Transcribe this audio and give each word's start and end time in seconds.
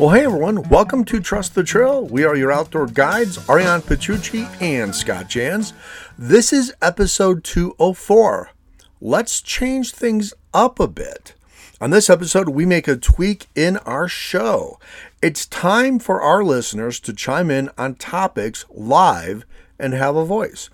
Well, 0.00 0.08
hey 0.08 0.24
everyone, 0.24 0.66
welcome 0.70 1.04
to 1.04 1.20
Trust 1.20 1.54
the 1.54 1.62
Trail. 1.62 2.06
We 2.06 2.24
are 2.24 2.34
your 2.34 2.50
outdoor 2.50 2.86
guides, 2.86 3.46
Ariane 3.50 3.82
Petrucci 3.82 4.48
and 4.58 4.94
Scott 4.94 5.28
Jans. 5.28 5.74
This 6.16 6.54
is 6.54 6.72
episode 6.80 7.44
204. 7.44 8.48
Let's 9.02 9.42
change 9.42 9.92
things 9.92 10.32
up 10.54 10.80
a 10.80 10.88
bit. 10.88 11.34
On 11.82 11.90
this 11.90 12.08
episode, 12.08 12.48
we 12.48 12.64
make 12.64 12.88
a 12.88 12.96
tweak 12.96 13.48
in 13.54 13.76
our 13.76 14.08
show. 14.08 14.78
It's 15.20 15.44
time 15.44 15.98
for 15.98 16.22
our 16.22 16.42
listeners 16.42 16.98
to 17.00 17.12
chime 17.12 17.50
in 17.50 17.68
on 17.76 17.96
topics 17.96 18.64
live 18.70 19.44
and 19.78 19.92
have 19.92 20.16
a 20.16 20.24
voice. 20.24 20.70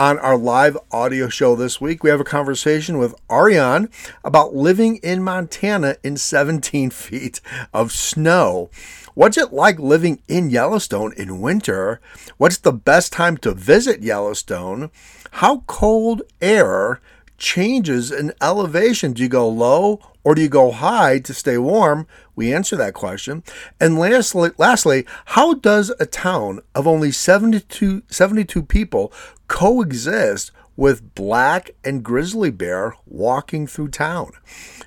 On 0.00 0.18
our 0.20 0.38
live 0.38 0.78
audio 0.90 1.28
show 1.28 1.54
this 1.54 1.78
week, 1.78 2.02
we 2.02 2.08
have 2.08 2.22
a 2.22 2.24
conversation 2.24 2.96
with 2.96 3.14
Ariane 3.30 3.90
about 4.24 4.54
living 4.54 4.96
in 5.02 5.22
Montana 5.22 5.96
in 6.02 6.16
17 6.16 6.88
feet 7.10 7.42
of 7.74 7.92
snow. 7.92 8.70
What's 9.12 9.36
it 9.36 9.52
like 9.52 9.78
living 9.78 10.22
in 10.26 10.48
Yellowstone 10.48 11.12
in 11.18 11.42
winter? 11.42 12.00
What's 12.38 12.56
the 12.56 12.72
best 12.72 13.12
time 13.12 13.36
to 13.42 13.52
visit 13.52 14.00
Yellowstone? 14.00 14.90
How 15.32 15.64
cold 15.66 16.22
air 16.40 17.02
changes 17.36 18.10
in 18.10 18.32
elevation? 18.40 19.12
Do 19.12 19.22
you 19.22 19.28
go 19.28 19.46
low 19.46 20.00
or 20.24 20.34
do 20.34 20.42
you 20.42 20.48
go 20.48 20.70
high 20.70 21.18
to 21.20 21.34
stay 21.34 21.58
warm? 21.58 22.06
We 22.36 22.52
answer 22.52 22.76
that 22.76 22.94
question. 22.94 23.42
And 23.80 23.98
lastly, 23.98 24.50
lastly 24.58 25.06
how 25.26 25.54
does 25.54 25.92
a 26.00 26.06
town 26.06 26.60
of 26.74 26.86
only 26.86 27.10
72, 27.10 28.02
72 28.08 28.62
people 28.62 29.12
coexist 29.48 30.52
with 30.76 31.14
black 31.14 31.72
and 31.84 32.02
grizzly 32.02 32.50
bear 32.50 32.94
walking 33.06 33.66
through 33.66 33.88
town? 33.88 34.32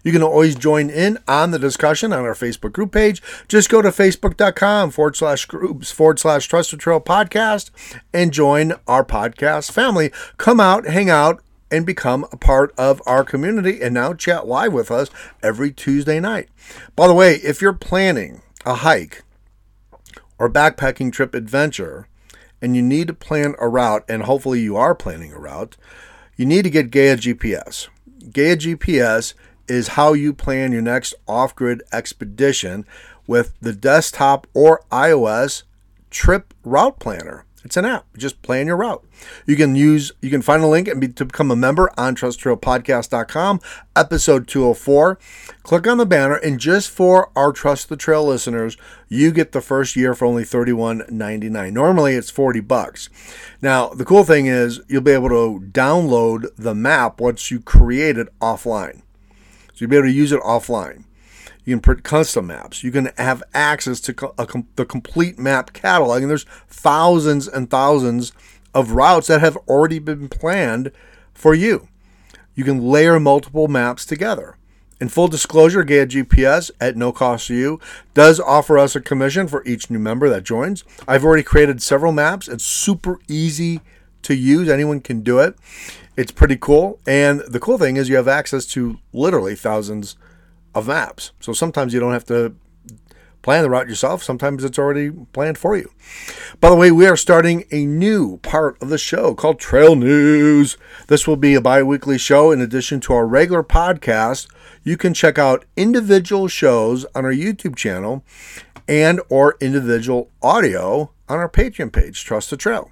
You 0.03 0.11
can 0.11 0.23
always 0.23 0.55
join 0.55 0.89
in 0.89 1.17
on 1.27 1.51
the 1.51 1.59
discussion 1.59 2.11
on 2.11 2.25
our 2.25 2.33
Facebook 2.33 2.73
group 2.73 2.91
page. 2.91 3.21
Just 3.47 3.69
go 3.69 3.81
to 3.81 3.89
facebook.com 3.89 4.91
forward 4.91 5.15
slash 5.15 5.45
groups 5.45 5.91
forward 5.91 6.19
slash 6.19 6.47
Trust 6.47 6.71
the 6.71 6.77
Trail 6.77 6.99
podcast 6.99 7.69
and 8.13 8.33
join 8.33 8.73
our 8.87 9.05
podcast 9.05 9.71
family. 9.71 10.11
Come 10.37 10.59
out, 10.59 10.85
hang 10.87 11.09
out, 11.09 11.41
and 11.73 11.87
become 11.87 12.23
a 12.31 12.37
part 12.37 12.71
of 12.77 13.01
our 13.07 13.23
community 13.23 13.81
and 13.81 13.95
now 13.95 14.13
chat 14.13 14.45
live 14.45 14.71
with 14.71 14.91
us 14.91 15.09
every 15.41 15.71
Tuesday 15.71 16.19
night. 16.19 16.47
By 16.95 17.07
the 17.07 17.15
way, 17.15 17.37
if 17.37 17.63
you're 17.63 17.73
planning 17.73 18.43
a 18.63 18.75
hike 18.75 19.23
or 20.37 20.51
backpacking 20.51 21.11
trip 21.11 21.33
adventure 21.33 22.07
and 22.61 22.75
you 22.75 22.83
need 22.83 23.07
to 23.07 23.13
plan 23.13 23.55
a 23.59 23.67
route, 23.67 24.05
and 24.07 24.23
hopefully 24.23 24.61
you 24.61 24.77
are 24.77 24.93
planning 24.93 25.33
a 25.33 25.39
route, 25.39 25.75
you 26.37 26.45
need 26.45 26.61
to 26.61 26.69
get 26.69 26.91
Gaia 26.91 27.17
GPS. 27.17 27.87
Gaia 28.31 28.55
GPS 28.55 29.33
is 29.67 29.89
how 29.89 30.13
you 30.13 30.31
plan 30.31 30.71
your 30.71 30.81
next 30.83 31.15
off 31.27 31.55
grid 31.55 31.81
expedition 31.91 32.85
with 33.25 33.53
the 33.61 33.73
desktop 33.73 34.45
or 34.53 34.81
iOS 34.91 35.63
trip 36.11 36.53
route 36.63 36.99
planner. 36.99 37.45
It's 37.63 37.77
an 37.77 37.85
app. 37.85 38.05
Just 38.17 38.41
plan 38.41 38.67
your 38.67 38.75
route. 38.75 39.03
You 39.45 39.55
can 39.55 39.75
use, 39.75 40.11
you 40.21 40.29
can 40.29 40.41
find 40.41 40.61
a 40.61 40.67
link 40.67 40.87
and 40.87 40.99
be, 40.99 41.07
to 41.07 41.25
become 41.25 41.49
a 41.49 41.55
member 41.55 41.89
on 41.97 42.15
trusttrailpodcast.com, 42.15 43.61
episode 43.95 44.47
204. 44.47 45.17
Click 45.63 45.87
on 45.87 45.97
the 45.97 46.05
banner, 46.05 46.35
and 46.35 46.59
just 46.59 46.89
for 46.89 47.31
our 47.37 47.53
Trust 47.53 47.87
the 47.87 47.95
Trail 47.95 48.25
listeners, 48.25 48.75
you 49.07 49.31
get 49.31 49.53
the 49.53 49.61
first 49.61 49.95
year 49.95 50.13
for 50.13 50.25
only 50.25 50.43
$31.99. 50.43 51.71
Normally 51.71 52.15
it's 52.15 52.29
40 52.29 52.59
bucks. 52.59 53.09
Now, 53.61 53.89
the 53.89 54.05
cool 54.05 54.25
thing 54.25 54.47
is 54.47 54.81
you'll 54.89 55.01
be 55.01 55.11
able 55.11 55.29
to 55.29 55.65
download 55.71 56.47
the 56.57 56.75
map 56.75 57.21
once 57.21 57.49
you 57.49 57.61
create 57.61 58.17
it 58.17 58.27
offline. 58.39 59.03
So 59.73 59.77
you'll 59.79 59.89
be 59.89 59.97
able 59.97 60.07
to 60.07 60.13
use 60.13 60.33
it 60.33 60.41
offline. 60.41 61.05
You 61.65 61.75
can 61.75 61.81
print 61.81 62.03
custom 62.03 62.47
maps. 62.47 62.83
You 62.83 62.91
can 62.91 63.11
have 63.17 63.43
access 63.53 63.99
to 64.01 64.33
a, 64.37 64.47
the 64.75 64.85
complete 64.85 65.39
map 65.39 65.73
catalog. 65.73 66.21
And 66.21 66.29
there's 66.29 66.45
thousands 66.67 67.47
and 67.47 67.69
thousands 67.69 68.33
of 68.73 68.91
routes 68.91 69.27
that 69.27 69.41
have 69.41 69.57
already 69.67 69.99
been 69.99 70.29
planned 70.29 70.91
for 71.33 71.53
you. 71.53 71.87
You 72.55 72.63
can 72.63 72.87
layer 72.87 73.19
multiple 73.19 73.67
maps 73.67 74.05
together. 74.05 74.57
In 74.99 75.09
full 75.09 75.27
disclosure, 75.27 75.83
Gaia 75.83 76.05
GPS, 76.05 76.71
at 76.79 76.95
no 76.95 77.11
cost 77.11 77.47
to 77.47 77.55
you, 77.55 77.79
does 78.13 78.39
offer 78.39 78.77
us 78.77 78.95
a 78.95 79.01
commission 79.01 79.47
for 79.47 79.65
each 79.65 79.89
new 79.89 79.99
member 79.99 80.29
that 80.29 80.43
joins. 80.43 80.83
I've 81.07 81.25
already 81.25 81.43
created 81.43 81.81
several 81.81 82.11
maps. 82.11 82.47
It's 82.47 82.63
super 82.63 83.19
easy 83.27 83.81
to 84.21 84.35
use, 84.35 84.69
anyone 84.69 85.01
can 85.01 85.21
do 85.21 85.39
it. 85.39 85.55
It's 86.15 86.31
pretty 86.31 86.55
cool. 86.55 86.99
And 87.05 87.41
the 87.41 87.59
cool 87.59 87.77
thing 87.77 87.97
is, 87.97 88.07
you 88.07 88.15
have 88.15 88.27
access 88.27 88.65
to 88.67 88.99
literally 89.11 89.55
thousands 89.55 90.15
of 90.75 90.87
maps. 90.87 91.31
So 91.39 91.53
sometimes 91.53 91.93
you 91.93 91.99
don't 91.99 92.13
have 92.13 92.25
to 92.25 92.55
plan 93.43 93.61
the 93.61 93.69
route 93.69 93.89
yourself. 93.89 94.23
Sometimes 94.23 94.63
it's 94.63 94.79
already 94.79 95.11
planned 95.11 95.57
for 95.57 95.77
you. 95.77 95.91
By 96.59 96.69
the 96.69 96.75
way, 96.75 96.91
we 96.91 97.05
are 97.05 97.17
starting 97.17 97.65
a 97.71 97.85
new 97.85 98.37
part 98.37 98.81
of 98.81 98.89
the 98.89 98.97
show 98.97 99.35
called 99.35 99.59
Trail 99.59 99.95
News. 99.95 100.77
This 101.07 101.27
will 101.27 101.35
be 101.35 101.53
a 101.53 101.61
bi 101.61 101.83
weekly 101.83 102.17
show 102.17 102.51
in 102.51 102.61
addition 102.61 102.99
to 103.01 103.13
our 103.13 103.27
regular 103.27 103.63
podcast. 103.63 104.47
You 104.83 104.97
can 104.97 105.13
check 105.13 105.37
out 105.37 105.65
individual 105.75 106.47
shows 106.47 107.05
on 107.13 107.25
our 107.25 107.33
YouTube 107.33 107.75
channel 107.75 108.23
and 108.87 109.21
or 109.29 109.57
individual 109.59 110.29
audio 110.41 111.11
on 111.29 111.37
our 111.37 111.49
Patreon 111.49 111.91
page, 111.91 112.23
Trust 112.23 112.49
the 112.49 112.57
Trail. 112.57 112.91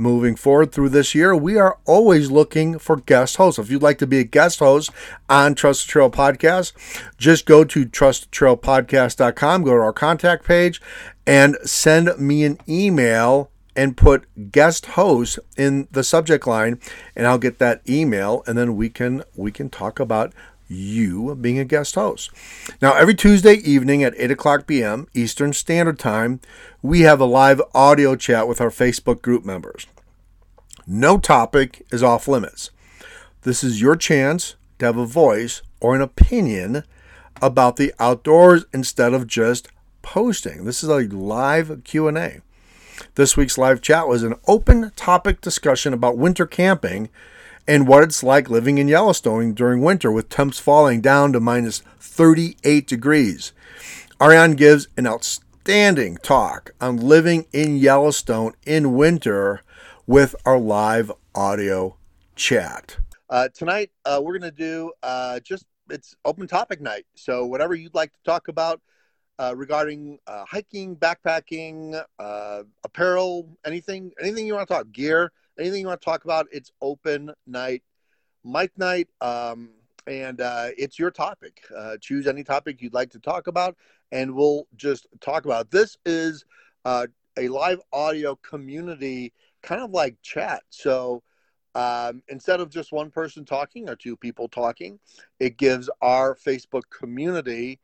Moving 0.00 0.34
forward 0.34 0.72
through 0.72 0.88
this 0.88 1.14
year, 1.14 1.36
we 1.36 1.58
are 1.58 1.76
always 1.84 2.30
looking 2.30 2.78
for 2.78 2.96
guest 2.96 3.36
hosts. 3.36 3.58
If 3.58 3.70
you'd 3.70 3.82
like 3.82 3.98
to 3.98 4.06
be 4.06 4.18
a 4.18 4.24
guest 4.24 4.60
host 4.60 4.88
on 5.28 5.54
Trust 5.54 5.84
the 5.84 5.92
Trail 5.92 6.10
Podcast, 6.10 6.72
just 7.18 7.44
go 7.44 7.64
to 7.64 7.84
trusttrailpodcast.com, 7.84 9.62
go 9.62 9.72
to 9.72 9.82
our 9.82 9.92
contact 9.92 10.46
page, 10.46 10.80
and 11.26 11.58
send 11.64 12.18
me 12.18 12.44
an 12.44 12.58
email 12.66 13.50
and 13.76 13.94
put 13.94 14.50
guest 14.50 14.86
host 14.86 15.38
in 15.58 15.86
the 15.90 16.02
subject 16.02 16.46
line 16.46 16.80
and 17.14 17.26
I'll 17.26 17.38
get 17.38 17.58
that 17.58 17.82
email 17.88 18.42
and 18.46 18.56
then 18.56 18.76
we 18.76 18.88
can 18.88 19.22
we 19.36 19.52
can 19.52 19.70
talk 19.70 20.00
about 20.00 20.32
you 20.70 21.34
being 21.34 21.58
a 21.58 21.64
guest 21.64 21.94
host. 21.94 22.30
Now, 22.80 22.94
every 22.94 23.14
Tuesday 23.14 23.54
evening 23.54 24.02
at 24.04 24.14
8 24.16 24.30
o'clock 24.30 24.66
p.m. 24.66 25.08
Eastern 25.14 25.52
Standard 25.52 25.98
Time, 25.98 26.40
we 26.82 27.00
have 27.00 27.20
a 27.20 27.24
live 27.24 27.60
audio 27.74 28.16
chat 28.16 28.46
with 28.46 28.60
our 28.60 28.70
Facebook 28.70 29.20
group 29.20 29.44
members. 29.44 29.86
No 30.86 31.18
topic 31.18 31.84
is 31.90 32.02
off 32.02 32.28
limits. 32.28 32.70
This 33.42 33.64
is 33.64 33.80
your 33.80 33.96
chance 33.96 34.54
to 34.78 34.86
have 34.86 34.96
a 34.96 35.06
voice 35.06 35.62
or 35.80 35.94
an 35.94 36.02
opinion 36.02 36.84
about 37.42 37.76
the 37.76 37.92
outdoors 37.98 38.64
instead 38.72 39.14
of 39.14 39.26
just 39.26 39.68
posting. 40.02 40.64
This 40.64 40.82
is 40.82 40.88
a 40.88 41.08
live 41.08 41.82
Q&A. 41.84 42.40
This 43.14 43.36
week's 43.36 43.58
live 43.58 43.80
chat 43.80 44.08
was 44.08 44.22
an 44.22 44.34
open 44.46 44.92
topic 44.94 45.40
discussion 45.40 45.92
about 45.92 46.18
winter 46.18 46.46
camping 46.46 47.08
and 47.66 47.86
what 47.86 48.02
it's 48.02 48.22
like 48.22 48.50
living 48.50 48.78
in 48.78 48.88
Yellowstone 48.88 49.52
during 49.52 49.82
winter 49.82 50.10
with 50.10 50.28
temps 50.28 50.58
falling 50.58 51.00
down 51.00 51.32
to 51.32 51.40
minus 51.40 51.82
38 51.98 52.86
degrees. 52.86 53.52
Ariane 54.20 54.52
gives 54.52 54.88
an 54.96 55.06
outstanding 55.06 56.16
talk 56.18 56.72
on 56.80 56.96
living 56.96 57.46
in 57.52 57.76
Yellowstone 57.76 58.52
in 58.66 58.94
winter 58.94 59.62
with 60.06 60.34
our 60.44 60.58
live 60.58 61.12
audio 61.34 61.96
chat. 62.36 62.96
Uh, 63.28 63.48
tonight, 63.54 63.90
uh, 64.04 64.20
we're 64.22 64.38
going 64.38 64.50
to 64.50 64.56
do 64.56 64.92
uh, 65.02 65.38
just 65.40 65.64
it's 65.88 66.16
open 66.24 66.46
topic 66.46 66.80
night. 66.80 67.06
So, 67.14 67.46
whatever 67.46 67.74
you'd 67.74 67.94
like 67.94 68.12
to 68.12 68.22
talk 68.24 68.48
about 68.48 68.80
uh, 69.38 69.54
regarding 69.56 70.18
uh, 70.26 70.44
hiking, 70.44 70.96
backpacking, 70.96 72.02
uh, 72.18 72.62
apparel, 72.84 73.48
anything, 73.64 74.12
anything 74.20 74.46
you 74.46 74.54
want 74.54 74.68
to 74.68 74.74
talk, 74.74 74.90
gear, 74.92 75.32
anything 75.60 75.80
you 75.80 75.86
want 75.86 76.00
to 76.00 76.04
talk 76.04 76.24
about, 76.24 76.46
it's 76.50 76.72
open 76.80 77.32
night, 77.46 77.82
mic 78.44 78.76
night, 78.78 79.08
um, 79.20 79.70
and 80.06 80.40
uh, 80.40 80.68
it's 80.76 80.98
your 80.98 81.10
topic. 81.10 81.60
Uh, 81.76 81.96
choose 82.00 82.26
any 82.26 82.42
topic 82.42 82.80
you'd 82.80 82.94
like 82.94 83.10
to 83.10 83.20
talk 83.20 83.46
about, 83.46 83.76
and 84.10 84.34
we'll 84.34 84.66
just 84.76 85.06
talk 85.20 85.44
about. 85.44 85.66
It. 85.66 85.70
This 85.70 85.96
is 86.04 86.44
uh, 86.84 87.06
a 87.38 87.48
live 87.48 87.80
audio 87.92 88.36
community, 88.36 89.32
kind 89.62 89.82
of 89.82 89.90
like 89.90 90.16
chat. 90.22 90.62
So 90.70 91.22
um, 91.74 92.22
instead 92.28 92.60
of 92.60 92.70
just 92.70 92.92
one 92.92 93.10
person 93.10 93.44
talking 93.44 93.88
or 93.88 93.96
two 93.96 94.16
people 94.16 94.48
talking, 94.48 94.98
it 95.38 95.56
gives 95.58 95.88
our 96.00 96.34
Facebook 96.34 96.82
community 96.90 97.78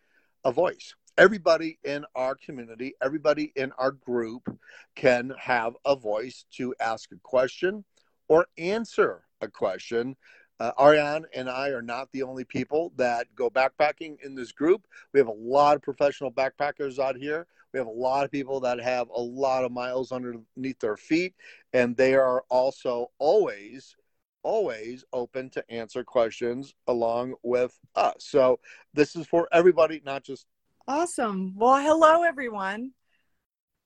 a 0.45 0.53
voice 0.53 0.95
everybody 1.19 1.79
in 1.85 2.05
our 2.15 2.35
community, 2.35 2.95
everybody 3.03 3.53
in 3.57 3.73
our 3.79 3.91
group 3.91 4.49
can 4.95 5.33
have 5.39 5.75
a 5.85 5.97
voice 5.97 6.45
to 6.53 6.75
ask 6.81 7.11
a 7.13 7.19
question 7.23 7.85
or 8.29 8.47
answer 8.59 9.23
a 9.41 9.49
question. 9.49 10.17
Uh, 10.59 10.73
Ariane 10.81 11.27
and 11.35 11.51
I 11.51 11.69
are 11.69 11.83
not 11.83 12.09
the 12.13 12.23
only 12.23 12.45
people 12.45 12.93
that 12.97 13.27
go 13.35 13.51
backpacking 13.51 14.17
in 14.25 14.35
this 14.35 14.53
group. 14.53 14.87
We 15.13 15.21
have 15.21 15.29
a 15.29 15.33
lot 15.33 15.77
of 15.77 15.83
professional 15.83 16.33
backpackers 16.33 16.99
out 16.99 17.17
here. 17.17 17.47
We 17.73 17.79
have 17.79 17.87
a 17.87 17.91
lot 17.91 18.25
of 18.25 18.31
people 18.31 18.61
that 18.61 18.81
have 18.81 19.09
a 19.11 19.21
lot 19.21 19.65
of 19.65 19.73
miles 19.73 20.13
underneath 20.13 20.79
their 20.81 20.97
feet, 20.97 21.35
and 21.75 21.95
they 21.97 22.15
are 22.15 22.43
also 22.49 23.11
always 23.19 23.97
always 24.43 25.05
open 25.13 25.51
to 25.51 25.71
answer 25.73 26.05
questions 26.05 26.73
along 26.87 27.35
with 27.43 27.77
us. 27.97 28.15
So 28.21 28.61
this 28.95 29.17
is 29.17 29.27
for 29.27 29.49
everybody, 29.51 30.01
not 30.05 30.23
just 30.23 30.47
Awesome. 30.89 31.53
Well, 31.57 31.79
hello, 31.79 32.23
everyone. 32.23 32.93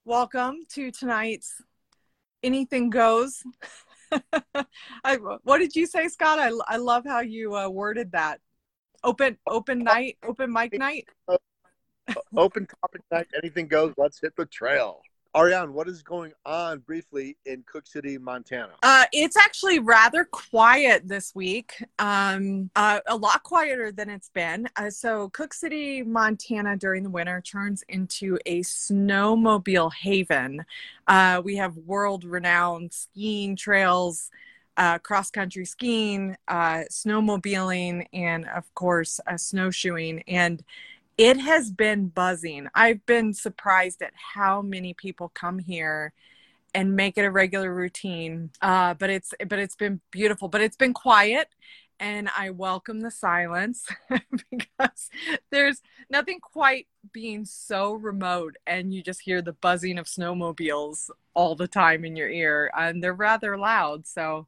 Welcome 0.05 0.59
to 0.73 0.91
tonight's 0.91 1.59
Anything 2.43 2.91
Goes. 2.91 3.41
I, 5.03 5.15
what 5.43 5.57
did 5.57 5.75
you 5.75 5.87
say, 5.87 6.09
Scott? 6.09 6.37
I, 6.37 6.51
I 6.67 6.77
love 6.77 7.03
how 7.07 7.21
you 7.21 7.55
uh, 7.55 7.69
worded 7.69 8.11
that. 8.11 8.39
Open 9.03 9.35
open 9.47 9.79
night, 9.79 10.19
open 10.23 10.53
mic 10.53 10.77
night. 10.77 11.07
open 12.37 12.67
topic 12.67 13.01
night. 13.11 13.25
Anything 13.41 13.67
goes. 13.67 13.95
Let's 13.97 14.21
hit 14.21 14.35
the 14.35 14.45
trail. 14.45 15.01
Ariane, 15.35 15.71
what 15.71 15.87
is 15.87 16.03
going 16.03 16.33
on 16.45 16.79
briefly 16.79 17.37
in 17.45 17.63
Cooke 17.65 17.87
City, 17.87 18.17
Montana? 18.17 18.73
Uh, 18.83 19.05
it's 19.13 19.37
actually 19.37 19.79
rather 19.79 20.25
quiet 20.25 21.07
this 21.07 21.33
week, 21.33 21.81
um, 21.99 22.69
uh, 22.75 22.99
a 23.07 23.15
lot 23.15 23.41
quieter 23.43 23.93
than 23.93 24.09
it's 24.09 24.27
been. 24.29 24.67
Uh, 24.75 24.89
so, 24.89 25.29
Cooke 25.29 25.53
City, 25.53 26.03
Montana 26.03 26.75
during 26.75 27.03
the 27.03 27.09
winter 27.09 27.39
turns 27.39 27.81
into 27.87 28.37
a 28.45 28.59
snowmobile 28.61 29.93
haven. 29.93 30.65
Uh, 31.07 31.41
we 31.43 31.55
have 31.55 31.77
world 31.77 32.25
renowned 32.25 32.91
skiing 32.91 33.55
trails. 33.55 34.29
Uh, 34.77 34.97
cross 34.97 35.29
country 35.29 35.65
skiing, 35.65 36.35
uh, 36.47 36.83
snowmobiling, 36.89 38.07
and 38.13 38.47
of 38.47 38.73
course, 38.73 39.19
snowshoeing. 39.35 40.23
And 40.27 40.63
it 41.21 41.39
has 41.39 41.69
been 41.69 42.07
buzzing. 42.07 42.67
I've 42.73 43.05
been 43.05 43.35
surprised 43.35 44.01
at 44.01 44.11
how 44.15 44.63
many 44.63 44.95
people 44.95 45.29
come 45.35 45.59
here 45.59 46.13
and 46.73 46.95
make 46.95 47.15
it 47.15 47.25
a 47.25 47.29
regular 47.29 47.71
routine. 47.71 48.49
Uh, 48.59 48.95
but 48.95 49.11
it's 49.11 49.31
but 49.47 49.59
it's 49.59 49.75
been 49.75 50.01
beautiful. 50.09 50.47
But 50.47 50.61
it's 50.61 50.77
been 50.77 50.95
quiet, 50.95 51.49
and 51.99 52.27
I 52.35 52.49
welcome 52.49 53.01
the 53.01 53.11
silence 53.11 53.85
because 54.49 55.11
there's 55.51 55.83
nothing 56.09 56.39
quite 56.39 56.87
being 57.13 57.45
so 57.45 57.93
remote, 57.93 58.55
and 58.65 58.91
you 58.91 59.03
just 59.03 59.21
hear 59.21 59.43
the 59.43 59.53
buzzing 59.53 59.99
of 59.99 60.07
snowmobiles 60.07 61.11
all 61.35 61.53
the 61.55 61.67
time 61.67 62.03
in 62.03 62.15
your 62.15 62.29
ear, 62.29 62.71
and 62.75 63.03
they're 63.03 63.13
rather 63.13 63.57
loud. 63.59 64.07
So. 64.07 64.47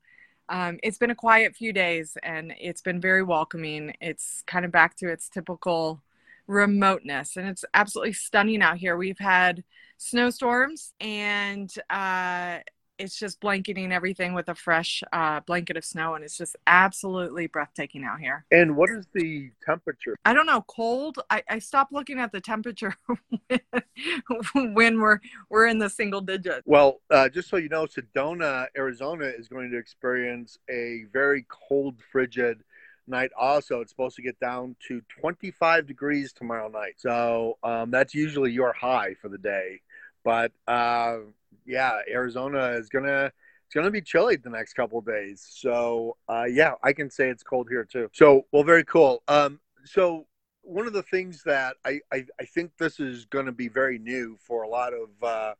Um, 0.49 0.77
it's 0.83 0.97
been 0.97 1.09
a 1.09 1.15
quiet 1.15 1.55
few 1.55 1.71
days 1.71 2.17
and 2.21 2.53
it's 2.59 2.81
been 2.81 2.99
very 2.99 3.23
welcoming. 3.23 3.95
It's 4.01 4.43
kind 4.45 4.65
of 4.65 4.73
back 4.73 4.97
to 4.97 5.09
its 5.09 5.29
typical 5.29 6.03
remoteness 6.47 7.37
and 7.37 7.47
it's 7.47 7.65
absolutely 7.73 8.13
stunning 8.13 8.61
out 8.61 8.77
here. 8.77 8.97
We've 8.97 9.19
had 9.19 9.63
snowstorms 9.97 10.93
and 10.99 11.73
uh, 11.89 12.59
it's 12.99 13.17
just 13.17 13.39
blanketing 13.39 13.91
everything 13.91 14.33
with 14.33 14.49
a 14.49 14.55
fresh 14.55 15.03
uh, 15.11 15.39
blanket 15.41 15.77
of 15.77 15.85
snow 15.85 16.15
and 16.15 16.23
it's 16.23 16.37
just 16.37 16.55
absolutely 16.67 17.47
breathtaking 17.47 18.03
out 18.03 18.19
here. 18.19 18.45
And 18.51 18.75
what 18.75 18.89
is 18.89 19.07
the 19.13 19.51
temperature? 19.65 20.15
I 20.25 20.33
don't 20.33 20.45
know 20.45 20.63
cold? 20.67 21.19
I, 21.29 21.43
I 21.49 21.59
stopped 21.59 21.91
looking 21.91 22.19
at 22.19 22.31
the 22.31 22.41
temperature 22.41 22.95
when, 24.53 24.99
we're 24.99 25.19
we're 25.49 25.67
in 25.67 25.79
the 25.79 25.89
single 25.89 26.21
digits. 26.21 26.61
well 26.65 27.01
uh, 27.09 27.29
just 27.29 27.49
so 27.49 27.57
you 27.57 27.69
know 27.69 27.85
sedona 27.85 28.67
arizona 28.77 29.25
is 29.25 29.47
going 29.47 29.71
to 29.71 29.77
experience 29.77 30.57
a 30.69 31.05
very 31.11 31.45
cold 31.49 31.95
frigid 32.11 32.63
night 33.07 33.31
also. 33.37 33.81
It's 33.81 33.91
supposed 33.91 34.15
to 34.17 34.21
get 34.21 34.39
down 34.39 34.75
to 34.87 35.01
25 35.19 35.87
degrees 35.87 36.33
tomorrow 36.33 36.69
night. 36.69 36.95
So 36.97 37.57
um, 37.63 37.91
that's 37.91 38.13
usually 38.13 38.51
your 38.51 38.73
high 38.73 39.15
for 39.21 39.29
the 39.29 39.37
day. 39.37 39.81
But 40.23 40.51
uh, 40.67 41.17
yeah 41.65 41.99
arizona 42.09 42.71
is 42.71 42.89
gonna 42.89 43.31
it's 43.65 43.75
gonna 43.75 43.91
be 43.91 44.01
chilly 44.01 44.35
the 44.35 44.49
next 44.49 44.73
couple 44.73 45.01
days. 45.01 45.45
So 45.49 46.17
uh, 46.27 46.45
yeah 46.45 46.73
i 46.83 46.93
can 46.93 47.09
say 47.09 47.29
it's 47.29 47.43
cold 47.43 47.67
here 47.69 47.85
too. 47.85 48.09
So 48.13 48.45
well 48.51 48.63
very 48.63 48.83
cool. 48.83 49.23
Um, 49.27 49.59
so 49.85 50.27
one 50.61 50.87
of 50.87 50.93
the 50.93 51.03
things 51.03 51.43
that 51.43 51.75
I, 51.85 51.99
I, 52.11 52.25
I 52.39 52.45
think 52.45 52.71
this 52.77 52.99
is 52.99 53.25
going 53.25 53.47
to 53.47 53.51
be 53.51 53.67
very 53.67 53.99
new 53.99 54.37
for 54.39 54.63
a 54.63 54.69
lot 54.69 54.93
of 54.93 55.09
uh, 55.21 55.53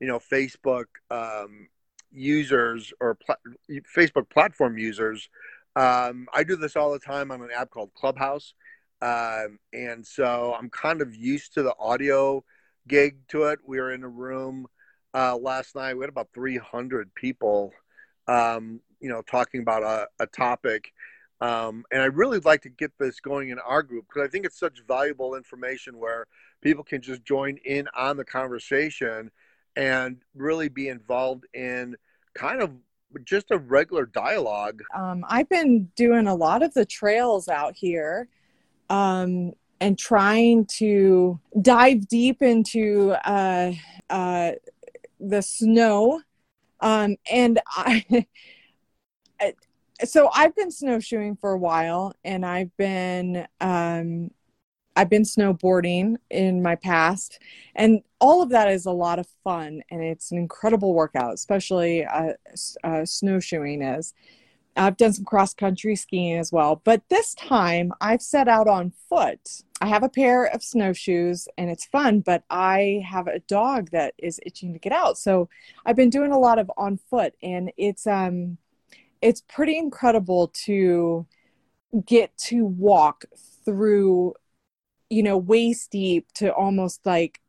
you 0.00 0.06
know 0.06 0.18
facebook 0.18 0.86
um, 1.10 1.68
users 2.10 2.92
or 3.00 3.16
pl- 3.16 3.36
facebook 3.96 4.28
platform 4.30 4.78
users 4.78 5.28
um, 5.76 6.26
I 6.32 6.44
do 6.44 6.56
this 6.56 6.76
all 6.76 6.92
the 6.92 6.98
time 6.98 7.30
on 7.30 7.42
an 7.42 7.50
app 7.54 7.70
called 7.70 7.94
Clubhouse. 7.94 8.54
Um, 9.00 9.58
and 9.72 10.04
so 10.06 10.56
I'm 10.58 10.70
kind 10.70 11.00
of 11.00 11.14
used 11.14 11.54
to 11.54 11.62
the 11.62 11.74
audio 11.78 12.44
gig 12.88 13.16
to 13.28 13.44
it. 13.44 13.60
We 13.66 13.80
were 13.80 13.92
in 13.92 14.02
a 14.02 14.08
room 14.08 14.66
uh, 15.14 15.36
last 15.36 15.74
night. 15.76 15.94
We 15.94 16.02
had 16.02 16.10
about 16.10 16.28
300 16.34 17.14
people, 17.14 17.72
um, 18.26 18.80
you 19.00 19.08
know, 19.08 19.22
talking 19.22 19.60
about 19.60 19.82
a, 19.82 20.08
a 20.20 20.26
topic. 20.26 20.92
Um, 21.40 21.84
and 21.92 22.02
I 22.02 22.06
really 22.06 22.40
like 22.40 22.62
to 22.62 22.68
get 22.68 22.90
this 22.98 23.20
going 23.20 23.50
in 23.50 23.60
our 23.60 23.82
group 23.84 24.06
because 24.08 24.26
I 24.26 24.30
think 24.30 24.44
it's 24.44 24.58
such 24.58 24.82
valuable 24.88 25.36
information 25.36 25.98
where 25.98 26.26
people 26.62 26.82
can 26.82 27.00
just 27.00 27.24
join 27.24 27.58
in 27.64 27.86
on 27.96 28.16
the 28.16 28.24
conversation 28.24 29.30
and 29.76 30.16
really 30.34 30.68
be 30.68 30.88
involved 30.88 31.44
in 31.54 31.96
kind 32.34 32.60
of 32.60 32.72
just 33.24 33.50
a 33.50 33.58
regular 33.58 34.06
dialogue. 34.06 34.82
Um, 34.94 35.24
I've 35.28 35.48
been 35.48 35.84
doing 35.96 36.26
a 36.26 36.34
lot 36.34 36.62
of 36.62 36.74
the 36.74 36.84
trails 36.84 37.48
out 37.48 37.76
here 37.76 38.28
um, 38.90 39.52
and 39.80 39.98
trying 39.98 40.66
to 40.66 41.38
dive 41.60 42.08
deep 42.08 42.42
into 42.42 43.12
uh, 43.24 43.72
uh, 44.10 44.52
the 45.20 45.42
snow. 45.42 46.20
Um, 46.80 47.16
and 47.30 47.60
I, 47.68 48.26
so 50.04 50.30
I've 50.34 50.54
been 50.54 50.70
snowshoeing 50.70 51.36
for 51.36 51.52
a 51.52 51.58
while 51.58 52.14
and 52.24 52.44
I've 52.44 52.76
been 52.76 53.46
um, 53.60 54.30
I've 54.98 55.08
been 55.08 55.22
snowboarding 55.22 56.16
in 56.28 56.60
my 56.60 56.74
past, 56.74 57.38
and 57.76 58.02
all 58.20 58.42
of 58.42 58.50
that 58.50 58.68
is 58.68 58.86
a 58.86 58.92
lot 58.92 59.18
of 59.18 59.26
fun 59.44 59.82
and 59.90 60.02
it's 60.02 60.32
an 60.32 60.38
incredible 60.38 60.94
workout, 60.94 61.34
especially 61.34 62.04
uh, 62.04 62.32
uh, 62.84 63.04
snowshoeing 63.04 63.82
is. 63.82 64.14
I've 64.76 64.96
done 64.96 65.12
some 65.12 65.24
cross 65.24 65.54
country 65.54 65.96
skiing 65.96 66.38
as 66.38 66.52
well, 66.52 66.80
but 66.84 67.02
this 67.08 67.34
time 67.34 67.92
I've 68.00 68.22
set 68.22 68.46
out 68.48 68.68
on 68.68 68.92
foot. 69.08 69.62
I 69.80 69.86
have 69.88 70.02
a 70.02 70.08
pair 70.08 70.44
of 70.44 70.62
snowshoes 70.62 71.48
and 71.58 71.68
it's 71.70 71.86
fun, 71.86 72.20
but 72.20 72.44
I 72.48 73.04
have 73.08 73.26
a 73.26 73.40
dog 73.40 73.90
that 73.90 74.14
is 74.18 74.40
itching 74.46 74.72
to 74.72 74.78
get 74.78 74.92
out. 74.92 75.18
So 75.18 75.48
I've 75.84 75.96
been 75.96 76.10
doing 76.10 76.32
a 76.32 76.38
lot 76.38 76.58
of 76.58 76.70
on 76.76 76.98
foot 77.10 77.34
and 77.42 77.72
it's 77.76 78.06
um 78.06 78.58
it's 79.20 79.42
pretty 79.48 79.76
incredible 79.76 80.52
to 80.64 81.26
get 82.06 82.36
to 82.36 82.64
walk 82.64 83.24
through 83.64 84.34
you 85.10 85.22
know 85.22 85.38
waist 85.38 85.90
deep 85.90 86.30
to 86.34 86.52
almost 86.52 87.04
like 87.04 87.40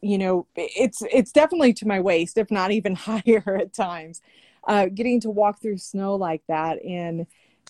you 0.00 0.18
know 0.18 0.46
it's 0.56 1.02
it's 1.12 1.32
definitely 1.32 1.72
to 1.74 1.86
my 1.86 2.00
waist 2.00 2.38
if 2.38 2.50
not 2.50 2.70
even 2.70 2.94
higher 2.96 3.58
at 3.60 3.72
times. 3.72 4.20
Uh, 4.66 4.86
getting 4.86 5.20
to 5.20 5.30
walk 5.30 5.62
through 5.62 5.78
snow 5.78 6.14
like 6.14 6.42
that 6.46 6.78
and 6.84 7.26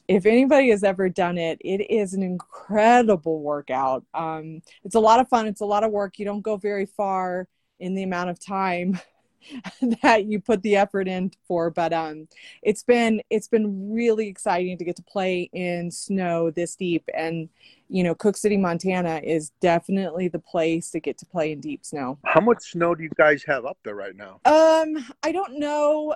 if 0.08 0.26
anybody 0.26 0.70
has 0.70 0.82
ever 0.82 1.08
done 1.08 1.38
it 1.38 1.58
it 1.60 1.90
is 1.90 2.14
an 2.14 2.22
incredible 2.22 3.40
workout. 3.40 4.04
Um, 4.14 4.62
it's 4.84 4.94
a 4.94 5.00
lot 5.00 5.20
of 5.20 5.28
fun. 5.28 5.46
It's 5.46 5.60
a 5.60 5.66
lot 5.66 5.84
of 5.84 5.92
work. 5.92 6.18
You 6.18 6.24
don't 6.24 6.42
go 6.42 6.56
very 6.56 6.86
far 6.86 7.46
in 7.78 7.94
the 7.94 8.02
amount 8.02 8.30
of 8.30 8.44
time 8.44 8.98
that 10.02 10.24
you 10.26 10.40
put 10.40 10.62
the 10.62 10.76
effort 10.76 11.08
in 11.08 11.30
for 11.46 11.70
but 11.70 11.92
um 11.92 12.26
it's 12.62 12.82
been 12.82 13.22
it's 13.30 13.48
been 13.48 13.92
really 13.92 14.28
exciting 14.28 14.76
to 14.76 14.84
get 14.84 14.96
to 14.96 15.02
play 15.02 15.48
in 15.52 15.90
snow 15.90 16.50
this 16.50 16.74
deep 16.74 17.08
and 17.14 17.48
you 17.88 18.02
know 18.02 18.14
Cooke 18.14 18.36
city 18.36 18.56
montana 18.56 19.20
is 19.22 19.50
definitely 19.60 20.28
the 20.28 20.38
place 20.38 20.90
to 20.90 21.00
get 21.00 21.18
to 21.18 21.26
play 21.26 21.52
in 21.52 21.60
deep 21.60 21.84
snow. 21.84 22.18
How 22.24 22.40
much 22.40 22.72
snow 22.72 22.94
do 22.94 23.02
you 23.02 23.10
guys 23.16 23.42
have 23.44 23.64
up 23.64 23.78
there 23.84 23.94
right 23.94 24.16
now? 24.16 24.40
Um 24.44 25.04
i 25.22 25.32
don't 25.32 25.58
know. 25.58 26.14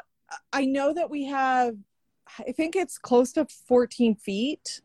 I 0.53 0.65
know 0.65 0.93
that 0.95 1.11
we 1.11 1.25
have 1.27 1.77
i 2.49 2.53
think 2.53 2.75
it's 2.75 2.97
close 2.97 3.33
to 3.33 3.47
14 3.69 4.15
feet 4.15 4.81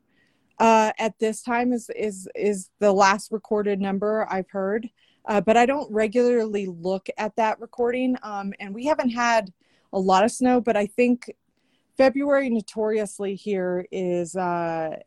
uh 0.60 0.92
at 1.00 1.18
this 1.20 1.42
time 1.42 1.72
is 1.72 1.90
is 1.96 2.28
is 2.36 2.70
the 2.80 2.92
last 2.92 3.32
recorded 3.32 3.80
number 3.80 4.28
i've 4.30 4.50
heard. 4.50 4.90
Uh, 5.28 5.42
but 5.42 5.58
I 5.58 5.66
don't 5.66 5.92
regularly 5.92 6.68
look 6.68 7.10
at 7.18 7.36
that 7.36 7.60
recording. 7.60 8.16
Um, 8.24 8.54
and 8.62 8.74
we 8.74 8.86
haven't 8.86 9.10
had 9.10 9.52
a 9.92 10.00
lot 10.00 10.24
of 10.24 10.32
snow, 10.32 10.62
but 10.62 10.78
I 10.78 10.86
think 10.86 11.30
February 11.98 12.50
notoriously 12.50 13.36
here 13.36 13.86
is 13.92 14.36
uh, 14.36 14.98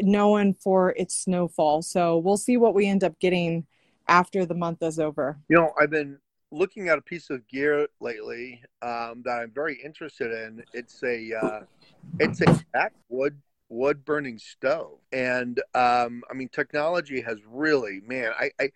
known 0.00 0.54
for 0.54 0.90
its 0.90 1.16
snowfall. 1.16 1.82
So 1.82 2.18
we'll 2.18 2.36
see 2.36 2.56
what 2.56 2.74
we 2.74 2.86
end 2.86 3.04
up 3.04 3.18
getting 3.20 3.66
after 4.08 4.46
the 4.46 4.54
month 4.54 4.82
is 4.82 4.98
over. 4.98 5.38
You 5.48 5.56
know, 5.56 5.72
I've 5.80 5.90
been 5.90 6.18
looking 6.50 6.88
at 6.88 6.98
a 6.98 7.02
piece 7.02 7.30
of 7.30 7.46
gear 7.48 7.88
lately 8.00 8.62
um, 8.82 9.22
that 9.24 9.40
I'm 9.42 9.50
very 9.50 9.80
interested 9.82 10.32
in. 10.32 10.62
It's 10.72 11.02
a 11.02 11.34
uh, 11.34 11.60
it's 12.20 12.40
a 12.42 12.64
backwood 12.72 13.40
wood 13.68 14.04
burning 14.04 14.38
stove, 14.38 14.98
and 15.12 15.60
um, 15.74 16.22
I 16.30 16.34
mean 16.34 16.48
technology 16.48 17.20
has 17.20 17.38
really 17.46 18.00
man 18.06 18.32
I, 18.38 18.50
I 18.60 18.70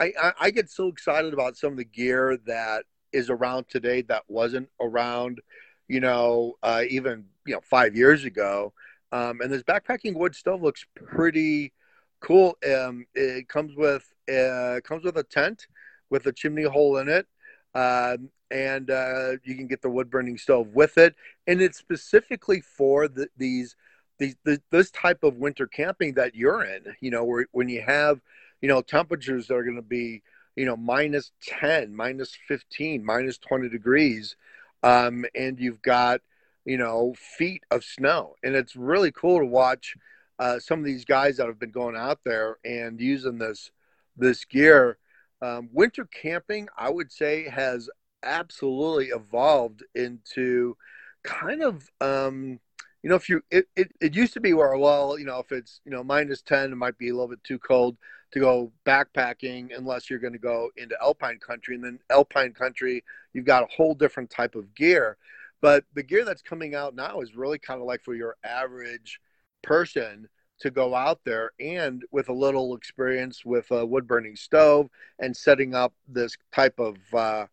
I, 0.00 0.32
I 0.40 0.50
get 0.50 0.70
so 0.70 0.88
excited 0.88 1.32
about 1.32 1.56
some 1.56 1.72
of 1.72 1.78
the 1.78 1.84
gear 1.84 2.38
that 2.46 2.84
is 3.12 3.30
around 3.30 3.68
today 3.68 4.02
that 4.02 4.24
wasn't 4.28 4.68
around, 4.80 5.40
you 5.88 6.00
know, 6.00 6.54
uh, 6.62 6.82
even 6.88 7.24
you 7.46 7.54
know 7.54 7.60
five 7.62 7.96
years 7.96 8.24
ago. 8.24 8.72
Um, 9.16 9.34
and 9.40 9.50
this 9.52 9.62
backpacking 9.62 10.14
wood 10.20 10.34
stove 10.34 10.62
looks 10.62 10.84
pretty 10.94 11.72
cool. 12.20 12.48
Um, 12.66 13.06
it 13.14 13.48
comes 13.48 13.72
with 13.76 14.04
Uh, 14.28 14.80
comes 14.90 15.04
with 15.04 15.16
a 15.18 15.22
tent 15.38 15.66
with 16.10 16.26
a 16.26 16.32
chimney 16.32 16.64
hole 16.64 16.96
in 17.02 17.08
it. 17.08 17.26
Um, 17.74 18.30
and 18.50 18.90
uh, 18.90 19.32
you 19.42 19.54
can 19.58 19.66
get 19.66 19.82
the 19.82 19.90
wood 19.90 20.08
burning 20.10 20.38
stove 20.38 20.68
with 20.74 20.96
it. 20.96 21.14
And 21.46 21.60
it's 21.60 21.78
specifically 21.78 22.60
for 22.60 23.08
the, 23.08 23.28
these, 23.36 23.76
these, 24.18 24.36
the, 24.44 24.60
this 24.70 24.90
type 24.90 25.24
of 25.24 25.36
winter 25.36 25.66
camping 25.66 26.14
that 26.14 26.34
you're 26.34 26.64
in, 26.64 26.82
you 27.00 27.10
know, 27.10 27.24
where, 27.24 27.46
when 27.52 27.68
you 27.68 27.82
have, 27.82 28.20
you 28.62 28.68
know, 28.68 28.80
temperatures 28.80 29.48
that 29.48 29.54
are 29.54 29.64
going 29.64 29.76
to 29.76 29.82
be, 30.00 30.22
you 30.56 30.64
know, 30.64 30.76
minus 30.76 31.32
10, 31.42 31.94
minus 31.94 32.36
15, 32.48 33.04
minus 33.04 33.38
20 33.38 33.68
degrees. 33.68 34.36
Um, 34.82 35.24
and 35.34 35.58
you've 35.58 35.82
got, 35.82 36.20
you 36.64 36.76
know, 36.76 37.14
feet 37.18 37.62
of 37.70 37.84
snow. 37.84 38.34
And 38.42 38.54
it's 38.54 38.76
really 38.76 39.12
cool 39.12 39.40
to 39.40 39.46
watch 39.46 39.96
uh, 40.38 40.58
some 40.58 40.78
of 40.78 40.84
these 40.84 41.04
guys 41.04 41.36
that 41.36 41.46
have 41.46 41.58
been 41.58 41.70
going 41.70 41.96
out 41.96 42.20
there 42.24 42.58
and 42.64 43.00
using 43.00 43.38
this, 43.38 43.70
this 44.16 44.44
gear. 44.44 44.98
Um, 45.42 45.68
winter 45.72 46.06
camping, 46.06 46.68
I 46.76 46.90
would 46.90 47.12
say, 47.12 47.48
has 47.48 47.90
absolutely 48.22 49.06
evolved 49.06 49.84
into 49.94 50.76
kind 51.22 51.62
of 51.62 51.90
um, 52.00 52.58
you 53.02 53.10
know 53.10 53.16
if 53.16 53.28
you 53.28 53.42
it, 53.50 53.66
it, 53.76 53.92
it 54.00 54.14
used 54.14 54.32
to 54.32 54.40
be 54.40 54.54
where 54.54 54.76
well 54.76 55.18
you 55.18 55.26
know 55.26 55.38
if 55.38 55.52
it's 55.52 55.80
you 55.84 55.90
know 55.90 56.02
minus 56.02 56.42
10 56.42 56.72
it 56.72 56.76
might 56.76 56.96
be 56.98 57.10
a 57.10 57.12
little 57.12 57.28
bit 57.28 57.44
too 57.44 57.58
cold 57.58 57.96
to 58.32 58.40
go 58.40 58.72
backpacking 58.86 59.76
unless 59.76 60.08
you're 60.08 60.18
going 60.18 60.32
to 60.32 60.38
go 60.38 60.70
into 60.76 60.96
alpine 61.00 61.38
country 61.38 61.74
and 61.74 61.84
then 61.84 61.98
alpine 62.10 62.52
country 62.52 63.04
you've 63.32 63.44
got 63.44 63.62
a 63.62 63.74
whole 63.74 63.94
different 63.94 64.30
type 64.30 64.54
of 64.54 64.74
gear 64.74 65.16
but 65.64 65.82
the 65.94 66.02
gear 66.02 66.26
that's 66.26 66.42
coming 66.42 66.74
out 66.74 66.94
now 66.94 67.22
is 67.22 67.34
really 67.34 67.58
kind 67.58 67.80
of 67.80 67.86
like 67.86 68.02
for 68.02 68.14
your 68.14 68.36
average 68.44 69.18
person 69.62 70.28
to 70.60 70.70
go 70.70 70.94
out 70.94 71.20
there 71.24 71.52
and 71.58 72.02
with 72.12 72.28
a 72.28 72.34
little 72.34 72.76
experience 72.76 73.46
with 73.46 73.70
a 73.70 73.86
wood 73.86 74.06
burning 74.06 74.36
stove 74.36 74.90
and 75.20 75.34
setting 75.34 75.74
up 75.74 75.94
this 76.06 76.36
type 76.52 76.78
of 76.78 76.96
uh, 77.14 77.46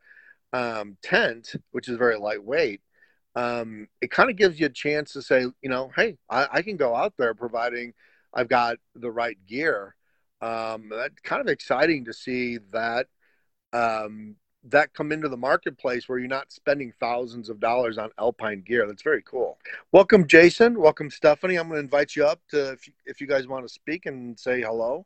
um, 0.51 0.98
tent, 1.01 1.53
which 1.72 1.88
is 1.88 1.96
very 1.96 2.18
lightweight, 2.18 2.82
um, 3.38 3.88
it 4.01 4.12
kind 4.12 4.30
of 4.30 4.36
gives 4.36 4.60
you 4.60 4.65
a 4.65 4.70
chance 4.70 5.13
to 5.13 5.22
say, 5.22 5.46
you 5.62 5.70
know, 5.70 5.89
hey, 5.96 6.18
I, 6.30 6.50
I, 6.51 6.62
can 6.63 6.75
go 6.75 6.94
out 6.94 7.13
there 7.18 7.34
providing 7.34 7.94
I've 8.34 8.50
got 8.50 8.75
the 8.94 9.10
right 9.10 9.38
gear. 9.48 9.96
Um, 10.41 10.89
that's 10.89 11.22
kind 11.24 11.39
of 11.39 11.48
exciting 11.48 12.03
to 12.03 12.13
see 12.13 12.60
that 12.74 13.08
um, 13.72 14.36
that 14.63 14.94
come 14.94 15.12
into 15.12 15.27
the 15.27 15.38
marketplace 15.38 16.08
where 16.08 16.20
you're 16.20 16.27
not 16.27 16.51
spending 16.51 16.94
thousands 17.00 17.50
of 17.50 17.60
dollars 17.60 17.98
on 17.98 18.10
alpine 18.20 18.62
gear. 18.62 18.86
That's 18.88 19.01
very 19.01 19.24
cool. 19.24 19.58
Welcome, 19.91 20.27
Jason. 20.27 20.80
Welcome, 20.80 21.10
Stephanie. 21.10 21.56
I'm 21.56 21.68
going 21.68 21.80
to 21.80 21.84
invite 21.84 22.15
you 22.15 22.25
up 22.25 22.41
to 22.50 22.72
if 22.72 22.88
you, 22.88 22.94
if 23.06 23.22
you 23.22 23.27
guys 23.27 23.48
want 23.48 23.65
to 23.65 23.74
speak 23.74 24.06
and 24.06 24.39
say 24.39 24.62
hello. 24.62 25.06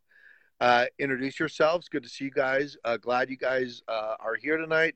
Uh, 0.60 0.86
introduce 1.00 1.40
yourselves. 1.40 1.90
Good 1.90 2.04
to 2.04 2.10
see 2.10 2.26
you 2.26 2.32
guys. 2.32 2.78
Uh, 2.84 2.98
glad 2.98 3.30
you 3.30 3.38
guys 3.38 3.82
uh, 3.88 4.16
are 4.20 4.36
here 4.36 4.58
tonight. 4.58 4.96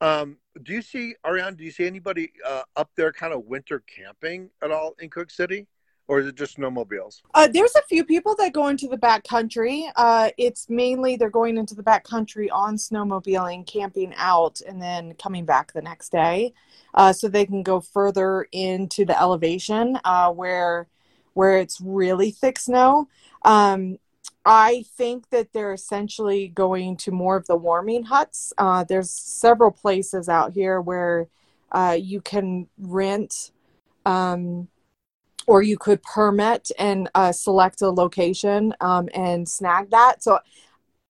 Um, 0.00 0.38
do 0.62 0.72
you 0.72 0.82
see 0.82 1.14
Ariane? 1.26 1.54
Do 1.54 1.64
you 1.64 1.70
see 1.70 1.86
anybody 1.86 2.32
uh, 2.46 2.62
up 2.76 2.90
there, 2.96 3.12
kind 3.12 3.32
of 3.32 3.44
winter 3.44 3.82
camping 3.86 4.50
at 4.62 4.70
all 4.70 4.94
in 4.98 5.08
cooke 5.08 5.30
City, 5.30 5.66
or 6.06 6.20
is 6.20 6.26
it 6.26 6.34
just 6.34 6.58
snowmobiles? 6.58 7.22
Uh, 7.34 7.48
there's 7.48 7.74
a 7.76 7.82
few 7.82 8.04
people 8.04 8.34
that 8.36 8.52
go 8.52 8.68
into 8.68 8.88
the 8.88 8.96
back 8.96 9.26
country. 9.26 9.88
Uh, 9.96 10.30
it's 10.36 10.68
mainly 10.68 11.16
they're 11.16 11.30
going 11.30 11.56
into 11.56 11.74
the 11.74 11.82
back 11.82 12.04
country 12.04 12.50
on 12.50 12.76
snowmobiling, 12.76 13.66
camping 13.66 14.12
out, 14.16 14.60
and 14.66 14.80
then 14.80 15.14
coming 15.14 15.44
back 15.44 15.72
the 15.72 15.82
next 15.82 16.10
day, 16.10 16.52
uh, 16.94 17.12
so 17.12 17.28
they 17.28 17.46
can 17.46 17.62
go 17.62 17.80
further 17.80 18.46
into 18.52 19.04
the 19.04 19.18
elevation 19.20 19.98
uh, 20.04 20.30
where 20.30 20.88
where 21.32 21.58
it's 21.58 21.80
really 21.80 22.30
thick 22.30 22.58
snow. 22.58 23.08
Um, 23.44 23.98
I 24.44 24.84
think 24.96 25.30
that 25.30 25.52
they're 25.52 25.72
essentially 25.72 26.48
going 26.48 26.96
to 26.98 27.10
more 27.10 27.36
of 27.36 27.46
the 27.46 27.56
warming 27.56 28.04
huts. 28.04 28.52
Uh, 28.58 28.84
there's 28.84 29.10
several 29.10 29.70
places 29.70 30.28
out 30.28 30.52
here 30.52 30.80
where 30.80 31.28
uh, 31.72 31.96
you 31.98 32.20
can 32.20 32.68
rent 32.78 33.50
um, 34.04 34.68
or 35.46 35.62
you 35.62 35.76
could 35.76 36.02
permit 36.02 36.70
and 36.78 37.08
uh, 37.14 37.32
select 37.32 37.82
a 37.82 37.90
location 37.90 38.74
um, 38.80 39.08
and 39.14 39.48
snag 39.48 39.90
that. 39.90 40.22
So 40.22 40.38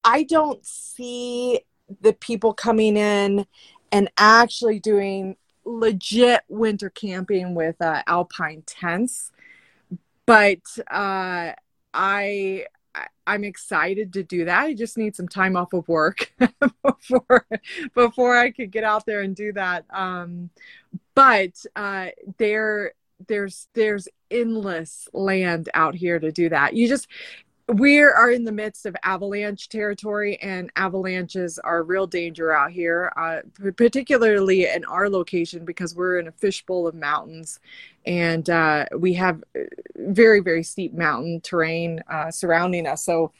I 0.02 0.24
don't 0.24 0.64
see 0.64 1.60
the 2.00 2.12
people 2.12 2.52
coming 2.52 2.96
in 2.96 3.46
and 3.92 4.10
actually 4.18 4.80
doing 4.80 5.36
legit 5.64 6.42
winter 6.48 6.90
camping 6.90 7.54
with 7.54 7.80
uh, 7.80 8.02
alpine 8.06 8.62
tents. 8.66 9.30
But 10.26 10.60
uh, 10.90 11.52
I 11.92 12.66
I'm 13.26 13.44
excited 13.44 14.12
to 14.14 14.22
do 14.22 14.44
that. 14.44 14.62
I 14.62 14.74
just 14.74 14.98
need 14.98 15.16
some 15.16 15.28
time 15.28 15.56
off 15.56 15.72
of 15.72 15.88
work 15.88 16.32
before 16.82 17.46
before 17.94 18.36
I 18.36 18.50
could 18.50 18.70
get 18.70 18.84
out 18.84 19.06
there 19.06 19.22
and 19.22 19.34
do 19.34 19.52
that. 19.52 19.84
Um, 19.90 20.50
but 21.14 21.64
uh, 21.76 22.08
there 22.38 22.92
there's 23.26 23.68
there's 23.74 24.08
endless 24.34 25.08
land 25.12 25.68
out 25.74 25.94
here 25.94 26.18
to 26.18 26.32
do 26.32 26.48
that. 26.48 26.74
You 26.74 26.88
just 26.88 27.08
we 27.68 27.98
are 27.98 28.30
in 28.30 28.44
the 28.44 28.52
midst 28.52 28.84
of 28.84 28.94
avalanche 29.04 29.70
territory 29.70 30.36
and 30.42 30.70
avalanches 30.76 31.58
are 31.58 31.82
real 31.82 32.06
danger 32.06 32.52
out 32.52 32.70
here 32.70 33.10
uh, 33.16 33.38
particularly 33.76 34.66
in 34.66 34.84
our 34.84 35.08
location 35.08 35.64
because 35.64 35.94
we're 35.94 36.18
in 36.18 36.28
a 36.28 36.32
fishbowl 36.32 36.86
of 36.86 36.94
mountains 36.94 37.60
and 38.04 38.50
uh, 38.50 38.84
we 38.98 39.14
have 39.14 39.42
uh, 39.56 39.60
very 39.96 40.40
very 40.40 40.62
steep 40.62 40.92
mountain 40.92 41.40
terrain 41.40 42.02
uh, 42.10 42.30
surrounding 42.30 42.86
us 42.86 43.02
so 43.02 43.32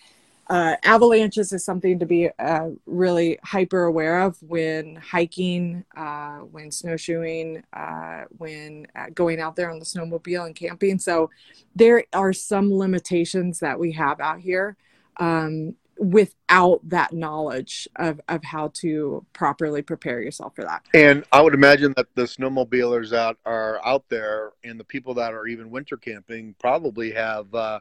uh, 0.48 0.76
avalanches 0.82 1.52
is 1.52 1.64
something 1.64 1.98
to 1.98 2.06
be 2.06 2.28
uh, 2.38 2.68
really 2.86 3.38
hyper 3.42 3.84
aware 3.84 4.20
of 4.20 4.36
when 4.42 4.96
hiking, 4.96 5.84
uh, 5.96 6.38
when 6.38 6.70
snowshoeing, 6.70 7.62
uh, 7.72 8.24
when 8.36 8.86
uh, 8.94 9.06
going 9.14 9.40
out 9.40 9.56
there 9.56 9.70
on 9.70 9.78
the 9.78 9.84
snowmobile 9.84 10.46
and 10.46 10.54
camping. 10.54 10.98
So 10.98 11.30
there 11.74 12.04
are 12.12 12.32
some 12.32 12.72
limitations 12.72 13.60
that 13.60 13.78
we 13.78 13.92
have 13.92 14.20
out 14.20 14.40
here 14.40 14.76
um, 15.16 15.74
without 15.98 16.80
that 16.88 17.12
knowledge 17.12 17.88
of, 17.96 18.20
of 18.28 18.44
how 18.44 18.68
to 18.74 19.24
properly 19.32 19.80
prepare 19.80 20.20
yourself 20.20 20.54
for 20.54 20.64
that. 20.64 20.82
And 20.92 21.24
I 21.32 21.40
would 21.40 21.54
imagine 21.54 21.94
that 21.96 22.08
the 22.14 22.24
snowmobilers 22.24 23.10
that 23.10 23.36
are 23.46 23.80
out 23.84 24.04
there 24.08 24.52
and 24.64 24.78
the 24.78 24.84
people 24.84 25.14
that 25.14 25.32
are 25.32 25.46
even 25.46 25.70
winter 25.70 25.96
camping 25.96 26.54
probably 26.58 27.12
have 27.12 27.54
uh, 27.54 27.80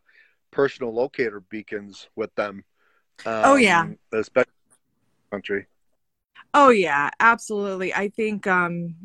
personal 0.53 0.93
locator 0.93 1.41
beacons 1.41 2.07
with 2.15 2.33
them. 2.35 2.63
Um, 3.25 3.41
oh 3.43 3.55
yeah, 3.55 3.81
um, 3.81 3.97
especially 4.13 4.51
country. 5.31 5.65
Oh 6.53 6.69
yeah, 6.69 7.09
absolutely. 7.19 7.93
I 7.93 8.09
think 8.09 8.45
um, 8.47 8.95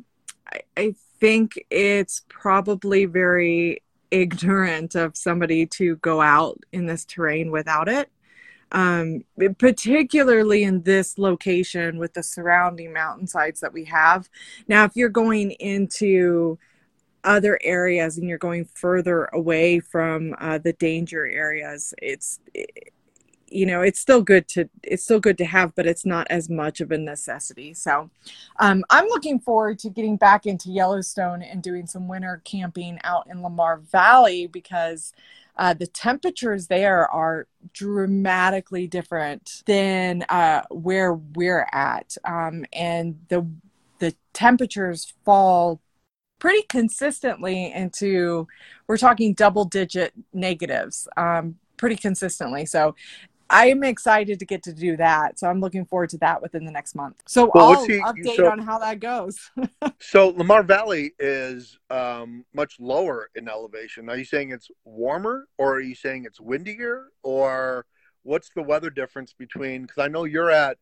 I, 0.53 0.61
I 0.77 0.95
think 1.19 1.59
it's 1.71 2.23
probably 2.29 3.07
very 3.07 3.83
ignorant 4.11 4.95
of 4.95 5.17
somebody 5.17 5.67
to 5.67 5.97
go 5.97 6.21
out 6.21 6.59
in 6.73 6.87
this 6.87 7.05
terrain 7.05 7.51
without 7.51 7.89
it. 7.89 8.11
Um, 8.71 9.25
particularly 9.57 10.63
in 10.63 10.83
this 10.83 11.17
location 11.17 11.97
with 11.97 12.13
the 12.13 12.23
surrounding 12.23 12.93
mountainsides 12.93 13.61
that 13.61 13.73
we 13.73 13.85
have. 13.85 14.29
Now, 14.69 14.85
if 14.85 14.95
you're 14.95 15.09
going 15.09 15.53
into 15.53 16.59
other 17.25 17.59
areas 17.63 18.19
and 18.19 18.29
you're 18.29 18.39
going 18.39 18.65
further 18.65 19.27
away 19.33 19.81
from 19.81 20.35
uh, 20.39 20.59
the 20.59 20.73
danger 20.75 21.27
areas 21.27 21.95
it's 22.01 22.41
it, 22.55 22.93
you 23.51 23.65
know 23.65 23.81
it's 23.81 23.99
still 23.99 24.21
good 24.21 24.47
to 24.47 24.69
it's 24.83 25.03
still 25.03 25.21
good 25.21 25.39
to 25.39 25.45
have 25.45 25.75
but 25.75 25.87
it's 25.87 26.05
not 26.05 26.27
as 26.29 26.51
much 26.51 26.81
of 26.81 26.91
a 26.91 26.99
necessity. 26.99 27.73
So 27.73 28.11
um, 28.61 28.85
i'm 28.91 29.07
looking 29.07 29.41
forward 29.41 29.79
to 29.81 29.91
getting 29.91 30.17
back 30.17 30.47
into 30.47 30.71
yellowstone 30.71 31.43
and 31.43 31.63
doing 31.63 31.87
some 31.87 32.09
winter 32.09 32.43
camping 32.45 32.99
out 33.05 33.27
in 33.31 33.43
lamar 33.43 33.79
valley 33.79 34.47
because 34.47 35.13
uh, 35.59 35.75
the 35.75 35.89
temperatures 35.89 36.69
there 36.69 37.09
are 37.09 37.49
dramatically 37.73 38.87
different 38.87 39.65
than 39.67 40.23
uh, 40.29 40.63
where 40.71 41.15
we're 41.15 41.69
at. 41.73 42.17
Um, 42.25 42.65
and 42.73 43.19
the 43.29 43.47
the 43.99 44.15
temperatures 44.33 45.13
fall 45.25 45.81
pretty 46.39 46.63
consistently 46.69 47.73
into 47.73 48.47
we're 48.87 48.97
talking 48.97 49.35
double 49.35 49.65
digit 49.65 50.13
negatives 50.33 51.09
um, 51.17 51.57
pretty 51.77 51.97
consistently. 51.97 52.67
So 52.67 52.95
i'm 53.51 53.83
excited 53.83 54.39
to 54.39 54.45
get 54.45 54.63
to 54.63 54.75
do 54.75 54.97
that. 54.97 55.39
So 55.39 55.49
i'm 55.49 55.61
looking 55.61 55.87
forward 55.87 56.11
to 56.11 56.19
that 56.19 56.43
within 56.43 56.65
the 56.65 56.73
next 56.73 56.95
month. 56.95 57.23
So 57.27 57.51
well, 57.55 57.73
i'll 57.73 57.85
he, 57.87 58.01
update 58.01 58.37
so, 58.37 58.51
on 58.51 58.59
how 58.59 58.79
that 58.79 59.01
goes. 59.01 59.51
So 60.01 60.29
lamar 60.29 60.63
valley 60.63 61.13
is 61.19 61.79
um, 61.91 62.45
much 62.55 62.77
lower 62.79 63.31
in 63.35 63.49
elevation. 63.49 64.09
Are 64.09 64.17
you 64.17 64.25
saying 64.25 64.51
it's 64.51 64.71
warmer 64.85 65.49
or 65.57 65.75
are 65.75 65.81
you 65.81 65.95
saying 65.95 66.25
it's 66.25 66.41
windier 66.41 67.09
or 67.23 67.85
what's 68.23 68.51
the 68.55 68.63
weather 68.63 68.91
difference 68.91 69.33
between 69.33 69.83
because 69.83 69.99
i 69.99 70.09
know 70.09 70.25
you're 70.25 70.51
at 70.51 70.77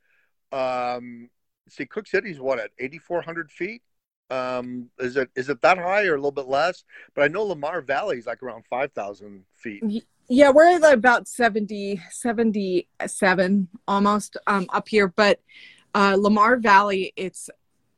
um, 0.53 1.31
see 1.69 1.87
cooke 1.87 2.07
city's 2.07 2.41
what 2.41 2.59
at 2.59 2.71
8400 2.79 3.51
feet 3.51 3.83
um, 4.31 4.91
is 4.99 5.17
it 5.17 5.31
is 5.35 5.49
it 5.49 5.63
that 5.63 5.79
high 5.79 6.07
or 6.07 6.15
a 6.15 6.19
little 6.19 6.33
bit 6.33 6.49
less? 6.49 6.85
But 7.15 7.23
I 7.23 7.29
know 7.29 7.45
Lamar 7.45 7.81
Valley 7.81 8.19
is 8.19 8.27
like 8.27 8.43
around 8.43 8.65
five 8.69 8.93
thousand 8.93 9.45
feet. 9.55 10.05
Yeah, 10.29 10.51
we're 10.51 10.67
at 10.67 10.93
about 10.93 11.29
70, 11.29 12.03
77 12.11 13.69
almost 13.87 14.37
um, 14.49 14.67
up 14.71 14.89
here. 14.89 15.07
But 15.07 15.41
uh, 15.95 16.17
Lamar 16.19 16.57
Valley, 16.57 17.13
it's 17.15 17.49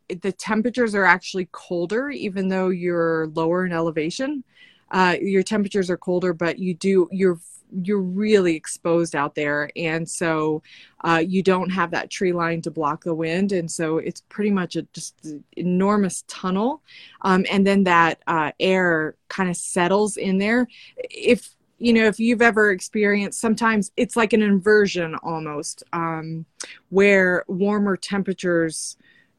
the 0.09 0.33
temperatures 0.33 0.95
are 0.95 1.07
actually 1.07 1.49
colder, 1.53 2.11
even 2.11 2.49
though 2.49 2.69
you're 2.69 3.29
lower 3.29 3.65
in 3.65 3.73
elevation. 3.73 4.45
Uh, 4.91 5.17
your 5.21 5.43
temperatures 5.43 5.91
are 5.91 5.97
colder, 5.97 6.33
but 6.33 6.59
you 6.59 6.75
do 6.75 7.09
you're 7.11 7.39
you're 7.83 8.01
really 8.01 8.55
exposed 8.55 9.15
out 9.15 9.35
there. 9.35 9.71
And 9.77 10.09
so 10.09 10.63
uh, 11.05 11.23
you 11.27 11.43
don't 11.43 11.71
have 11.71 11.91
that 11.91 12.11
tree 12.11 12.33
line 12.33 12.63
to 12.63 12.71
block 12.71 13.05
the 13.05 13.15
wind. 13.15 13.53
And 13.53 13.71
so 13.71 13.99
it's 13.99 14.23
pretty 14.29 14.51
much 14.51 14.77
a 14.77 14.83
just 14.93 15.27
enormous 15.57 16.25
tunnel. 16.29 16.83
Um, 17.23 17.45
and 17.51 17.67
then 17.67 17.85
that 17.85 18.23
uh, 18.27 18.53
air 18.59 19.17
kind 19.29 19.51
of 19.51 19.57
settles 19.57 20.17
in 20.17 20.39
there. 20.39 20.67
If 20.97 21.55
you 21.79 21.93
know 21.93 22.07
if 22.07 22.19
you've 22.19 22.43
ever 22.43 22.73
experienced 22.73 23.41
sometimes 23.41 23.93
it's 23.97 24.17
like 24.17 24.33
an 24.33 24.43
inversion 24.43 25.15
almost 25.23 25.85
um, 25.93 26.45
where 26.89 27.45
warmer 27.47 27.97
temperatures 27.97 28.97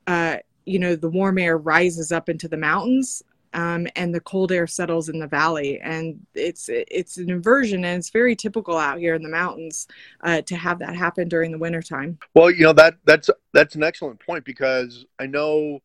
uh, 0.08 0.38
you 0.66 0.80
know 0.80 0.96
the 0.96 1.10
warm 1.10 1.38
air 1.38 1.58
rises 1.58 2.14
up 2.14 2.30
into 2.30 2.48
the 2.48 2.56
mountains 2.56 3.24
um, 3.54 3.88
and 3.96 4.14
the 4.14 4.22
cold 4.22 4.52
air 4.52 4.68
settles 4.68 5.10
in 5.10 5.20
the 5.20 5.28
valley. 5.28 5.80
And 5.82 6.26
it's 6.36 6.70
it's 6.70 7.18
an 7.18 7.30
inversion 7.30 7.84
and 7.84 7.98
it's 8.00 8.10
very 8.10 8.36
typical 8.36 8.78
out 8.78 9.00
here 9.00 9.16
in 9.16 9.24
the 9.24 9.30
mountains 9.30 9.88
uh, 10.22 10.42
to 10.44 10.56
have 10.56 10.80
that 10.80 10.96
happen 10.96 11.28
during 11.28 11.52
the 11.52 11.58
wintertime. 11.58 12.20
Well 12.36 12.52
you 12.52 12.64
know 12.64 12.74
that 12.74 12.96
that's 13.06 13.30
that's 13.54 13.76
an 13.76 13.84
excellent 13.84 14.20
point 14.20 14.46
because 14.46 15.06
i 15.20 15.26
know 15.26 15.80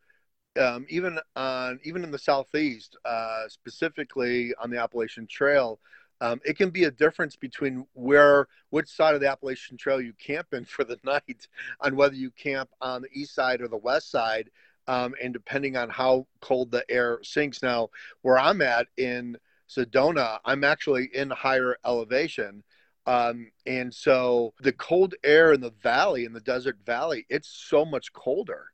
um, 0.60 0.86
even 0.88 1.18
on 1.36 1.80
even 1.84 2.04
in 2.04 2.10
the 2.10 2.18
southeast 2.18 2.96
uh, 3.04 3.48
specifically 3.48 4.54
on 4.62 4.70
the 4.70 4.78
appalachian 4.78 5.26
trail 5.26 5.80
um, 6.20 6.40
it 6.44 6.56
can 6.56 6.70
be 6.70 6.84
a 6.84 6.90
difference 6.90 7.36
between 7.36 7.86
where 7.94 8.46
which 8.70 8.88
side 8.88 9.14
of 9.14 9.20
the 9.20 9.28
appalachian 9.28 9.76
trail 9.76 10.00
you 10.00 10.12
camp 10.14 10.48
in 10.52 10.64
for 10.74 10.84
the 10.84 10.98
night 11.04 11.48
on 11.80 11.96
whether 11.96 12.14
you 12.14 12.30
camp 12.30 12.70
on 12.80 13.02
the 13.02 13.08
east 13.12 13.34
side 13.34 13.60
or 13.60 13.68
the 13.68 13.76
west 13.76 14.10
side 14.10 14.50
um, 14.86 15.14
and 15.22 15.32
depending 15.32 15.76
on 15.76 15.88
how 15.88 16.26
cold 16.40 16.70
the 16.70 16.84
air 16.90 17.18
sinks. 17.22 17.62
Now, 17.62 17.88
where 18.22 18.38
I'm 18.38 18.62
at 18.62 18.86
in 18.96 19.36
Sedona, 19.68 20.38
I'm 20.44 20.64
actually 20.64 21.10
in 21.12 21.30
higher 21.30 21.76
elevation. 21.84 22.62
Um, 23.06 23.50
and 23.66 23.92
so 23.92 24.54
the 24.60 24.72
cold 24.72 25.14
air 25.22 25.52
in 25.52 25.60
the 25.60 25.74
valley, 25.82 26.24
in 26.24 26.32
the 26.32 26.40
desert 26.40 26.78
valley, 26.86 27.26
it's 27.28 27.48
so 27.48 27.84
much 27.84 28.12
colder. 28.12 28.66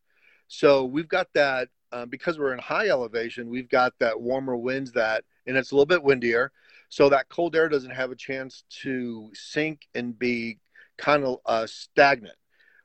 So 0.47 0.85
we've 0.85 1.09
got 1.09 1.29
that 1.35 1.69
uh, 1.93 2.07
because 2.07 2.39
we're 2.39 2.53
in 2.53 2.61
high 2.61 2.89
elevation, 2.89 3.49
we've 3.49 3.69
got 3.69 3.93
that 3.99 4.21
warmer 4.21 4.57
winds 4.57 4.93
that, 4.93 5.25
and 5.47 5.57
it's 5.57 5.73
a 5.73 5.75
little 5.75 5.87
bit 5.87 6.03
windier. 6.03 6.53
So 6.89 7.09
that 7.09 7.29
cold 7.29 7.55
air 7.55 7.69
doesn't 7.69 7.91
have 7.91 8.11
a 8.11 8.17
chance 8.17 8.65
to 8.83 9.31
sink 9.33 9.87
and 9.95 10.17
be 10.17 10.59
kind 10.97 11.25
of 11.25 11.39
uh, 11.47 11.67
stagnant. 11.67 12.35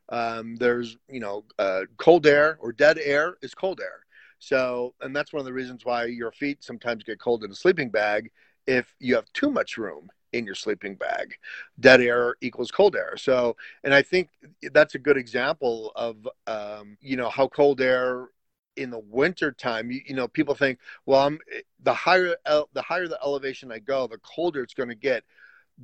Um, 0.10 0.56
there's, 0.58 0.98
you 1.10 1.20
know, 1.20 1.44
uh, 1.58 1.82
cold 1.98 2.28
air 2.28 2.58
or 2.60 2.72
dead 2.72 3.00
air 3.02 3.38
is 3.42 3.54
cold 3.54 3.80
air. 3.82 4.06
So, 4.40 4.94
and 5.02 5.16
that's 5.16 5.34
one 5.34 5.40
of 5.40 5.46
the 5.46 5.54
reasons 5.54 5.86
why 5.86 6.06
your 6.06 6.32
feet 6.32 6.64
sometimes 6.64 7.04
get 7.04 7.20
cold 7.20 7.44
in 7.44 7.52
a 7.52 7.56
sleeping 7.56 7.90
bag 7.90 8.32
if 8.68 8.96
you 9.00 9.16
have 9.16 9.32
too 9.34 9.50
much 9.50 9.78
room 9.78 10.10
in 10.34 10.46
your 10.46 10.56
sleeping 10.56 10.96
bag. 10.96 11.36
Dead 11.80 12.02
air 12.02 12.36
equals 12.42 12.72
cold 12.72 12.96
air. 12.96 13.16
So, 13.18 13.56
and 13.84 13.94
I 13.94 14.02
think 14.02 14.30
that's 14.74 14.96
a 14.96 15.00
good 15.00 15.18
example 15.18 15.92
of, 15.96 16.28
um, 16.48 16.98
you 17.02 17.18
know, 17.18 17.30
how 17.30 17.48
cold 17.48 17.82
air 17.82 18.28
in 18.76 18.90
the 18.90 19.00
winter 19.00 19.52
time, 19.52 19.90
you, 19.90 20.02
you 20.06 20.16
know, 20.16 20.28
people 20.28 20.54
think, 20.54 20.80
well, 21.06 21.22
I'm 21.22 21.40
the 21.82 21.94
higher, 21.94 22.36
the 22.46 22.82
higher 22.82 23.08
the 23.08 23.20
elevation 23.24 23.72
I 23.72 23.80
go, 23.80 24.06
the 24.08 24.18
colder 24.18 24.62
it's 24.62 24.74
going 24.74 24.90
to 24.90 24.96
get. 24.96 25.24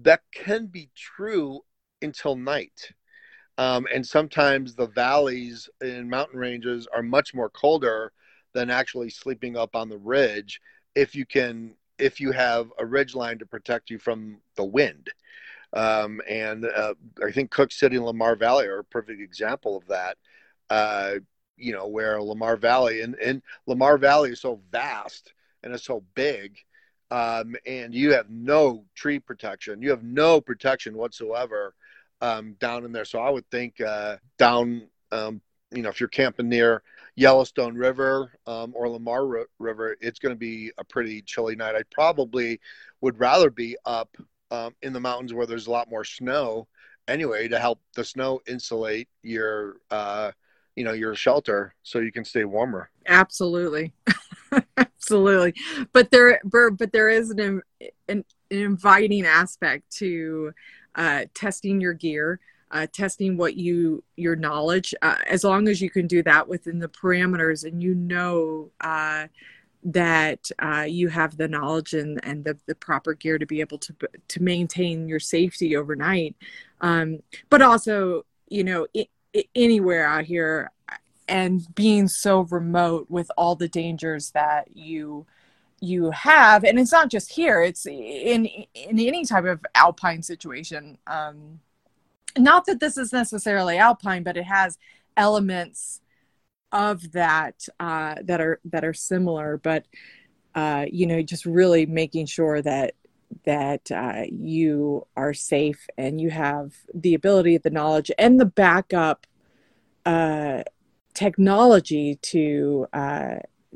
That 0.01 0.21
can 0.33 0.67
be 0.67 0.89
true 0.95 1.61
until 2.01 2.35
night 2.35 2.91
um, 3.57 3.87
and 3.93 4.05
sometimes 4.05 4.75
the 4.75 4.87
valleys 4.87 5.69
in 5.81 6.09
mountain 6.09 6.39
ranges 6.39 6.87
are 6.93 7.03
much 7.03 7.33
more 7.33 7.49
colder 7.49 8.11
than 8.53 8.69
actually 8.69 9.09
sleeping 9.09 9.57
up 9.57 9.75
on 9.75 9.89
the 9.89 9.97
ridge 9.97 10.61
if 10.95 11.15
you 11.15 11.25
can 11.25 11.73
if 11.97 12.19
you 12.19 12.31
have 12.31 12.71
a 12.79 12.85
ridge 12.85 13.13
line 13.13 13.37
to 13.37 13.45
protect 13.45 13.89
you 13.89 13.99
from 13.99 14.37
the 14.55 14.65
wind. 14.65 15.09
Um, 15.73 16.19
and 16.27 16.65
uh, 16.65 16.95
i 17.25 17.31
think 17.31 17.49
cooke 17.49 17.71
city 17.71 17.95
and 17.95 18.05
lamar 18.05 18.35
valley 18.35 18.67
are 18.67 18.79
a 18.79 18.83
perfect 18.83 19.21
example 19.21 19.77
of 19.77 19.87
that. 19.87 20.17
Uh, 20.69 21.15
you 21.57 21.73
know 21.73 21.87
where 21.87 22.21
lamar 22.21 22.57
valley 22.57 23.01
and, 23.01 23.15
and 23.15 23.41
lamar 23.67 23.97
valley 23.97 24.31
is 24.31 24.41
so 24.41 24.59
vast 24.71 25.33
and 25.63 25.73
it's 25.73 25.85
so 25.85 26.03
big 26.15 26.57
um, 27.11 27.55
and 27.65 27.93
you 27.93 28.13
have 28.13 28.29
no 28.29 28.85
tree 28.95 29.19
protection. 29.19 29.81
You 29.81 29.89
have 29.89 30.03
no 30.03 30.39
protection 30.39 30.95
whatsoever 30.97 31.75
um, 32.21 32.55
down 32.59 32.85
in 32.85 32.91
there. 32.91 33.05
So 33.05 33.19
I 33.19 33.29
would 33.29 33.49
think 33.49 33.81
uh, 33.81 34.17
down, 34.37 34.87
um, 35.11 35.41
you 35.71 35.81
know, 35.81 35.89
if 35.89 35.99
you're 35.99 36.09
camping 36.09 36.49
near 36.49 36.83
Yellowstone 37.15 37.75
River 37.75 38.31
um, 38.47 38.73
or 38.75 38.89
Lamar 38.89 39.39
R- 39.39 39.47
River, 39.59 39.97
it's 39.99 40.19
going 40.19 40.33
to 40.33 40.39
be 40.39 40.71
a 40.77 40.83
pretty 40.83 41.21
chilly 41.21 41.55
night. 41.55 41.75
I 41.75 41.83
probably 41.91 42.59
would 43.01 43.19
rather 43.19 43.49
be 43.49 43.75
up 43.85 44.15
um, 44.51 44.75
in 44.81 44.93
the 44.93 44.99
mountains 44.99 45.33
where 45.33 45.45
there's 45.45 45.67
a 45.67 45.71
lot 45.71 45.89
more 45.89 46.03
snow 46.03 46.67
anyway 47.07 47.47
to 47.47 47.59
help 47.59 47.79
the 47.95 48.03
snow 48.03 48.41
insulate 48.47 49.07
your, 49.23 49.77
uh, 49.89 50.31
you 50.75 50.83
know, 50.83 50.93
your 50.93 51.15
shelter 51.15 51.73
so 51.83 51.99
you 51.99 52.11
can 52.11 52.23
stay 52.23 52.45
warmer. 52.45 52.89
Absolutely. 53.07 53.93
Absolutely. 54.77 55.53
But 55.93 56.11
there, 56.11 56.39
but 56.43 56.91
there 56.91 57.09
is 57.09 57.31
an, 57.31 57.39
an, 57.39 57.61
an 58.07 58.23
inviting 58.49 59.25
aspect 59.25 59.89
to 59.97 60.53
uh, 60.95 61.25
testing 61.33 61.81
your 61.81 61.93
gear, 61.93 62.39
uh, 62.71 62.87
testing 62.91 63.37
what 63.37 63.55
you 63.55 64.03
your 64.15 64.35
knowledge. 64.35 64.93
Uh, 65.01 65.17
as 65.27 65.43
long 65.43 65.67
as 65.67 65.81
you 65.81 65.89
can 65.89 66.07
do 66.07 66.23
that 66.23 66.47
within 66.47 66.79
the 66.79 66.89
parameters, 66.89 67.63
and 67.63 67.81
you 67.81 67.93
know 67.95 68.69
uh, 68.81 69.27
that 69.83 70.49
uh, 70.59 70.85
you 70.87 71.07
have 71.07 71.37
the 71.37 71.47
knowledge 71.47 71.93
and, 71.93 72.19
and 72.23 72.45
the, 72.45 72.57
the 72.67 72.75
proper 72.75 73.13
gear 73.13 73.37
to 73.37 73.45
be 73.45 73.61
able 73.61 73.77
to 73.79 73.95
to 74.27 74.41
maintain 74.41 75.07
your 75.07 75.19
safety 75.19 75.75
overnight. 75.75 76.35
Um, 76.81 77.19
but 77.49 77.61
also, 77.61 78.25
you 78.47 78.63
know, 78.63 78.87
it, 78.93 79.09
it, 79.33 79.47
anywhere 79.55 80.05
out 80.05 80.25
here, 80.25 80.71
and 81.27 81.63
being 81.75 82.07
so 82.07 82.41
remote 82.41 83.07
with 83.09 83.31
all 83.37 83.55
the 83.55 83.69
dangers 83.69 84.31
that 84.31 84.75
you 84.75 85.25
you 85.81 86.11
have 86.11 86.63
and 86.63 86.79
it's 86.79 86.91
not 86.91 87.09
just 87.09 87.31
here 87.31 87.61
it's 87.63 87.87
in 87.87 88.45
in 88.45 88.99
any 88.99 89.25
type 89.25 89.45
of 89.45 89.59
alpine 89.73 90.21
situation 90.21 90.97
um 91.07 91.59
not 92.37 92.65
that 92.65 92.79
this 92.79 92.97
is 92.97 93.11
necessarily 93.11 93.77
alpine 93.77 94.21
but 94.21 94.37
it 94.37 94.43
has 94.43 94.77
elements 95.17 96.01
of 96.71 97.11
that 97.11 97.67
uh 97.79 98.15
that 98.23 98.39
are 98.39 98.59
that 98.63 98.85
are 98.85 98.93
similar 98.93 99.57
but 99.57 99.85
uh 100.53 100.85
you 100.89 101.07
know 101.07 101.21
just 101.21 101.45
really 101.45 101.87
making 101.87 102.27
sure 102.27 102.61
that 102.61 102.93
that 103.45 103.89
uh, 103.91 104.23
you 104.29 105.07
are 105.15 105.33
safe 105.33 105.87
and 105.97 106.19
you 106.19 106.29
have 106.29 106.75
the 106.93 107.15
ability 107.15 107.57
the 107.57 107.69
knowledge 107.69 108.11
and 108.19 108.39
the 108.39 108.45
backup 108.45 109.25
uh 110.05 110.61
technology 111.13 112.19
to 112.21 112.87
uh 112.93 113.35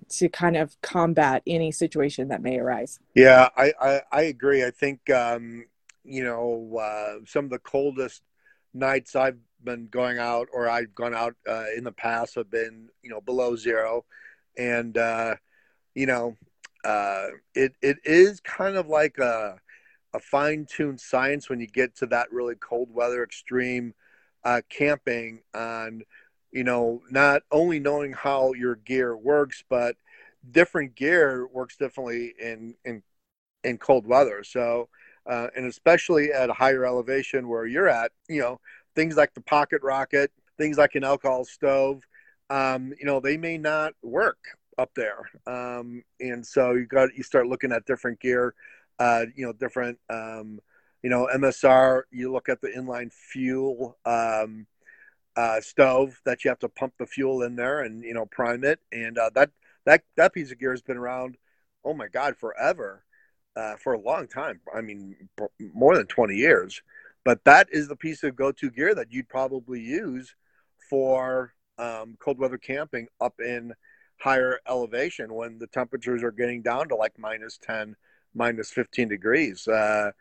to 0.09 0.29
kind 0.29 0.55
of 0.55 0.79
combat 0.81 1.41
any 1.47 1.71
situation 1.71 2.27
that 2.27 2.41
may 2.41 2.59
arise. 2.59 2.99
Yeah, 3.13 3.49
I, 3.57 3.73
I, 3.81 4.01
I 4.11 4.21
agree. 4.23 4.63
I 4.63 4.71
think, 4.71 5.09
um, 5.09 5.65
you 6.03 6.23
know, 6.23 6.77
uh, 6.77 7.25
some 7.25 7.45
of 7.45 7.51
the 7.51 7.59
coldest 7.59 8.21
nights 8.73 9.15
I've 9.15 9.39
been 9.63 9.87
going 9.87 10.19
out 10.19 10.47
or 10.53 10.69
I've 10.69 10.93
gone 10.93 11.15
out 11.15 11.35
uh, 11.47 11.65
in 11.75 11.83
the 11.83 11.91
past 11.91 12.35
have 12.35 12.51
been, 12.51 12.89
you 13.01 13.09
know, 13.09 13.21
below 13.21 13.55
zero. 13.55 14.05
And, 14.57 14.97
uh, 14.97 15.35
you 15.95 16.05
know, 16.05 16.35
uh, 16.83 17.27
it, 17.55 17.73
it 17.81 17.97
is 18.03 18.39
kind 18.41 18.75
of 18.75 18.87
like 18.87 19.17
a, 19.17 19.57
a 20.13 20.19
fine 20.19 20.65
tuned 20.69 21.01
science 21.01 21.49
when 21.49 21.59
you 21.59 21.67
get 21.67 21.95
to 21.97 22.05
that 22.07 22.31
really 22.31 22.55
cold 22.55 22.89
weather 22.93 23.23
extreme 23.23 23.93
uh, 24.43 24.61
camping 24.69 25.41
on 25.53 26.03
you 26.55 26.63
know, 26.63 27.01
not 27.11 27.43
only 27.51 27.79
knowing 27.81 28.13
how 28.13 28.53
your 28.53 28.77
gear 28.77 29.15
works, 29.15 29.63
but 29.69 29.97
different 30.51 30.95
gear 30.95 31.47
works 31.51 31.75
differently 31.75 32.33
in 32.39 32.75
in 32.85 33.03
in 33.65 33.77
cold 33.77 34.07
weather. 34.07 34.41
So, 34.43 34.87
uh, 35.29 35.49
and 35.57 35.65
especially 35.65 36.31
at 36.31 36.49
a 36.49 36.53
higher 36.53 36.85
elevation 36.85 37.49
where 37.49 37.65
you're 37.65 37.89
at, 37.89 38.11
you 38.29 38.39
know, 38.41 38.61
things 38.95 39.17
like 39.17 39.33
the 39.33 39.41
pocket 39.41 39.81
rocket, 39.83 40.31
things 40.57 40.77
like 40.77 40.95
an 40.95 41.03
alcohol 41.03 41.43
stove, 41.43 42.03
um, 42.49 42.93
you 42.97 43.05
know, 43.05 43.19
they 43.19 43.35
may 43.35 43.57
not 43.57 43.93
work 44.01 44.39
up 44.77 44.91
there. 44.95 45.29
Um, 45.45 46.03
and 46.21 46.45
so 46.45 46.71
you 46.71 46.85
got 46.85 47.13
you 47.17 47.23
start 47.23 47.47
looking 47.47 47.73
at 47.73 47.85
different 47.85 48.21
gear, 48.21 48.55
uh, 48.99 49.25
you 49.35 49.45
know, 49.45 49.51
different, 49.53 49.99
um, 50.09 50.61
you 51.03 51.09
know, 51.09 51.27
MSR. 51.33 52.03
You 52.11 52.31
look 52.31 52.47
at 52.47 52.61
the 52.61 52.69
inline 52.69 53.11
fuel. 53.11 53.97
Um, 54.05 54.67
uh, 55.35 55.59
stove 55.59 56.19
that 56.25 56.43
you 56.43 56.49
have 56.49 56.59
to 56.59 56.69
pump 56.69 56.93
the 56.97 57.05
fuel 57.05 57.43
in 57.43 57.55
there 57.55 57.81
and 57.81 58.03
you 58.03 58.13
know 58.13 58.25
prime 58.25 58.63
it 58.63 58.79
and 58.91 59.17
uh, 59.17 59.29
that 59.35 59.49
that 59.85 60.03
that 60.15 60.33
piece 60.33 60.51
of 60.51 60.59
gear 60.59 60.71
has 60.71 60.81
been 60.81 60.97
around 60.97 61.37
oh 61.83 61.93
my 61.93 62.07
god 62.07 62.37
forever 62.37 63.03
uh, 63.55 63.75
for 63.77 63.93
a 63.93 63.99
long 63.99 64.27
time. 64.27 64.59
I 64.73 64.81
mean, 64.81 65.15
more 65.73 65.95
than 65.95 66.07
20 66.07 66.35
years. 66.35 66.81
But 67.23 67.43
that 67.45 67.67
is 67.71 67.87
the 67.87 67.95
piece 67.95 68.23
of 68.23 68.35
go 68.35 68.51
to 68.51 68.69
gear 68.69 68.93
that 68.95 69.11
you'd 69.11 69.29
probably 69.29 69.81
use 69.81 70.35
for 70.89 71.53
um, 71.77 72.15
cold 72.19 72.37
weather 72.37 72.57
camping 72.57 73.07
up 73.19 73.39
in 73.39 73.73
higher 74.19 74.59
elevation 74.67 75.33
when 75.33 75.57
the 75.57 75.67
temperatures 75.67 76.23
are 76.23 76.31
getting 76.31 76.61
down 76.61 76.87
to 76.89 76.95
like 76.95 77.17
minus 77.17 77.57
10, 77.57 77.95
minus 78.35 78.71
15 78.71 79.07
degrees. 79.07 79.67
Uh, 79.67 80.11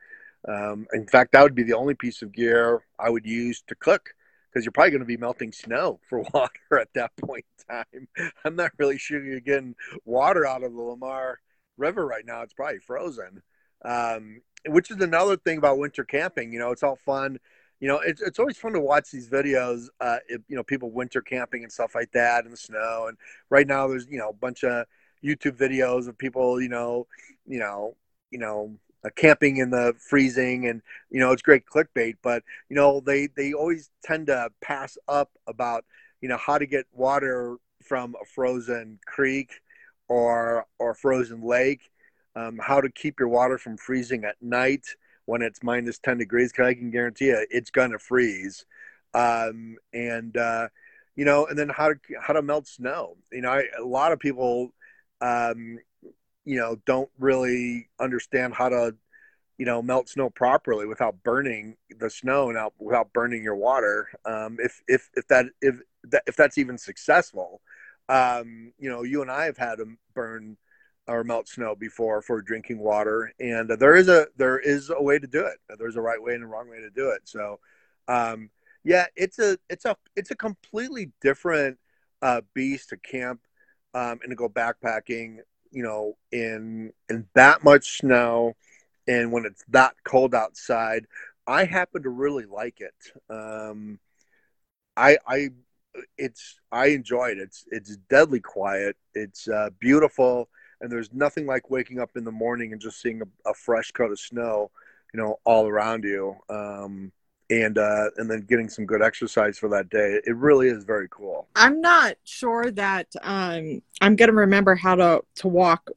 um, 0.48 0.86
in 0.92 1.06
fact, 1.06 1.32
that 1.32 1.42
would 1.42 1.54
be 1.54 1.62
the 1.62 1.74
only 1.74 1.94
piece 1.94 2.22
of 2.22 2.32
gear 2.32 2.82
I 2.98 3.10
would 3.10 3.26
use 3.26 3.62
to 3.66 3.74
cook 3.74 4.10
because 4.54 4.64
you're 4.64 4.72
probably 4.72 4.92
going 4.92 5.00
to 5.00 5.06
be 5.06 5.16
melting 5.16 5.52
snow 5.52 5.98
for 6.08 6.20
water 6.32 6.78
at 6.80 6.88
that 6.94 7.10
point 7.16 7.44
in 7.58 7.74
time. 7.74 8.32
I'm 8.44 8.54
not 8.54 8.70
really 8.78 8.98
sure 8.98 9.22
you're 9.22 9.40
getting 9.40 9.74
water 10.04 10.46
out 10.46 10.62
of 10.62 10.72
the 10.72 10.80
Lamar 10.80 11.40
River 11.76 12.06
right 12.06 12.24
now. 12.24 12.42
It's 12.42 12.54
probably 12.54 12.78
frozen, 12.78 13.42
um, 13.84 14.40
which 14.66 14.90
is 14.90 15.00
another 15.00 15.36
thing 15.36 15.58
about 15.58 15.78
winter 15.78 16.04
camping. 16.04 16.52
You 16.52 16.60
know, 16.60 16.70
it's 16.70 16.84
all 16.84 16.96
fun. 16.96 17.38
You 17.80 17.88
know, 17.88 17.98
it's, 17.98 18.22
it's 18.22 18.38
always 18.38 18.56
fun 18.56 18.72
to 18.74 18.80
watch 18.80 19.10
these 19.10 19.28
videos, 19.28 19.88
uh, 20.00 20.18
if, 20.28 20.40
you 20.48 20.56
know, 20.56 20.62
people 20.62 20.90
winter 20.92 21.20
camping 21.20 21.64
and 21.64 21.72
stuff 21.72 21.94
like 21.94 22.12
that 22.12 22.44
in 22.44 22.52
the 22.52 22.56
snow. 22.56 23.06
And 23.08 23.18
right 23.50 23.66
now 23.66 23.88
there's, 23.88 24.06
you 24.08 24.18
know, 24.18 24.28
a 24.28 24.34
bunch 24.34 24.62
of 24.62 24.86
YouTube 25.22 25.58
videos 25.58 26.06
of 26.06 26.16
people, 26.16 26.62
you 26.62 26.68
know, 26.68 27.08
you 27.44 27.58
know, 27.58 27.96
you 28.30 28.38
know, 28.38 28.76
uh, 29.04 29.10
camping 29.16 29.58
in 29.58 29.70
the 29.70 29.94
freezing 29.98 30.66
and 30.66 30.82
you 31.10 31.20
know 31.20 31.32
it's 31.32 31.42
great 31.42 31.64
clickbait 31.66 32.16
but 32.22 32.42
you 32.68 32.76
know 32.76 33.00
they 33.00 33.28
they 33.36 33.52
always 33.52 33.90
tend 34.02 34.26
to 34.26 34.48
pass 34.60 34.96
up 35.08 35.30
about 35.46 35.84
you 36.20 36.28
know 36.28 36.38
how 36.38 36.58
to 36.58 36.66
get 36.66 36.86
water 36.92 37.56
from 37.82 38.14
a 38.20 38.24
frozen 38.24 38.98
creek 39.06 39.60
or 40.08 40.66
or 40.78 40.94
frozen 40.94 41.42
lake 41.42 41.90
um, 42.36 42.58
how 42.60 42.80
to 42.80 42.90
keep 42.90 43.20
your 43.20 43.28
water 43.28 43.58
from 43.58 43.76
freezing 43.76 44.24
at 44.24 44.36
night 44.40 44.86
when 45.26 45.42
it's 45.42 45.62
minus 45.62 45.98
10 45.98 46.18
degrees 46.18 46.52
because 46.52 46.66
i 46.66 46.74
can 46.74 46.90
guarantee 46.90 47.26
you 47.26 47.46
it's 47.50 47.70
gonna 47.70 47.98
freeze. 47.98 48.64
Um, 49.14 49.76
and 49.92 50.36
uh, 50.36 50.68
you 51.14 51.24
know 51.24 51.46
and 51.46 51.56
then 51.56 51.68
how 51.68 51.88
to 51.88 51.98
how 52.20 52.32
to 52.32 52.42
melt 52.42 52.66
snow. 52.66 53.16
You 53.32 53.42
know 53.42 53.50
I, 53.50 53.64
a 53.78 53.84
lot 53.84 54.12
of 54.12 54.18
people 54.18 54.72
um, 55.20 55.78
you 56.44 56.58
know 56.58 56.76
don't 56.86 57.10
really 57.18 57.88
understand 58.00 58.54
how 58.54 58.68
to 58.68 58.94
you 59.58 59.66
know 59.66 59.82
melt 59.82 60.08
snow 60.08 60.30
properly 60.30 60.86
without 60.86 61.22
burning 61.22 61.76
the 61.98 62.10
snow 62.10 62.48
and 62.48 62.58
out, 62.58 62.74
without 62.78 63.12
burning 63.12 63.42
your 63.42 63.56
water. 63.56 64.08
Um, 64.24 64.58
if 64.60 64.82
if 64.88 65.10
if 65.14 65.26
that 65.28 65.46
if 65.60 65.76
that 66.04 66.22
if 66.26 66.36
that's 66.36 66.58
even 66.58 66.78
successful 66.78 67.60
um, 68.08 68.72
you 68.78 68.90
know 68.90 69.02
you 69.02 69.22
and 69.22 69.30
i 69.30 69.44
have 69.44 69.56
had 69.56 69.76
to 69.76 69.86
burn 70.14 70.56
or 71.06 71.24
melt 71.24 71.48
snow 71.48 71.74
before 71.74 72.22
for 72.22 72.40
drinking 72.40 72.78
water 72.78 73.32
and 73.38 73.68
there 73.78 73.94
is 73.94 74.08
a 74.08 74.26
there 74.36 74.58
is 74.58 74.90
a 74.90 75.02
way 75.02 75.18
to 75.18 75.26
do 75.26 75.44
it. 75.44 75.58
There's 75.78 75.96
a 75.96 76.00
right 76.00 76.22
way 76.22 76.34
and 76.34 76.42
a 76.42 76.46
wrong 76.46 76.70
way 76.70 76.80
to 76.80 76.90
do 76.90 77.10
it. 77.10 77.22
So 77.24 77.60
um, 78.08 78.50
yeah 78.84 79.06
it's 79.16 79.38
a 79.38 79.58
it's 79.68 79.84
a 79.84 79.96
it's 80.16 80.30
a 80.30 80.36
completely 80.36 81.10
different 81.20 81.78
uh, 82.22 82.40
beast 82.54 82.90
to 82.90 82.96
camp 82.96 83.40
um, 83.92 84.20
and 84.22 84.30
to 84.30 84.34
go 84.34 84.48
backpacking 84.48 85.38
you 85.74 85.82
know, 85.82 86.16
in 86.32 86.92
in 87.10 87.26
that 87.34 87.64
much 87.64 87.98
snow 87.98 88.54
and 89.06 89.32
when 89.32 89.44
it's 89.44 89.64
that 89.68 89.94
cold 90.04 90.34
outside, 90.34 91.06
I 91.46 91.64
happen 91.64 92.02
to 92.04 92.10
really 92.10 92.46
like 92.46 92.80
it. 92.80 92.94
Um, 93.28 93.98
I 94.96 95.18
I 95.26 95.50
it's 96.16 96.58
I 96.72 96.86
enjoy 96.86 97.30
it. 97.30 97.38
It's 97.38 97.64
it's 97.70 97.96
deadly 98.08 98.40
quiet. 98.40 98.96
It's 99.14 99.48
uh, 99.48 99.70
beautiful, 99.78 100.48
and 100.80 100.90
there's 100.90 101.12
nothing 101.12 101.46
like 101.46 101.70
waking 101.70 102.00
up 102.00 102.16
in 102.16 102.24
the 102.24 102.32
morning 102.32 102.72
and 102.72 102.80
just 102.80 103.00
seeing 103.00 103.20
a, 103.22 103.50
a 103.50 103.54
fresh 103.54 103.90
coat 103.90 104.12
of 104.12 104.18
snow, 104.20 104.70
you 105.12 105.20
know, 105.20 105.38
all 105.44 105.66
around 105.68 106.04
you. 106.04 106.36
Um, 106.48 107.12
and 107.50 107.78
uh, 107.78 108.10
and 108.16 108.30
then 108.30 108.40
getting 108.40 108.68
some 108.68 108.86
good 108.86 109.02
exercise 109.02 109.58
for 109.58 109.68
that 109.70 109.90
day. 109.90 110.20
It 110.26 110.36
really 110.36 110.68
is 110.68 110.84
very 110.84 111.08
cool. 111.10 111.48
I'm 111.54 111.80
not 111.80 112.16
sure 112.24 112.70
that 112.72 113.08
um, 113.22 113.82
I'm 114.00 114.16
going 114.16 114.30
to 114.30 114.34
remember 114.34 114.74
how 114.74 114.94
to 114.94 115.22
to 115.36 115.48
walk 115.48 115.90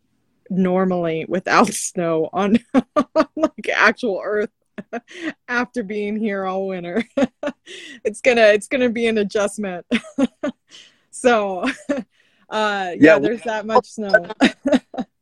normally 0.49 1.25
without 1.27 1.67
snow 1.73 2.29
on 2.33 2.59
like 3.35 3.69
actual 3.73 4.21
Earth 4.23 4.51
after 5.47 5.83
being 5.83 6.17
here 6.17 6.45
all 6.45 6.67
winter. 6.67 7.03
it's 8.03 8.21
gonna 8.21 8.47
it's 8.47 8.67
gonna 8.67 8.89
be 8.89 9.07
an 9.07 9.17
adjustment. 9.17 9.85
so 11.11 11.63
uh, 11.89 12.01
yeah, 12.49 12.95
yeah, 12.99 13.19
there's 13.19 13.41
that 13.41 13.65
much 13.65 13.87
snow. 13.87 14.11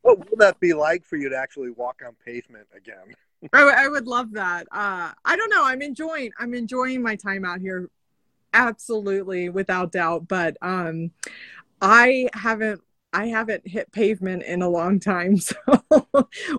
what 0.02 0.30
will 0.30 0.38
that 0.38 0.60
be 0.60 0.74
like 0.74 1.06
for 1.06 1.18
you 1.18 1.30
to 1.30 1.38
actually 1.38 1.72
walk 1.72 2.02
on 2.06 2.16
pavement 2.26 2.68
again? 2.76 3.16
I, 3.54 3.60
w- 3.60 3.76
I 3.78 3.88
would 3.88 4.08
love 4.08 4.32
that. 4.34 4.68
Uh, 4.72 5.12
I 5.24 5.36
don't 5.36 5.50
know. 5.50 5.66
I'm 5.66 5.82
enjoying. 5.82 6.32
I'm 6.40 6.54
enjoying 6.54 7.02
my 7.02 7.16
time 7.16 7.46
out 7.46 7.60
here, 7.60 7.90
absolutely, 8.54 9.50
without 9.50 9.92
doubt. 9.92 10.28
But 10.28 10.58
um, 10.62 11.12
I 11.82 12.30
haven't. 12.34 12.82
I 13.14 13.28
haven't 13.28 13.66
hit 13.66 13.94
pavement 13.94 14.44
in 14.44 14.62
a 14.62 14.68
long 14.68 15.00
time, 15.00 15.38
so 15.40 15.56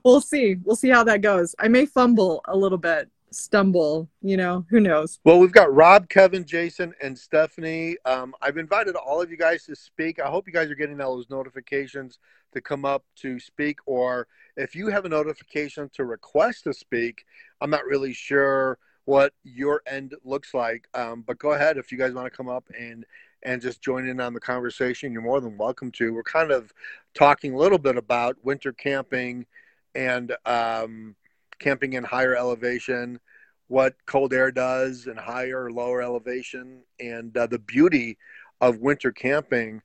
we'll 0.04 0.22
see. 0.22 0.56
We'll 0.64 0.76
see 0.76 0.88
how 0.88 1.04
that 1.04 1.20
goes. 1.20 1.54
I 1.58 1.68
may 1.68 1.84
fumble 1.84 2.40
a 2.46 2.56
little 2.56 2.78
bit, 2.78 3.10
stumble. 3.30 4.08
You 4.22 4.38
know, 4.38 4.64
who 4.70 4.80
knows? 4.80 5.18
Well, 5.24 5.38
we've 5.38 5.52
got 5.52 5.74
Rob, 5.74 6.08
Kevin, 6.08 6.46
Jason, 6.46 6.94
and 7.02 7.18
Stephanie. 7.18 7.98
Um, 8.06 8.34
I've 8.40 8.56
invited 8.56 8.96
all 8.96 9.20
of 9.20 9.30
you 9.30 9.36
guys 9.36 9.64
to 9.64 9.76
speak. 9.76 10.18
I 10.18 10.28
hope 10.28 10.46
you 10.46 10.52
guys 10.52 10.70
are 10.70 10.74
getting 10.74 10.98
all 11.00 11.16
those 11.16 11.28
notifications 11.28 12.18
to 12.56 12.60
come 12.60 12.84
up 12.84 13.04
to 13.16 13.38
speak 13.38 13.78
or 13.86 14.26
if 14.56 14.74
you 14.74 14.88
have 14.88 15.04
a 15.04 15.08
notification 15.08 15.90
to 15.94 16.04
request 16.04 16.64
to 16.64 16.72
speak, 16.72 17.24
I'm 17.60 17.70
not 17.70 17.84
really 17.84 18.12
sure 18.12 18.78
what 19.04 19.32
your 19.44 19.82
end 19.86 20.14
looks 20.24 20.54
like. 20.54 20.88
Um, 20.94 21.22
but 21.26 21.38
go 21.38 21.52
ahead 21.52 21.76
if 21.76 21.92
you 21.92 21.98
guys 21.98 22.12
want 22.12 22.26
to 22.26 22.36
come 22.36 22.48
up 22.48 22.64
and 22.78 23.04
and 23.42 23.62
just 23.62 23.80
join 23.80 24.08
in 24.08 24.20
on 24.20 24.34
the 24.34 24.40
conversation. 24.40 25.12
You're 25.12 25.22
more 25.22 25.40
than 25.40 25.56
welcome 25.56 25.92
to. 25.92 26.12
We're 26.12 26.24
kind 26.24 26.50
of 26.50 26.72
talking 27.14 27.54
a 27.54 27.58
little 27.58 27.78
bit 27.78 27.96
about 27.96 28.36
winter 28.42 28.72
camping 28.72 29.46
and 29.94 30.34
um, 30.46 31.14
camping 31.60 31.92
in 31.92 32.02
higher 32.02 32.34
elevation, 32.34 33.20
what 33.68 33.94
cold 34.06 34.32
air 34.32 34.50
does 34.50 35.06
in 35.06 35.16
higher 35.16 35.64
or 35.64 35.70
lower 35.70 36.02
elevation, 36.02 36.82
and 36.98 37.36
uh, 37.36 37.46
the 37.46 37.58
beauty 37.58 38.18
of 38.60 38.78
winter 38.78 39.12
camping. 39.12 39.80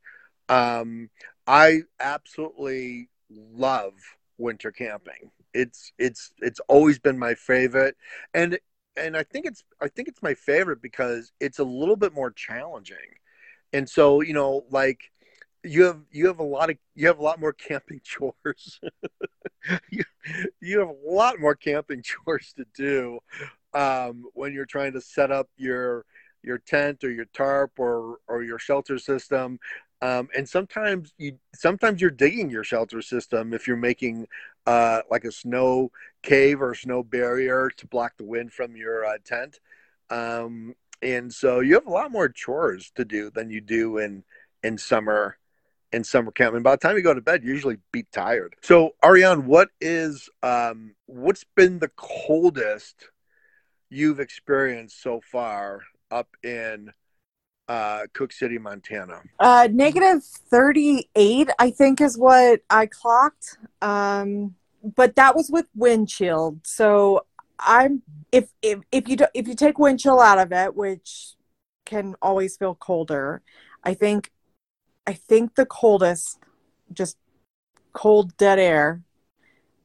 Um, 0.50 1.10
I 1.48 1.82
absolutely 2.00 3.10
love 3.30 3.94
winter 4.38 4.72
camping. 4.72 5.32
It's 5.54 5.92
it's 5.98 6.32
it's 6.40 6.60
always 6.68 7.00
been 7.00 7.20
my 7.20 7.36
favorite, 7.36 7.96
and 8.34 8.58
and 8.96 9.18
I 9.18 9.24
think 9.24 9.46
it's 9.46 9.64
I 9.82 9.88
think 9.88 10.08
it's 10.08 10.22
my 10.22 10.34
favorite 10.34 10.82
because 10.82 11.32
it's 11.40 11.60
a 11.60 11.64
little 11.64 11.98
bit 11.98 12.14
more 12.14 12.32
challenging, 12.32 12.98
and 13.74 13.90
so 13.90 14.22
you 14.22 14.34
know 14.34 14.66
like 14.70 15.12
you 15.64 15.84
have 15.84 16.02
you 16.12 16.28
have 16.28 16.40
a 16.40 16.44
lot 16.44 16.70
of 16.70 16.78
you 16.96 17.08
have 17.08 17.20
a 17.20 17.24
lot 17.24 17.40
more 17.40 17.54
camping 17.70 18.02
chores. 18.04 18.80
you, 19.92 20.04
you 20.62 20.80
have 20.80 20.90
a 20.90 21.10
lot 21.10 21.40
more 21.40 21.56
camping 21.56 22.02
chores 22.04 22.54
to 22.58 22.66
do 22.76 23.20
um, 23.74 24.26
when 24.34 24.54
you're 24.54 24.66
trying 24.66 24.94
to 24.94 25.02
set 25.02 25.32
up 25.32 25.50
your 25.58 26.06
your 26.44 26.58
tent 26.58 27.04
or 27.04 27.12
your 27.12 27.26
tarp 27.26 27.72
or 27.78 28.18
or 28.28 28.44
your 28.44 28.60
shelter 28.60 28.98
system 28.98 29.60
um, 30.02 30.30
and 30.36 30.48
sometimes 30.48 31.14
you 31.18 31.38
sometimes 31.54 32.02
you're 32.02 32.10
digging 32.10 32.50
your 32.50 32.64
shelter 32.64 33.02
system 33.02 33.54
if 33.54 33.68
you're 33.68 33.78
making 33.78 34.28
uh, 34.66 35.02
like 35.10 35.26
a 35.26 35.32
snow 35.32 35.92
cave 36.24 36.62
or 36.62 36.74
snow 36.74 37.04
barrier 37.04 37.70
to 37.78 37.88
block 37.88 38.14
the 38.18 38.24
wind 38.24 38.52
from 38.52 38.76
your 38.76 39.06
uh, 39.06 39.18
tent. 39.24 39.60
Um, 40.10 40.76
and 41.02 41.34
so 41.34 41.60
you 41.60 41.76
have 41.76 41.88
a 41.88 41.92
lot 41.92 42.12
more 42.12 42.30
chores 42.30 42.92
to 42.96 43.06
do 43.06 43.30
than 43.30 43.50
you 43.50 43.62
do 43.62 43.98
in 43.98 44.24
in 44.64 44.78
summer 44.78 45.38
in 45.92 46.04
summer 46.04 46.32
camp. 46.32 46.56
And 46.56 46.64
by 46.64 46.72
the 46.72 46.78
time 46.78 46.96
you 46.96 47.04
go 47.04 47.14
to 47.14 47.22
bed, 47.22 47.44
you 47.44 47.50
usually 47.50 47.78
be 47.92 48.04
tired. 48.12 48.56
So 48.62 48.92
Ariane, 49.04 49.46
what 49.46 49.70
is 49.80 50.30
um, 50.42 50.96
what's 51.06 51.46
been 51.56 51.80
the 51.80 51.92
coldest 51.96 53.10
you've 53.90 54.20
experienced 54.20 55.02
so 55.02 55.22
far 55.22 55.82
up 56.10 56.30
in 56.44 56.92
uh, 57.72 58.06
Cooke 58.12 58.34
City, 58.34 58.58
Montana? 58.58 59.22
Uh, 59.40 59.70
negative 59.72 60.24
38, 60.24 61.50
I 61.58 61.72
think, 61.72 62.02
is 62.02 62.18
what 62.18 62.60
I 62.70 62.86
clocked. 62.86 63.58
Um, 63.82 64.56
but 64.84 65.16
that 65.16 65.38
was 65.38 65.50
with 65.50 65.68
wind 65.74 66.10
chill. 66.10 66.58
So 66.64 67.26
I'm 67.60 68.02
if 68.32 68.50
if 68.62 68.80
if 68.92 69.08
you 69.08 69.16
do, 69.16 69.26
if 69.34 69.48
you 69.48 69.56
take 69.56 69.80
wind 69.80 70.02
chill 70.02 70.20
out 70.20 70.38
of 70.38 70.52
it, 70.52 70.76
which 70.76 71.36
can 71.86 72.16
always 72.22 72.58
feel 72.58 72.76
colder, 72.76 73.42
I 73.86 73.94
think 73.94 74.32
I 75.08 75.14
think 75.14 75.56
the 75.56 75.66
coldest, 75.66 76.40
just 76.92 77.18
cold 77.94 78.36
dead 78.36 78.60
air. 78.60 79.02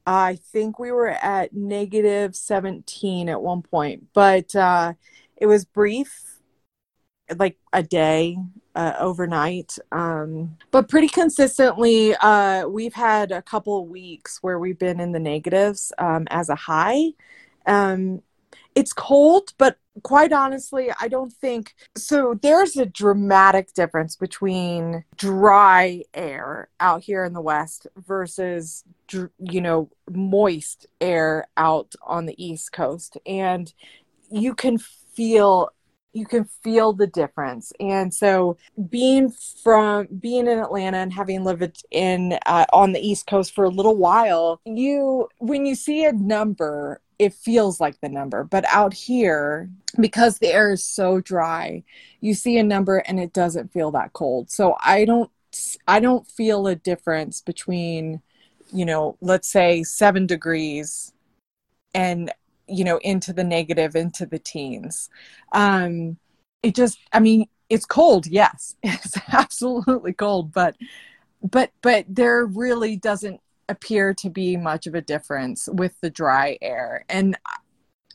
I 0.09 0.37
think 0.37 0.79
we 0.79 0.91
were 0.91 1.11
at 1.11 1.53
negative 1.53 2.35
17 2.35 3.29
at 3.29 3.43
one 3.43 3.63
point, 3.63 4.07
but 4.13 4.55
uh, 4.57 4.95
it 5.37 5.47
was 5.47 5.65
brief 5.65 6.36
like 7.39 7.59
a 7.73 7.83
day 7.83 8.37
uh, 8.75 8.95
overnight. 8.99 9.79
Um, 9.91 10.57
but 10.71 10.89
pretty 10.89 11.09
consistently, 11.09 12.15
uh, 12.17 12.69
we've 12.69 12.95
had 12.95 13.33
a 13.33 13.43
couple 13.43 13.87
weeks 13.87 14.43
where 14.43 14.59
we've 14.59 14.79
been 14.79 15.01
in 15.01 15.13
the 15.13 15.19
negatives 15.19 15.93
um, 15.99 16.27
as 16.31 16.49
a 16.49 16.55
high. 16.55 17.13
Um, 17.67 18.23
it's 18.75 18.93
cold, 18.93 19.55
but 19.57 19.79
quite 20.03 20.33
honestly, 20.33 20.91
I 21.01 21.09
don't 21.09 21.33
think 21.33 21.75
so. 21.97 22.39
There's 22.41 22.77
a 22.77 22.85
dramatic 22.85 23.73
difference 23.73 24.17
between 24.17 25.05
dry 25.17 26.03
air 26.13 26.69
out 26.79 27.03
here 27.03 27.25
in 27.25 27.33
the 27.33 27.41
West 27.41 27.87
versus, 27.97 28.85
you 29.11 29.61
know, 29.63 29.89
moist 30.11 30.87
air 31.01 31.49
out 31.57 31.95
on 32.03 32.27
the 32.27 32.45
East 32.45 32.73
Coast. 32.73 33.17
And 33.25 33.73
you 34.31 34.55
can 34.55 34.77
feel 34.77 35.71
you 36.17 36.25
can 36.25 36.45
feel 36.45 36.95
the 36.95 37.07
difference. 37.07 37.73
And 37.79 38.13
so 38.13 38.57
being 38.89 39.31
from 39.63 40.07
being 40.19 40.47
in 40.47 40.59
atlanta 40.59 40.97
and 40.97 41.13
having 41.13 41.45
lived 41.45 41.85
in 41.91 42.39
uh, 42.47 42.65
on 42.73 42.93
the 42.93 43.01
east 43.01 43.27
coast 43.27 43.55
for 43.55 43.65
a 43.65 43.71
little 43.71 43.97
while 43.97 44.61
you 44.65 45.29
when 45.39 45.67
you 45.67 45.75
see 45.75 46.05
a 46.05 46.13
number 46.13 47.01
it 47.19 47.33
feels 47.33 47.81
like 47.81 47.99
the 48.03 48.11
number. 48.11 48.45
But 48.45 48.67
out 48.67 48.93
here 48.93 49.71
because 49.99 50.39
the 50.39 50.53
air 50.53 50.73
is 50.73 50.85
so 50.85 51.21
dry 51.21 51.83
you 52.21 52.35
see 52.35 52.59
a 52.59 52.63
number 52.63 52.99
and 52.99 53.21
it 53.21 53.33
doesn't 53.33 53.73
feel 53.73 53.91
that 53.93 54.13
cold. 54.15 54.51
So 54.51 54.77
i 54.81 55.05
don't 55.05 55.31
i 55.87 56.01
don't 56.01 56.27
feel 56.27 56.67
a 56.67 56.75
difference 56.75 57.41
between 57.41 58.21
you 58.73 58.85
know 58.85 59.17
let's 59.21 59.49
say 59.49 59.83
7 59.83 60.27
degrees 60.27 61.13
and 61.95 62.31
you 62.69 62.85
know 62.85 62.99
into 62.99 63.33
the 63.33 63.45
negative 63.45 63.95
into 63.95 64.27
the 64.27 64.39
teens 64.39 65.09
um 65.53 66.17
it 66.63 66.75
just 66.75 66.99
i 67.13 67.21
mean 67.21 67.47
it's 67.69 67.87
cold 67.87 68.27
yes 68.27 68.77
it's 68.83 69.17
absolutely 69.33 70.13
cold 70.13 70.53
but 70.53 70.77
but 71.43 71.71
but 71.83 72.05
there 72.09 72.45
really 72.47 72.97
doesn't 72.97 73.41
appear 73.69 74.15
to 74.15 74.31
be 74.31 74.57
much 74.57 74.87
of 74.87 74.95
a 74.95 75.01
difference 75.01 75.69
with 75.73 75.93
the 76.01 76.11
dry 76.11 76.57
air 76.63 77.05
and 77.09 77.37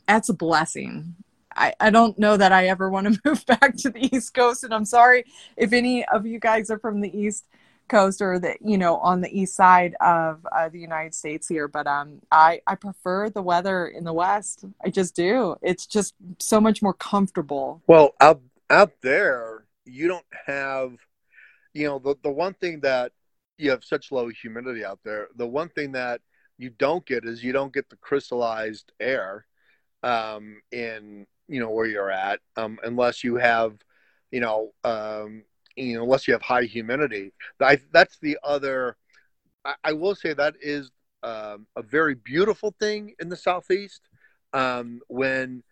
that's 0.06 0.28
a 0.28 0.34
blessing 0.34 1.14
I, 1.54 1.74
I 1.80 1.90
don't 1.90 2.18
know 2.18 2.36
that 2.36 2.52
I 2.52 2.68
ever 2.68 2.88
want 2.88 3.12
to 3.12 3.20
move 3.28 3.44
back 3.46 3.76
to 3.78 3.90
the 3.90 4.14
East 4.14 4.34
Coast. 4.34 4.64
And 4.64 4.72
I'm 4.72 4.84
sorry 4.84 5.24
if 5.56 5.72
any 5.72 6.04
of 6.06 6.26
you 6.26 6.38
guys 6.38 6.70
are 6.70 6.78
from 6.78 7.00
the 7.00 7.14
East 7.16 7.44
coast 7.92 8.22
or 8.22 8.38
the 8.38 8.56
you 8.60 8.78
know 8.78 8.96
on 8.96 9.20
the 9.20 9.30
east 9.38 9.54
side 9.54 9.94
of 10.00 10.46
uh, 10.50 10.68
the 10.70 10.78
united 10.78 11.14
states 11.14 11.46
here 11.46 11.68
but 11.68 11.86
um 11.86 12.20
i 12.30 12.60
i 12.66 12.74
prefer 12.74 13.28
the 13.28 13.42
weather 13.42 13.88
in 13.88 14.04
the 14.04 14.12
west. 14.12 14.64
I 14.84 14.90
just 14.90 15.14
do. 15.14 15.56
It's 15.62 15.86
just 15.86 16.14
so 16.38 16.60
much 16.60 16.82
more 16.82 16.94
comfortable. 16.94 17.82
Well 17.86 18.14
out 18.20 18.40
out 18.70 18.92
there 19.02 19.64
you 19.84 20.08
don't 20.08 20.24
have 20.46 20.92
you 21.74 21.86
know 21.86 21.98
the, 21.98 22.14
the 22.22 22.30
one 22.30 22.54
thing 22.54 22.80
that 22.80 23.12
you 23.58 23.70
have 23.70 23.84
such 23.84 24.12
low 24.12 24.28
humidity 24.28 24.84
out 24.84 25.00
there 25.04 25.28
the 25.36 25.46
one 25.46 25.68
thing 25.68 25.92
that 25.92 26.20
you 26.58 26.70
don't 26.70 27.04
get 27.04 27.24
is 27.24 27.42
you 27.44 27.52
don't 27.52 27.74
get 27.74 27.88
the 27.90 27.96
crystallized 27.96 28.92
air 29.00 29.46
um 30.02 30.60
in 30.70 31.26
you 31.48 31.60
know 31.60 31.70
where 31.70 31.86
you're 31.86 32.10
at 32.10 32.40
um 32.56 32.78
unless 32.82 33.22
you 33.22 33.36
have 33.36 33.76
you 34.30 34.40
know 34.40 34.72
um 34.84 35.42
you 35.76 35.94
know, 35.94 36.04
unless 36.04 36.26
you 36.26 36.34
have 36.34 36.42
high 36.42 36.64
humidity. 36.64 37.32
I, 37.60 37.78
that's 37.92 38.18
the 38.18 38.38
other. 38.42 38.96
I, 39.64 39.74
I 39.84 39.92
will 39.92 40.14
say 40.14 40.34
that 40.34 40.54
is 40.60 40.90
um, 41.22 41.66
a 41.76 41.82
very 41.82 42.14
beautiful 42.14 42.74
thing 42.80 43.14
in 43.20 43.28
the 43.28 43.36
southeast. 43.36 44.02
Um, 44.52 45.00
when 45.08 45.62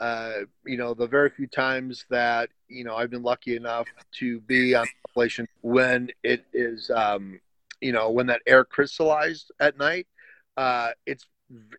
uh, 0.00 0.40
you 0.64 0.76
know 0.76 0.94
the 0.94 1.06
very 1.06 1.30
few 1.30 1.46
times 1.46 2.04
that 2.10 2.50
you 2.68 2.84
know 2.84 2.96
I've 2.96 3.10
been 3.10 3.22
lucky 3.22 3.56
enough 3.56 3.86
to 4.18 4.40
be 4.40 4.74
on 4.74 4.86
Appalachian 5.08 5.48
when 5.62 6.10
it 6.22 6.44
is 6.52 6.90
um, 6.90 7.40
you 7.80 7.92
know 7.92 8.10
when 8.10 8.26
that 8.26 8.42
air 8.46 8.64
crystallized 8.64 9.50
at 9.60 9.78
night, 9.78 10.06
uh, 10.56 10.90
it's 11.06 11.26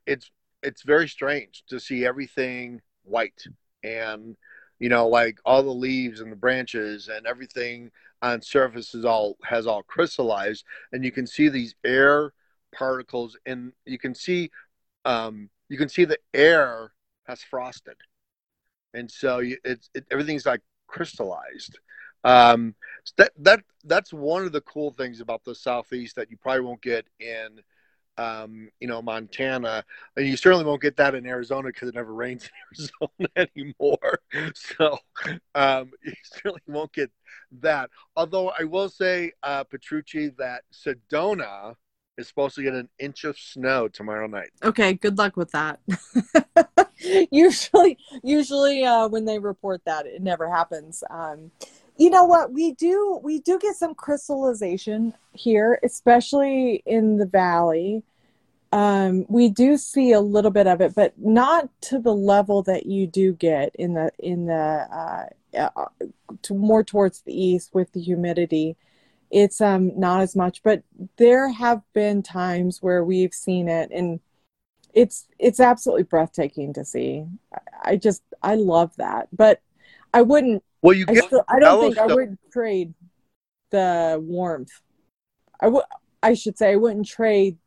it's 0.05 0.31
it's 0.63 0.83
very 0.83 1.07
strange 1.07 1.63
to 1.67 1.79
see 1.79 2.05
everything 2.05 2.81
white 3.03 3.43
and 3.83 4.35
you 4.79 4.89
know 4.89 5.07
like 5.07 5.39
all 5.45 5.63
the 5.63 5.69
leaves 5.69 6.19
and 6.19 6.31
the 6.31 6.35
branches 6.35 7.09
and 7.09 7.25
everything 7.25 7.91
on 8.21 8.41
surface 8.41 8.95
is 8.95 9.05
all 9.05 9.37
has 9.43 9.67
all 9.67 9.83
crystallized 9.83 10.65
and 10.91 11.03
you 11.03 11.11
can 11.11 11.27
see 11.27 11.49
these 11.49 11.75
air 11.83 12.33
particles 12.71 13.37
and 13.45 13.71
you 13.85 13.97
can 13.97 14.13
see 14.13 14.49
um, 15.05 15.49
you 15.69 15.77
can 15.77 15.89
see 15.89 16.05
the 16.05 16.19
air 16.33 16.91
has 17.27 17.41
frosted. 17.41 17.95
And 18.93 19.09
so 19.09 19.39
you, 19.39 19.57
it's 19.63 19.89
it, 19.93 20.05
everything's 20.11 20.45
like 20.45 20.61
crystallized. 20.87 21.79
Um, 22.23 22.75
that 23.17 23.31
that 23.39 23.61
that's 23.85 24.11
one 24.11 24.43
of 24.43 24.51
the 24.51 24.61
cool 24.61 24.91
things 24.91 25.21
about 25.21 25.43
the 25.43 25.55
southeast 25.55 26.15
that 26.17 26.29
you 26.29 26.37
probably 26.37 26.61
won't 26.61 26.81
get 26.81 27.07
in 27.19 27.61
um, 28.17 28.69
you 28.79 28.87
know, 28.87 29.01
Montana. 29.01 29.83
And 30.15 30.27
you 30.27 30.37
certainly 30.37 30.65
won't 30.65 30.81
get 30.81 30.97
that 30.97 31.15
in 31.15 31.25
Arizona 31.25 31.69
because 31.69 31.89
it 31.89 31.95
never 31.95 32.13
rains 32.13 32.49
in 32.49 33.09
Arizona 33.17 33.49
anymore. 33.55 34.19
So 34.53 34.97
um, 35.55 35.91
you 36.03 36.13
certainly 36.23 36.61
won't 36.67 36.93
get 36.93 37.11
that. 37.61 37.89
Although 38.15 38.51
I 38.57 38.63
will 38.63 38.89
say, 38.89 39.31
uh, 39.43 39.63
Petrucci, 39.63 40.29
that 40.37 40.63
Sedona 40.73 41.75
is 42.17 42.27
supposed 42.27 42.55
to 42.55 42.63
get 42.63 42.73
an 42.73 42.89
inch 42.99 43.23
of 43.23 43.37
snow 43.37 43.87
tomorrow 43.87 44.27
night. 44.27 44.49
Okay, 44.63 44.93
good 44.93 45.17
luck 45.17 45.37
with 45.37 45.51
that. 45.51 45.79
usually, 47.31 47.97
usually 48.23 48.83
uh, 48.83 49.07
when 49.07 49.25
they 49.25 49.39
report 49.39 49.81
that, 49.85 50.05
it 50.05 50.21
never 50.21 50.49
happens. 50.49 51.03
Um, 51.09 51.51
you 51.97 52.09
know 52.09 52.23
what? 52.25 52.51
We 52.53 52.73
do 52.73 53.19
we 53.23 53.39
do 53.39 53.57
get 53.59 53.75
some 53.75 53.95
crystallization 53.95 55.13
here 55.33 55.79
especially 55.83 56.83
in 56.85 57.17
the 57.17 57.25
valley. 57.25 58.03
Um, 58.71 59.25
we 59.29 59.49
do 59.49 59.77
see 59.77 60.11
a 60.11 60.19
little 60.19 60.51
bit 60.51 60.67
of 60.67 60.81
it 60.81 60.93
but 60.93 61.13
not 61.17 61.69
to 61.83 61.99
the 61.99 62.13
level 62.13 62.61
that 62.63 62.85
you 62.85 63.07
do 63.07 63.33
get 63.33 63.75
in 63.75 63.93
the 63.93 64.11
in 64.19 64.45
the 64.45 64.53
uh, 65.55 65.69
uh, 65.75 65.85
to 66.43 66.53
more 66.53 66.83
towards 66.83 67.21
the 67.21 67.33
east 67.33 67.73
with 67.73 67.91
the 67.93 68.01
humidity. 68.01 68.75
It's 69.31 69.59
um 69.61 69.97
not 69.99 70.21
as 70.21 70.35
much 70.35 70.61
but 70.63 70.83
there 71.17 71.49
have 71.49 71.81
been 71.93 72.21
times 72.23 72.81
where 72.81 73.03
we've 73.03 73.33
seen 73.33 73.67
it 73.67 73.89
and 73.91 74.19
it's 74.93 75.27
it's 75.39 75.59
absolutely 75.59 76.03
breathtaking 76.03 76.73
to 76.73 76.85
see. 76.85 77.25
I, 77.53 77.91
I 77.91 77.95
just 77.97 78.21
i 78.43 78.55
love 78.55 78.95
that 78.97 79.27
but 79.31 79.61
i 80.13 80.21
wouldn't 80.21 80.63
well, 80.81 80.93
you 80.93 81.05
get. 81.05 81.23
I, 81.23 81.27
still, 81.27 81.43
I 81.47 81.59
don't 81.59 81.81
think 81.81 81.97
I 81.97 82.13
would 82.13 82.37
trade 82.51 82.93
the 83.71 84.19
warmth. 84.21 84.71
I 85.61 85.67
would. 85.67 85.83
I 86.23 86.33
should 86.33 86.57
say 86.57 86.71
I 86.71 86.75
wouldn't 86.75 87.07
trade 87.07 87.57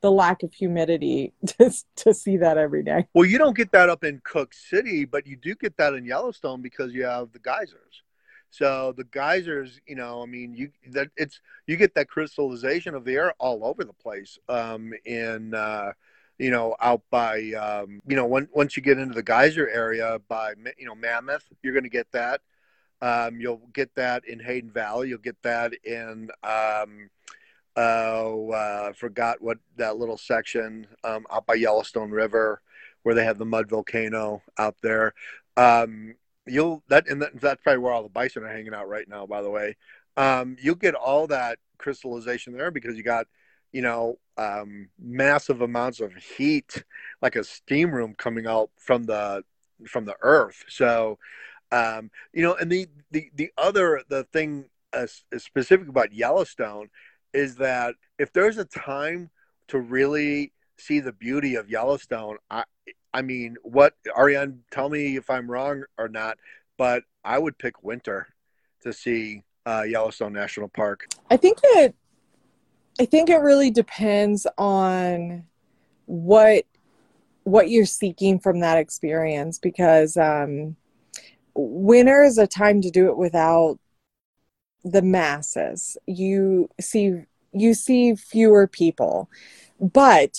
the 0.00 0.10
lack 0.10 0.42
of 0.42 0.52
humidity 0.52 1.32
to 1.46 1.72
to 1.96 2.14
see 2.14 2.36
that 2.38 2.58
every 2.58 2.82
day. 2.82 3.06
Well, 3.14 3.24
you 3.24 3.38
don't 3.38 3.56
get 3.56 3.72
that 3.72 3.88
up 3.88 4.04
in 4.04 4.20
Cooke 4.24 4.54
City, 4.54 5.04
but 5.04 5.26
you 5.26 5.36
do 5.36 5.54
get 5.54 5.76
that 5.76 5.94
in 5.94 6.04
Yellowstone 6.04 6.62
because 6.62 6.92
you 6.92 7.04
have 7.04 7.32
the 7.32 7.38
geysers. 7.38 8.02
So 8.50 8.94
the 8.96 9.04
geysers, 9.04 9.80
you 9.86 9.96
know, 9.96 10.22
I 10.22 10.26
mean, 10.26 10.54
you 10.54 10.70
that 10.92 11.08
it's 11.16 11.40
you 11.66 11.76
get 11.76 11.94
that 11.94 12.08
crystallization 12.08 12.94
of 12.94 13.04
the 13.04 13.14
air 13.14 13.34
all 13.38 13.64
over 13.64 13.84
the 13.84 13.92
place. 13.92 14.38
Um, 14.48 14.92
in 15.04 15.54
uh, 15.54 15.92
you 16.38 16.50
know, 16.50 16.76
out 16.80 17.02
by, 17.10 17.52
um, 17.52 18.00
you 18.06 18.16
know, 18.16 18.26
when, 18.26 18.48
once 18.52 18.76
you 18.76 18.82
get 18.82 18.98
into 18.98 19.14
the 19.14 19.22
geyser 19.22 19.68
area 19.68 20.20
by, 20.28 20.54
you 20.78 20.86
know, 20.86 20.94
Mammoth, 20.94 21.44
you're 21.62 21.72
going 21.72 21.84
to 21.84 21.90
get 21.90 22.10
that. 22.12 22.40
Um, 23.00 23.40
you'll 23.40 23.68
get 23.72 23.94
that 23.94 24.26
in 24.26 24.40
Hayden 24.40 24.70
Valley. 24.70 25.08
You'll 25.08 25.18
get 25.18 25.40
that 25.42 25.72
in, 25.84 26.30
um, 26.42 27.10
oh, 27.76 28.50
uh, 28.50 28.92
forgot 28.92 29.40
what 29.40 29.58
that 29.76 29.96
little 29.96 30.18
section 30.18 30.86
um, 31.04 31.26
out 31.30 31.46
by 31.46 31.54
Yellowstone 31.54 32.10
River 32.10 32.60
where 33.02 33.14
they 33.14 33.24
have 33.24 33.38
the 33.38 33.44
mud 33.44 33.68
volcano 33.68 34.42
out 34.58 34.74
there. 34.82 35.14
Um, 35.56 36.16
you'll 36.44 36.82
that 36.88 37.08
and 37.08 37.22
that, 37.22 37.40
that's 37.40 37.62
probably 37.62 37.78
where 37.78 37.92
all 37.92 38.02
the 38.02 38.08
bison 38.08 38.42
are 38.42 38.48
hanging 38.48 38.74
out 38.74 38.88
right 38.88 39.08
now. 39.08 39.26
By 39.26 39.42
the 39.42 39.50
way, 39.50 39.76
um, 40.16 40.56
you'll 40.60 40.74
get 40.74 40.94
all 40.94 41.26
that 41.28 41.58
crystallization 41.78 42.52
there 42.52 42.70
because 42.72 42.96
you 42.96 43.02
got 43.02 43.26
you 43.72 43.82
know, 43.82 44.18
um, 44.38 44.88
massive 44.98 45.60
amounts 45.60 46.00
of 46.00 46.14
heat, 46.14 46.84
like 47.22 47.36
a 47.36 47.44
steam 47.44 47.90
room 47.90 48.14
coming 48.16 48.46
out 48.46 48.70
from 48.76 49.04
the 49.04 49.44
from 49.86 50.04
the 50.04 50.16
earth. 50.22 50.64
So, 50.68 51.18
um, 51.72 52.10
you 52.32 52.42
know, 52.42 52.54
and 52.54 52.70
the 52.70 52.88
the 53.10 53.30
the 53.34 53.50
other 53.56 54.02
the 54.08 54.24
thing 54.24 54.66
uh, 54.92 55.06
specific 55.38 55.88
about 55.88 56.12
Yellowstone 56.12 56.88
is 57.32 57.56
that 57.56 57.94
if 58.18 58.32
there's 58.32 58.58
a 58.58 58.64
time 58.64 59.30
to 59.68 59.78
really 59.78 60.52
see 60.78 61.00
the 61.00 61.12
beauty 61.12 61.54
of 61.56 61.68
Yellowstone, 61.68 62.36
I 62.50 62.64
I 63.12 63.22
mean, 63.22 63.56
what 63.62 63.94
Ariane, 64.16 64.62
tell 64.70 64.88
me 64.88 65.16
if 65.16 65.30
I'm 65.30 65.50
wrong 65.50 65.84
or 65.98 66.08
not, 66.08 66.38
but 66.76 67.04
I 67.24 67.38
would 67.38 67.58
pick 67.58 67.82
winter 67.82 68.28
to 68.82 68.92
see 68.92 69.42
uh, 69.64 69.84
Yellowstone 69.88 70.32
National 70.32 70.68
Park. 70.68 71.08
I 71.30 71.36
think 71.36 71.60
that 71.60 71.94
I 72.98 73.04
think 73.04 73.28
it 73.28 73.36
really 73.36 73.70
depends 73.70 74.46
on 74.56 75.44
what 76.06 76.64
what 77.44 77.70
you're 77.70 77.86
seeking 77.86 78.40
from 78.40 78.60
that 78.60 78.78
experience 78.78 79.58
because 79.58 80.16
um, 80.16 80.76
winter 81.54 82.24
is 82.24 82.38
a 82.38 82.46
time 82.46 82.80
to 82.80 82.90
do 82.90 83.08
it 83.08 83.16
without 83.16 83.78
the 84.84 85.02
masses. 85.02 85.96
You 86.06 86.70
see 86.80 87.22
you 87.52 87.74
see 87.74 88.14
fewer 88.14 88.66
people. 88.66 89.30
But 89.80 90.38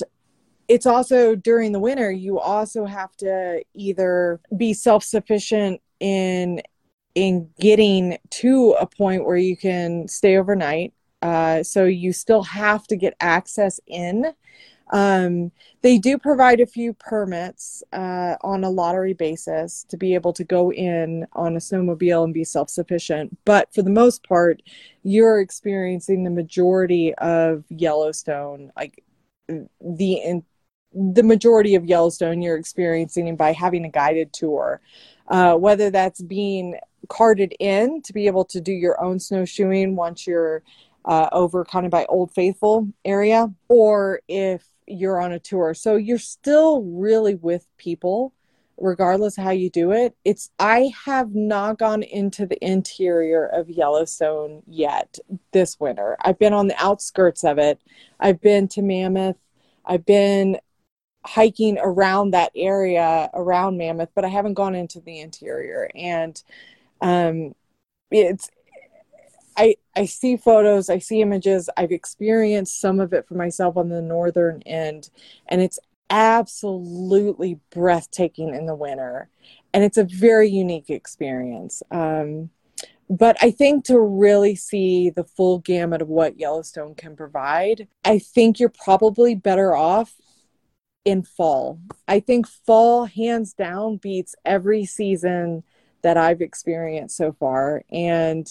it's 0.68 0.86
also 0.86 1.36
during 1.36 1.72
the 1.72 1.80
winter 1.80 2.12
you 2.12 2.40
also 2.40 2.86
have 2.86 3.16
to 3.18 3.64
either 3.74 4.40
be 4.56 4.74
self-sufficient 4.74 5.82
in 6.00 6.62
in 7.16 7.50
getting 7.60 8.18
to 8.30 8.76
a 8.80 8.86
point 8.86 9.26
where 9.26 9.38
you 9.38 9.56
can 9.56 10.08
stay 10.08 10.38
overnight 10.38 10.94
uh, 11.22 11.64
so 11.64 11.86
you 11.86 12.14
still 12.14 12.44
have 12.44 12.86
to 12.88 12.96
get 12.96 13.16
access 13.20 13.80
in 13.88 14.34
um, 14.92 15.52
they 15.82 15.98
do 15.98 16.18
provide 16.18 16.60
a 16.60 16.66
few 16.66 16.94
permits 16.94 17.84
uh, 17.94 18.36
on 18.42 18.64
a 18.64 18.70
lottery 18.70 19.14
basis 19.14 19.86
to 19.90 19.98
be 19.98 20.14
able 20.14 20.34
to 20.34 20.44
go 20.44 20.72
in 20.72 21.26
on 21.34 21.56
a 21.56 21.60
snowmobile 21.60 22.24
and 22.24 22.34
be 22.34 22.44
self 22.44 22.70
sufficient. 22.70 23.38
But 23.46 23.74
for 23.74 23.82
the 23.82 23.90
most 23.90 24.28
part, 24.28 24.62
you're 25.04 25.42
experiencing 25.42 26.24
the 26.24 26.30
majority 26.30 27.14
of 27.16 27.66
Yellowstone, 27.70 28.72
like 28.76 29.04
the 29.48 30.14
in, 30.14 30.44
the 30.94 31.24
majority 31.24 31.76
of 31.76 31.86
Yellowstone, 31.86 32.42
you're 32.42 32.58
experiencing 32.58 33.36
by 33.36 33.52
having 33.52 33.86
a 33.86 33.90
guided 33.90 34.34
tour, 34.34 34.82
uh, 35.28 35.56
whether 35.56 35.92
that's 35.92 36.22
being 36.22 36.76
carted 37.10 37.54
in 37.60 38.02
to 38.02 38.14
be 38.14 38.26
able 38.26 38.46
to 38.46 38.60
do 38.60 38.72
your 38.72 39.02
own 39.02 39.20
snowshoeing 39.20 39.96
once 39.96 40.26
you're 40.26 40.64
uh, 41.08 41.30
over 41.32 41.66
kind 41.66 41.86
of 41.86 41.92
by 41.92 42.06
Old 42.06 42.32
Faithful 42.34 42.90
area, 43.04 43.52
or 43.70 44.22
if 44.28 44.64
you're 44.86 45.20
on 45.20 45.32
a 45.32 45.40
tour. 45.40 45.74
So 45.74 45.96
you're 45.96 46.20
still 46.20 46.84
really 46.84 47.36
with 47.36 47.66
people 47.78 48.34
regardless 48.80 49.36
how 49.36 49.50
you 49.50 49.70
do 49.70 49.92
it. 49.92 50.16
It's 50.24 50.52
I 50.60 50.92
have 51.06 51.34
not 51.34 51.80
gone 51.80 52.04
into 52.04 52.46
the 52.46 52.64
interior 52.64 53.46
of 53.48 53.70
Yellowstone 53.70 54.62
yet 54.68 55.18
this 55.52 55.80
winter. 55.80 56.16
I've 56.22 56.38
been 56.40 56.54
on 56.54 56.68
the 56.68 56.84
outskirts 56.84 57.44
of 57.44 57.58
it. 57.58 57.82
I've 58.20 58.40
been 58.40 58.68
to 58.70 58.82
Mammoth. 58.82 59.38
I've 59.84 60.06
been 60.06 60.60
hiking 61.26 61.78
around 61.82 62.32
that 62.32 62.52
area 62.56 63.30
around 63.34 63.78
Mammoth, 63.78 64.10
but 64.14 64.24
I 64.24 64.30
haven't 64.30 64.54
gone 64.54 64.76
into 64.76 65.02
the 65.02 65.20
interior. 65.20 65.90
And 65.96 66.42
um 67.02 67.56
it's 68.12 68.50
I 69.58 69.76
I 69.96 70.06
see 70.06 70.38
photos, 70.38 70.90
I 70.90 71.00
see 71.00 71.22
images, 71.22 71.70
I've 71.76 71.92
experienced 71.92 72.80
some 72.80 73.00
of 73.00 73.14
it 73.14 73.28
for 73.28 73.36
myself 73.36 73.78
on 73.78 73.90
the 73.90 74.02
northern 74.02 74.62
end, 74.66 75.10
and 75.48 75.62
it's 75.62 75.80
absolutely 76.10 77.60
breathtaking 77.72 78.54
in 78.54 78.66
the 78.66 78.76
winter, 78.76 79.30
and 79.74 79.84
it's 79.84 79.98
a 79.98 80.04
very 80.04 80.50
unique 80.50 80.90
experience. 80.90 81.84
Um, 81.92 82.52
but 83.10 83.38
I 83.42 83.52
think 83.52 83.86
to 83.86 84.00
really 84.00 84.56
see 84.56 85.10
the 85.10 85.24
full 85.24 85.60
gamut 85.60 86.02
of 86.02 86.10
what 86.10 86.40
Yellowstone 86.40 86.94
can 86.96 87.16
provide, 87.16 87.88
I 88.04 88.20
think 88.20 88.60
you're 88.60 88.70
probably 88.70 89.34
better 89.34 89.76
off 89.76 90.14
in 91.06 91.24
fall. 91.24 91.80
I 92.08 92.20
think 92.20 92.48
fall 92.48 93.06
hands 93.06 93.54
down 93.54 93.98
beats 93.98 94.36
every 94.44 94.86
season 94.86 95.64
that 96.02 96.18
I've 96.18 96.42
experienced 96.42 97.16
so 97.16 97.32
far. 97.32 97.84
And 97.90 98.46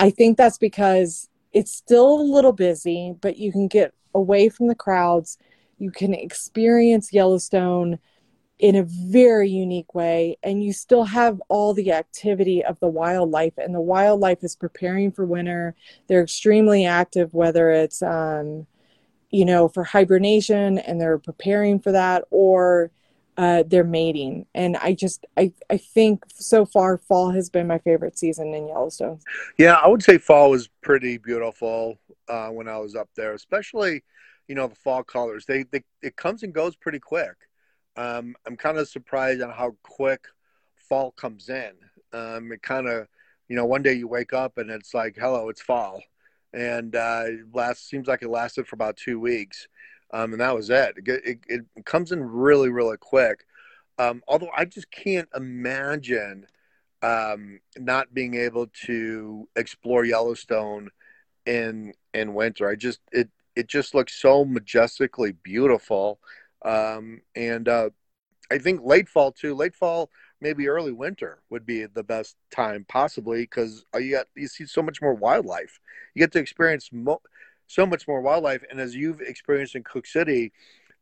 I 0.00 0.08
think 0.08 0.38
that's 0.38 0.56
because 0.56 1.28
it's 1.52 1.72
still 1.72 2.20
a 2.20 2.22
little 2.22 2.52
busy, 2.52 3.14
but 3.20 3.36
you 3.36 3.52
can 3.52 3.68
get 3.68 3.92
away 4.14 4.48
from 4.48 4.68
the 4.68 4.74
crowds. 4.74 5.36
You 5.78 5.90
can 5.90 6.14
experience 6.14 7.12
Yellowstone 7.12 7.98
in 8.58 8.76
a 8.76 8.82
very 8.82 9.50
unique 9.50 9.94
way, 9.94 10.38
and 10.42 10.64
you 10.64 10.72
still 10.72 11.04
have 11.04 11.40
all 11.48 11.74
the 11.74 11.92
activity 11.92 12.64
of 12.64 12.80
the 12.80 12.88
wildlife. 12.88 13.54
And 13.58 13.74
the 13.74 13.80
wildlife 13.80 14.42
is 14.42 14.56
preparing 14.56 15.12
for 15.12 15.26
winter. 15.26 15.74
They're 16.06 16.22
extremely 16.22 16.86
active, 16.86 17.34
whether 17.34 17.70
it's, 17.70 18.02
um, 18.02 18.66
you 19.30 19.44
know, 19.44 19.68
for 19.68 19.84
hibernation 19.84 20.78
and 20.78 20.98
they're 20.98 21.18
preparing 21.18 21.78
for 21.78 21.92
that, 21.92 22.24
or 22.30 22.90
uh, 23.36 23.62
their 23.66 23.84
mating. 23.84 24.46
And 24.54 24.76
I 24.76 24.94
just, 24.94 25.26
I, 25.36 25.52
I 25.68 25.76
think 25.76 26.24
so 26.34 26.66
far 26.66 26.98
fall 26.98 27.30
has 27.30 27.48
been 27.48 27.66
my 27.66 27.78
favorite 27.78 28.18
season 28.18 28.54
in 28.54 28.68
Yellowstone. 28.68 29.20
Yeah, 29.58 29.74
I 29.74 29.88
would 29.88 30.02
say 30.02 30.18
fall 30.18 30.50
was 30.50 30.68
pretty 30.82 31.18
beautiful 31.18 31.98
uh, 32.28 32.48
when 32.48 32.68
I 32.68 32.78
was 32.78 32.94
up 32.94 33.08
there, 33.16 33.34
especially, 33.34 34.02
you 34.48 34.54
know, 34.54 34.66
the 34.66 34.74
fall 34.74 35.02
colors. 35.02 35.44
They, 35.46 35.64
they 35.64 35.82
it 36.02 36.16
comes 36.16 36.42
and 36.42 36.52
goes 36.52 36.76
pretty 36.76 36.98
quick. 36.98 37.36
Um, 37.96 38.34
I'm 38.46 38.56
kind 38.56 38.78
of 38.78 38.88
surprised 38.88 39.42
on 39.42 39.50
how 39.50 39.76
quick 39.82 40.26
fall 40.88 41.12
comes 41.12 41.48
in. 41.48 41.72
Um, 42.12 42.52
it 42.52 42.62
kind 42.62 42.88
of, 42.88 43.06
you 43.48 43.56
know, 43.56 43.64
one 43.64 43.82
day 43.82 43.94
you 43.94 44.08
wake 44.08 44.32
up 44.32 44.58
and 44.58 44.70
it's 44.70 44.94
like, 44.94 45.16
hello, 45.16 45.48
it's 45.48 45.62
fall, 45.62 46.02
and 46.52 46.94
uh, 46.94 47.24
last 47.52 47.88
seems 47.88 48.06
like 48.06 48.22
it 48.22 48.28
lasted 48.28 48.66
for 48.66 48.76
about 48.76 48.96
two 48.96 49.18
weeks 49.18 49.66
um, 50.12 50.32
and 50.32 50.40
that 50.40 50.54
was 50.54 50.70
it. 50.70 50.94
It, 50.96 51.20
it. 51.24 51.38
it, 51.76 51.84
comes 51.84 52.12
in 52.12 52.22
really, 52.22 52.68
really 52.68 52.96
quick. 52.96 53.44
Um, 53.98 54.22
although 54.28 54.50
I 54.56 54.64
just 54.64 54.90
can't 54.90 55.28
imagine 55.34 56.46
um, 57.02 57.60
not 57.78 58.12
being 58.12 58.34
able 58.34 58.66
to 58.86 59.48
explore 59.56 60.04
Yellowstone 60.04 60.90
in 61.46 61.92
in 62.14 62.34
winter. 62.34 62.68
I 62.68 62.76
just 62.76 63.00
it 63.12 63.28
it 63.56 63.66
just 63.66 63.94
looks 63.94 64.14
so 64.14 64.44
majestically 64.44 65.32
beautiful, 65.32 66.20
um, 66.64 67.20
and 67.34 67.68
uh, 67.68 67.90
I 68.50 68.58
think 68.58 68.80
late 68.84 69.08
fall 69.08 69.32
too. 69.32 69.54
Late 69.54 69.74
fall, 69.74 70.10
maybe 70.40 70.68
early 70.68 70.92
winter 70.92 71.42
would 71.50 71.66
be 71.66 71.86
the 71.86 72.04
best 72.04 72.36
time 72.50 72.84
possibly 72.88 73.42
because 73.42 73.84
uh, 73.94 73.98
you 73.98 74.12
got 74.12 74.26
you 74.34 74.48
see 74.48 74.66
so 74.66 74.82
much 74.82 75.00
more 75.00 75.14
wildlife. 75.14 75.80
You 76.14 76.20
get 76.20 76.32
to 76.32 76.38
experience. 76.38 76.90
Mo- 76.92 77.22
so 77.70 77.86
much 77.86 78.08
more 78.08 78.20
wildlife. 78.20 78.64
And 78.68 78.80
as 78.80 78.94
you've 78.96 79.20
experienced 79.20 79.76
in 79.76 79.84
Cooke 79.84 80.06
City, 80.06 80.52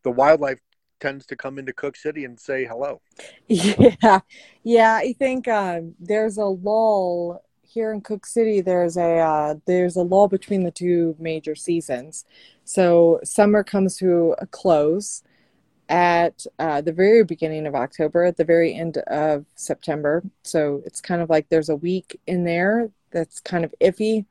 the 0.03 0.11
wildlife 0.11 0.61
tends 1.01 1.25
to 1.27 1.37
come 1.37 1.59
into 1.59 1.73
Cooke 1.73 1.97
City 1.97 2.25
and 2.25 2.39
say 2.39 2.65
hello. 2.65 3.01
Yeah, 3.49 4.21
yeah. 4.63 4.95
I 4.95 5.15
think 5.15 5.49
um, 5.49 5.95
there's 5.99 6.37
a 6.37 6.45
lull 6.45 7.43
here 7.63 7.93
in 7.93 8.03
Cooke 8.03 8.27
City. 8.27 8.61
There's 8.61 8.97
a 8.97 9.19
uh, 9.19 9.55
there's 9.67 9.97
a 9.97 10.03
lull 10.03 10.29
between 10.29 10.65
the 10.65 10.71
two 10.71 11.17
major 11.19 11.55
seasons. 11.55 12.25
So 12.65 13.21
summer 13.25 13.65
comes 13.65 13.97
to 13.99 14.35
a 14.39 14.47
close 14.47 15.23
at 15.89 16.45
uh, 16.59 16.83
the 16.83 16.93
very 16.93 17.25
beginning 17.25 17.67
of 17.67 17.75
October, 17.75 18.25
at 18.25 18.37
the 18.37 18.45
very 18.45 18.75
end 18.75 18.99
of 19.07 19.47
September. 19.55 20.23
So 20.43 20.83
it's 20.85 21.01
kind 21.01 21.23
of 21.23 21.31
like 21.31 21.49
there's 21.49 21.71
a 21.71 21.77
week 21.77 22.21
in 22.27 22.45
there 22.45 22.91
that's 23.11 23.41
kind 23.41 23.65
of 23.65 23.75
iffy 23.81 24.27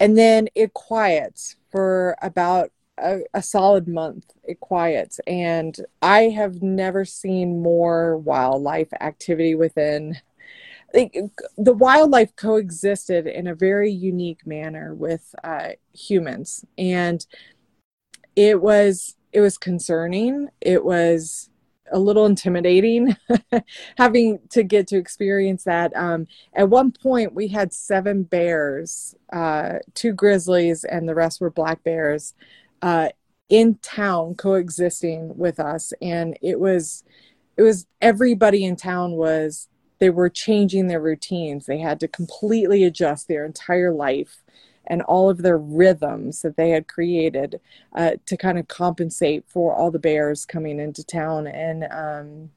and 0.00 0.16
then 0.16 0.48
it 0.54 0.72
quiets 0.72 1.56
for 1.70 2.16
about 2.22 2.72
a, 2.98 3.20
a, 3.34 3.42
solid 3.42 3.86
month. 3.86 4.26
It 4.44 4.60
quiets. 4.60 5.20
And 5.26 5.76
i 6.02 6.22
have 6.22 6.62
never 6.62 7.04
seen 7.04 7.62
more 7.62 8.16
wildlife 8.16 8.92
activity 9.00 9.54
within 9.54 10.16
like, 10.92 11.16
the 11.56 11.72
wildlife 11.72 12.34
coexisted 12.34 13.26
in 13.26 13.46
a 13.46 13.54
very 13.54 13.92
unique 13.92 14.46
manner 14.46 14.94
with 14.94 15.34
uh, 15.44 15.70
humans. 15.94 16.64
And 16.76 17.24
it 18.34 18.60
was 18.60 19.16
it 19.32 19.40
was 19.40 19.58
concerning. 19.58 20.48
It 20.60 20.84
was 20.84 21.50
a 21.92 21.98
little 21.98 22.26
intimidating 22.26 23.16
having 23.98 24.38
to 24.50 24.62
get 24.62 24.86
to 24.88 24.96
experience 24.96 25.64
that. 25.64 25.94
Um, 25.96 26.26
at 26.54 26.68
one 26.68 26.92
point, 26.92 27.34
we 27.34 27.48
had 27.48 27.72
seven 27.72 28.22
bears, 28.22 29.14
uh, 29.32 29.78
two 29.94 30.12
grizzlies, 30.12 30.84
and 30.84 31.08
the 31.08 31.14
rest 31.14 31.40
were 31.40 31.50
black 31.50 31.82
bears 31.84 32.34
uh, 32.82 33.08
in 33.48 33.76
town 33.76 34.34
coexisting 34.34 35.36
with 35.36 35.58
us, 35.58 35.92
and 36.00 36.38
it 36.40 36.60
was 36.60 37.04
it 37.56 37.62
was 37.62 37.86
everybody 38.00 38.64
in 38.64 38.76
town 38.76 39.12
was 39.12 39.68
they 39.98 40.10
were 40.10 40.30
changing 40.30 40.86
their 40.86 41.00
routines. 41.00 41.66
They 41.66 41.78
had 41.78 42.00
to 42.00 42.08
completely 42.08 42.84
adjust 42.84 43.28
their 43.28 43.44
entire 43.44 43.92
life 43.92 44.42
and 44.86 45.02
all 45.02 45.30
of 45.30 45.38
their 45.38 45.58
rhythms 45.58 46.42
that 46.42 46.56
they 46.56 46.70
had 46.70 46.88
created 46.88 47.60
uh, 47.94 48.12
to 48.26 48.36
kind 48.36 48.58
of 48.58 48.68
compensate 48.68 49.44
for 49.46 49.74
all 49.74 49.90
the 49.90 49.98
bears 49.98 50.44
coming 50.44 50.80
into 50.80 51.04
town. 51.04 51.46
And 51.46 51.86
um, 51.90 52.50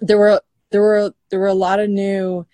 there 0.00 0.18
were 0.18 0.40
there 0.70 0.80
were 0.80 1.14
there 1.30 1.40
were 1.40 1.46
a 1.46 1.54
lot 1.54 1.80
of 1.80 1.90
new 1.90 2.46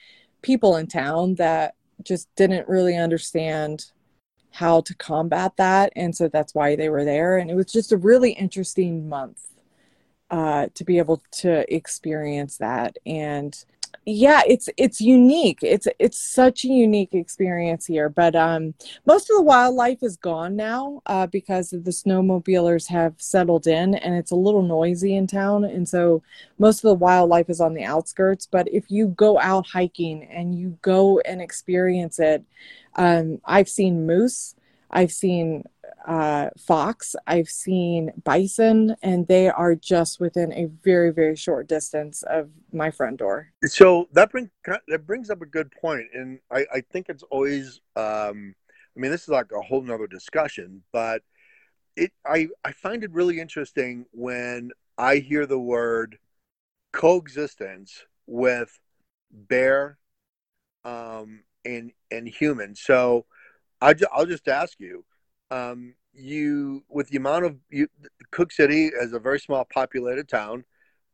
people 0.43 0.77
in 0.77 0.87
town 0.87 1.37
that 1.37 1.75
just 2.03 2.29
didn't 2.37 2.69
really 2.69 2.97
understand 2.97 3.91
how 4.51 4.81
to 4.81 4.95
combat 4.95 5.53
that, 5.57 5.93
and 5.95 6.17
so 6.17 6.29
that's 6.29 6.55
why 6.55 6.75
they 6.75 6.89
were 6.89 7.05
there. 7.05 7.39
And 7.39 7.51
it 7.51 7.55
was 7.55 7.67
just 7.67 7.93
a 7.93 7.97
really 7.97 8.33
interesting 8.33 9.09
month 9.09 9.41
uh, 10.31 10.69
to 10.75 10.85
be 10.85 10.99
able 10.99 11.23
to 11.31 11.73
experience 11.73 12.59
that 12.59 12.99
and 13.07 13.65
yeah 14.09 14.41
it's 14.47 14.71
it's 14.79 15.03
unique. 15.03 15.59
It's 15.63 15.87
it's 15.99 16.19
such 16.19 16.65
a 16.65 16.69
unique 16.69 17.15
experience 17.15 17.85
here 17.85 18.09
but 18.09 18.35
um 18.35 18.73
most 19.05 19.29
of 19.29 19.37
the 19.37 19.43
wildlife 19.43 20.03
is 20.03 20.17
gone 20.17 20.57
now 20.57 21.03
uh, 21.07 21.27
because 21.27 21.71
the 21.71 21.91
snowmobilers 21.91 22.89
have 22.89 23.15
settled 23.19 23.67
in 23.67 23.95
and 23.97 24.15
it's 24.15 24.31
a 24.31 24.37
little 24.37 24.63
noisy 24.63 25.15
in 25.15 25.27
town 25.27 25.65
and 25.65 25.87
so 25.87 26.23
most 26.59 26.79
of 26.79 26.89
the 26.89 26.95
wildlife 26.95 27.51
is 27.51 27.61
on 27.61 27.75
the 27.75 27.85
outskirts 27.85 28.47
but 28.47 28.67
if 28.73 28.91
you 28.91 29.09
go 29.09 29.39
out 29.41 29.67
hiking 29.67 30.25
and 30.25 30.59
you 30.59 30.79
go 30.81 31.21
and 31.21 31.43
experience 31.43 32.19
it 32.19 32.43
um, 32.97 33.41
i've 33.45 33.69
seen 33.69 34.07
moose 34.07 34.55
i've 34.91 35.13
seen 35.13 35.65
uh, 36.07 36.49
fox, 36.59 37.15
I've 37.27 37.49
seen 37.51 38.13
bison, 38.25 38.97
and 39.03 39.27
they 39.29 39.49
are 39.49 39.75
just 39.75 40.21
within 40.21 40.53
a 40.53 40.67
very, 40.83 41.11
very 41.13 41.37
short 41.37 41.69
distance 41.69 42.23
of 42.23 42.51
my 42.73 42.91
front 42.91 43.19
door. 43.19 43.53
So 43.65 44.09
that 44.13 44.31
brings 44.31 44.49
that 44.89 45.07
brings 45.07 45.29
up 45.31 45.43
a 45.43 45.47
good 45.47 45.71
point, 45.71 46.07
and 46.15 46.41
I, 46.51 46.67
I 46.75 46.81
think 46.93 47.07
it's 47.09 47.23
always. 47.25 47.81
Um, 47.97 48.55
I 48.97 49.01
mean, 49.01 49.11
this 49.11 49.23
is 49.23 49.29
like 49.29 49.53
a 49.53 49.61
whole 49.61 49.83
nother 49.83 50.07
discussion, 50.07 50.83
but 50.93 51.23
it 51.95 52.13
I 52.27 52.49
I 52.65 52.73
find 52.73 53.05
it 53.05 53.13
really 53.13 53.39
interesting 53.41 54.07
when 54.13 54.71
I 54.97 55.17
hear 55.17 55.47
the 55.47 55.59
word 55.59 56.19
coexistence 56.93 58.05
with 58.27 58.79
bear 59.31 59.99
um, 60.85 61.45
and 61.65 61.93
and 62.11 62.27
human. 62.27 62.75
So 62.75 63.27
I 63.81 63.95
I'll 64.13 64.27
just 64.27 64.49
ask 64.49 64.79
you 64.81 65.05
um, 65.51 65.95
you 66.15 66.85
with 66.89 67.09
the 67.09 67.17
amount 67.17 67.45
of 67.45 67.57
you, 67.71 67.89
Cooke 68.31 68.53
City 68.53 68.87
is 68.87 69.13
a 69.13 69.19
very 69.19 69.41
small 69.41 69.65
populated 69.65 70.29
town. 70.29 70.65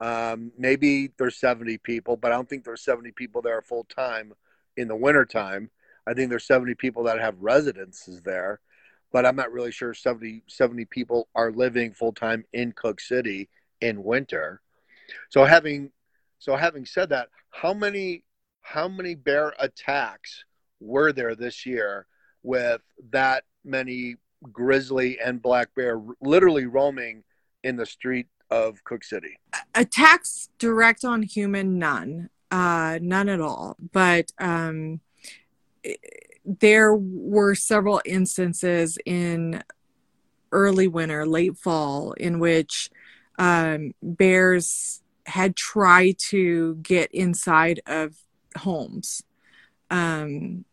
Um, 0.00 0.52
maybe 0.58 1.12
there's 1.18 1.38
70 1.38 1.78
people, 1.78 2.16
but 2.16 2.32
I 2.32 2.34
don't 2.34 2.48
think 2.48 2.64
there's 2.64 2.84
70 2.84 3.12
people 3.12 3.42
there 3.42 3.62
full 3.62 3.84
time 3.84 4.32
in 4.76 4.88
the 4.88 4.96
wintertime. 4.96 5.70
I 6.06 6.14
think 6.14 6.30
there's 6.30 6.46
70 6.46 6.74
people 6.74 7.04
that 7.04 7.20
have 7.20 7.36
residences 7.38 8.20
there, 8.22 8.60
but 9.12 9.24
I'm 9.24 9.36
not 9.36 9.52
really 9.52 9.70
sure 9.70 9.94
70, 9.94 10.42
70 10.48 10.84
people 10.86 11.28
are 11.34 11.52
living 11.52 11.92
full 11.92 12.12
time 12.12 12.44
in 12.52 12.72
Cooke 12.72 13.00
City 13.00 13.48
in 13.80 14.02
winter. 14.02 14.60
So 15.28 15.44
having 15.44 15.90
so 16.38 16.56
having 16.56 16.84
said 16.84 17.10
that, 17.10 17.28
how 17.50 17.72
many 17.72 18.24
how 18.62 18.88
many 18.88 19.14
bear 19.14 19.54
attacks 19.58 20.44
were 20.80 21.12
there 21.12 21.34
this 21.34 21.64
year 21.64 22.06
with 22.44 22.80
that 23.10 23.42
many 23.64 24.16
grizzly 24.52 25.18
and 25.18 25.42
black 25.42 25.74
bear 25.74 26.00
literally 26.20 26.66
roaming 26.66 27.24
in 27.64 27.76
the 27.76 27.86
street 27.86 28.28
of 28.50 28.84
Cooke 28.84 29.02
City. 29.02 29.38
Attacks 29.74 30.48
direct 30.58 31.04
on 31.04 31.22
human, 31.22 31.78
none, 31.78 32.28
uh, 32.50 32.98
none 33.02 33.28
at 33.28 33.40
all. 33.40 33.76
But 33.92 34.30
um, 34.38 35.00
there 36.44 36.94
were 36.94 37.54
several 37.54 38.00
instances 38.04 38.98
in 39.04 39.62
early 40.52 40.86
winter, 40.86 41.26
late 41.26 41.56
fall, 41.56 42.12
in 42.12 42.38
which 42.38 42.90
um, 43.38 43.92
bears 44.02 45.02
had 45.26 45.56
tried 45.56 46.16
to 46.18 46.76
get 46.76 47.10
inside 47.12 47.80
of 47.86 48.14
homes. 48.58 49.22
Um, 49.90 50.64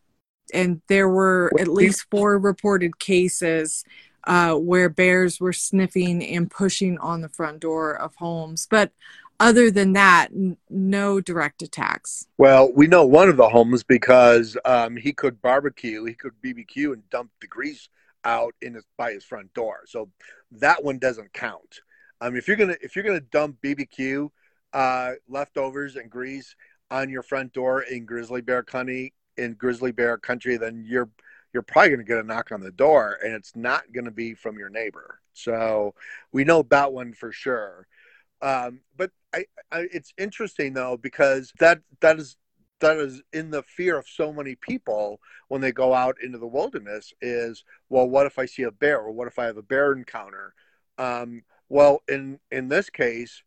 and 0.54 0.82
there 0.88 1.10
were 1.10 1.52
at 1.60 1.68
least 1.68 2.06
four 2.10 2.38
reported 2.38 3.00
cases 3.00 3.84
uh, 4.26 4.54
where 4.54 4.90
bears 4.90 5.40
were 5.40 5.54
sniffing 5.54 6.24
and 6.24 6.50
pushing 6.50 6.98
on 7.00 7.22
the 7.22 7.30
front 7.30 7.60
door 7.60 7.96
of 7.96 8.16
homes. 8.16 8.68
But 8.70 8.92
other 9.40 9.72
than 9.72 9.94
that, 9.94 10.30
n- 10.32 10.58
no 10.70 11.20
direct 11.20 11.62
attacks. 11.64 12.28
Well, 12.38 12.72
we 12.74 12.88
know 12.88 13.06
one 13.06 13.30
of 13.30 13.38
the 13.38 13.50
homes 13.50 13.84
because 13.84 14.56
um, 14.66 14.96
he 14.96 15.14
could 15.14 15.42
barbecue, 15.42 16.06
he 16.06 16.14
could 16.14 16.34
BBQ 16.44 16.94
and 16.94 17.10
dump 17.10 17.32
the 17.42 17.48
grease 17.48 17.90
out 18.24 18.54
in 18.62 18.76
his, 18.76 18.86
by 18.98 19.14
his 19.14 19.26
front 19.26 19.52
door. 19.56 19.82
So 19.88 20.10
that 20.52 20.84
one 20.84 21.00
doesn't 21.00 21.34
count. 21.34 21.82
Um, 22.22 22.36
if 22.36 22.48
you're 22.48 22.58
gonna 22.58 22.78
if 22.82 22.96
you're 22.96 23.04
gonna 23.04 23.20
dump 23.20 23.58
BBQ 23.64 24.30
uh, 24.74 25.14
leftovers 25.28 25.96
and 25.96 26.10
grease 26.10 26.56
on 26.92 27.10
your 27.10 27.24
front 27.24 27.52
door 27.52 27.82
in 27.82 28.06
grizzly 28.06 28.42
bear 28.42 28.62
country, 28.62 29.14
in 29.42 29.54
grizzly 29.54 29.92
bear 29.92 30.18
country, 30.18 30.58
then 30.58 30.86
you're 30.88 31.10
you're 31.54 31.64
probably 31.64 31.90
going 31.90 32.00
to 32.00 32.06
get 32.06 32.18
a 32.18 32.24
knock 32.24 32.52
on 32.52 32.62
the 32.62 32.72
door, 32.72 33.18
and 33.24 33.34
it's 33.34 33.56
not 33.56 33.92
going 33.92 34.06
to 34.06 34.12
be 34.12 34.34
from 34.34 34.58
your 34.58 34.70
neighbor. 34.70 35.20
So 35.34 35.94
we 36.32 36.46
know 36.46 36.64
that 36.70 36.94
one 36.94 37.14
for 37.14 37.32
sure. 37.32 37.88
Um, 38.42 38.82
but 38.96 39.12
I, 39.34 39.46
I, 39.72 39.88
it's 39.92 40.14
interesting 40.18 40.74
though 40.74 40.98
because 40.98 41.52
that 41.60 41.82
that 42.02 42.20
is 42.20 42.38
that 42.80 42.98
is 42.98 43.22
in 43.32 43.52
the 43.52 43.64
fear 43.64 43.98
of 43.98 44.08
so 44.08 44.34
many 44.34 44.56
people 44.56 45.20
when 45.48 45.62
they 45.62 45.72
go 45.72 45.94
out 45.94 46.18
into 46.24 46.40
the 46.40 46.48
wilderness 46.48 47.14
is 47.22 47.64
well 47.90 48.10
what 48.10 48.26
if 48.26 48.40
i 48.40 48.46
see 48.46 48.64
a 48.64 48.72
bear 48.72 49.00
or 49.00 49.12
what 49.12 49.28
if 49.28 49.38
i 49.38 49.46
have 49.46 49.58
a 49.58 49.62
bear 49.62 49.94
encounter 49.94 50.56
um, 50.98 51.44
well 51.70 52.02
in 52.10 52.40
in 52.52 52.68
this 52.68 52.90
case 52.90 53.44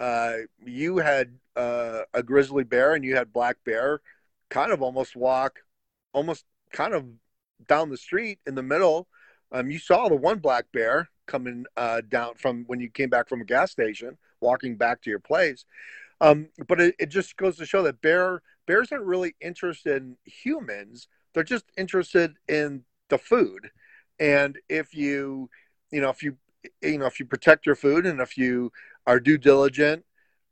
uh, 0.00 0.34
you 0.64 0.98
had 0.98 1.36
uh, 1.56 2.02
a 2.14 2.22
grizzly 2.22 2.62
bear 2.62 2.94
and 2.94 3.04
you 3.04 3.16
had 3.16 3.32
black 3.32 3.56
bear 3.64 4.00
kind 4.50 4.72
of 4.72 4.82
almost 4.82 5.16
walk 5.16 5.60
almost 6.12 6.44
kind 6.72 6.94
of 6.94 7.04
down 7.66 7.90
the 7.90 7.96
street 7.96 8.38
in 8.46 8.54
the 8.54 8.62
middle. 8.62 9.08
Um, 9.52 9.70
you 9.70 9.78
saw 9.78 10.08
the 10.08 10.16
one 10.16 10.38
black 10.38 10.66
bear 10.72 11.08
coming 11.26 11.64
uh, 11.76 12.02
down 12.08 12.34
from 12.34 12.64
when 12.66 12.80
you 12.80 12.90
came 12.90 13.08
back 13.08 13.28
from 13.28 13.40
a 13.40 13.44
gas 13.44 13.70
station, 13.70 14.18
walking 14.40 14.76
back 14.76 15.02
to 15.02 15.10
your 15.10 15.20
place. 15.20 15.64
Um, 16.20 16.48
but 16.66 16.80
it, 16.80 16.94
it 16.98 17.08
just 17.10 17.36
goes 17.36 17.56
to 17.56 17.66
show 17.66 17.82
that 17.82 18.02
bear 18.02 18.42
bears 18.66 18.92
aren't 18.92 19.04
really 19.04 19.34
interested 19.40 20.02
in 20.02 20.16
humans; 20.24 21.08
they're 21.32 21.44
just 21.44 21.66
interested 21.76 22.34
in 22.48 22.84
the 23.08 23.18
food. 23.18 23.70
And 24.18 24.58
if 24.68 24.94
you, 24.94 25.48
you 25.92 26.00
know, 26.00 26.10
if 26.10 26.22
you, 26.22 26.36
you 26.82 26.98
know, 26.98 27.06
if 27.06 27.20
you 27.20 27.26
protect 27.26 27.66
your 27.66 27.76
food 27.76 28.04
and 28.04 28.20
if 28.20 28.36
you 28.36 28.72
are 29.06 29.20
due 29.20 29.38
diligent, 29.38 30.04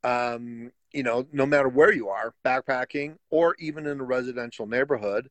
um, 0.05 0.71
you 0.97 1.03
know, 1.03 1.27
no 1.31 1.45
matter 1.45 1.69
where 1.69 1.93
you 1.93 2.09
are, 2.09 2.35
backpacking 2.45 3.17
or 3.31 3.55
even 3.59 3.87
in 3.87 4.01
a 4.01 4.05
residential 4.05 4.67
neighborhood 4.67 5.29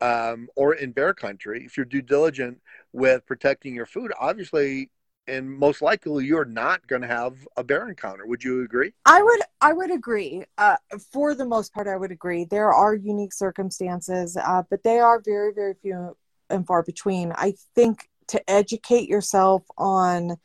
um, 0.00 0.48
or 0.56 0.74
in 0.74 0.90
bear 0.90 1.14
country, 1.14 1.64
if 1.64 1.76
you're 1.76 1.86
due 1.86 2.02
diligent 2.02 2.60
with 2.92 3.24
protecting 3.24 3.74
your 3.74 3.86
food, 3.86 4.12
obviously 4.18 4.90
and 5.26 5.50
most 5.50 5.80
likely 5.80 6.26
you're 6.26 6.44
not 6.44 6.86
going 6.86 7.00
to 7.00 7.08
have 7.08 7.34
a 7.56 7.64
bear 7.64 7.88
encounter. 7.88 8.26
Would 8.26 8.44
you 8.44 8.62
agree? 8.62 8.92
I 9.06 9.22
would 9.22 9.40
i 9.60 9.72
would 9.72 9.90
agree. 9.90 10.44
Uh, 10.58 10.76
for 11.12 11.34
the 11.34 11.46
most 11.46 11.72
part 11.72 11.86
i 11.86 11.96
would 11.96 12.10
agree. 12.10 12.44
There 12.44 12.72
are 12.72 12.94
unique 12.94 13.32
circumstances 13.32 14.36
uh, 14.36 14.64
but 14.68 14.82
they 14.82 14.98
are 14.98 15.22
very 15.24 15.54
very 15.54 15.74
few 15.80 16.16
and 16.50 16.66
far 16.66 16.82
between. 16.82 17.32
I 17.36 17.54
think 17.74 18.10
to 18.28 18.50
educate 18.50 19.08
yourself 19.08 19.62
on 19.78 20.36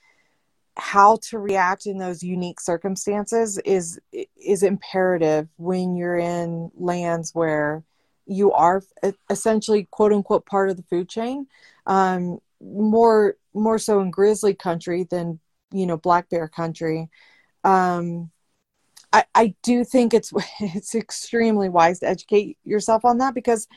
how 0.80 1.18
to 1.22 1.38
react 1.38 1.86
in 1.86 1.98
those 1.98 2.24
unique 2.24 2.60
circumstances 2.60 3.58
is 3.66 4.00
is 4.38 4.64
imperative 4.64 5.48
when 5.58 5.96
you're 5.96 6.18
in 6.18 6.72
lands 6.76 7.36
where 7.36 7.84
you 8.26 8.52
are 8.54 8.82
essentially 9.30 9.88
quote 9.92 10.14
unquote 10.14 10.46
part 10.46 10.70
of 10.70 10.78
the 10.78 10.84
food 10.84 11.10
chain 11.10 11.48
um, 11.86 12.40
more 12.62 13.36
more 13.54 13.78
so 13.80 14.00
in 14.00 14.12
grizzly 14.12 14.54
country 14.54 15.04
than 15.10 15.40
you 15.72 15.86
know 15.86 15.98
black 15.98 16.30
bear 16.30 16.48
country. 16.48 17.10
Um, 17.64 18.32
I, 19.12 19.26
I 19.36 19.56
do 19.64 19.84
think 19.84 20.14
it's 20.14 20.32
it's 20.60 20.96
extremely 20.96 21.70
wise 21.70 22.00
to 22.00 22.08
educate 22.08 22.58
yourself 22.64 23.06
on 23.06 23.18
that 23.20 23.34
because 23.34 23.68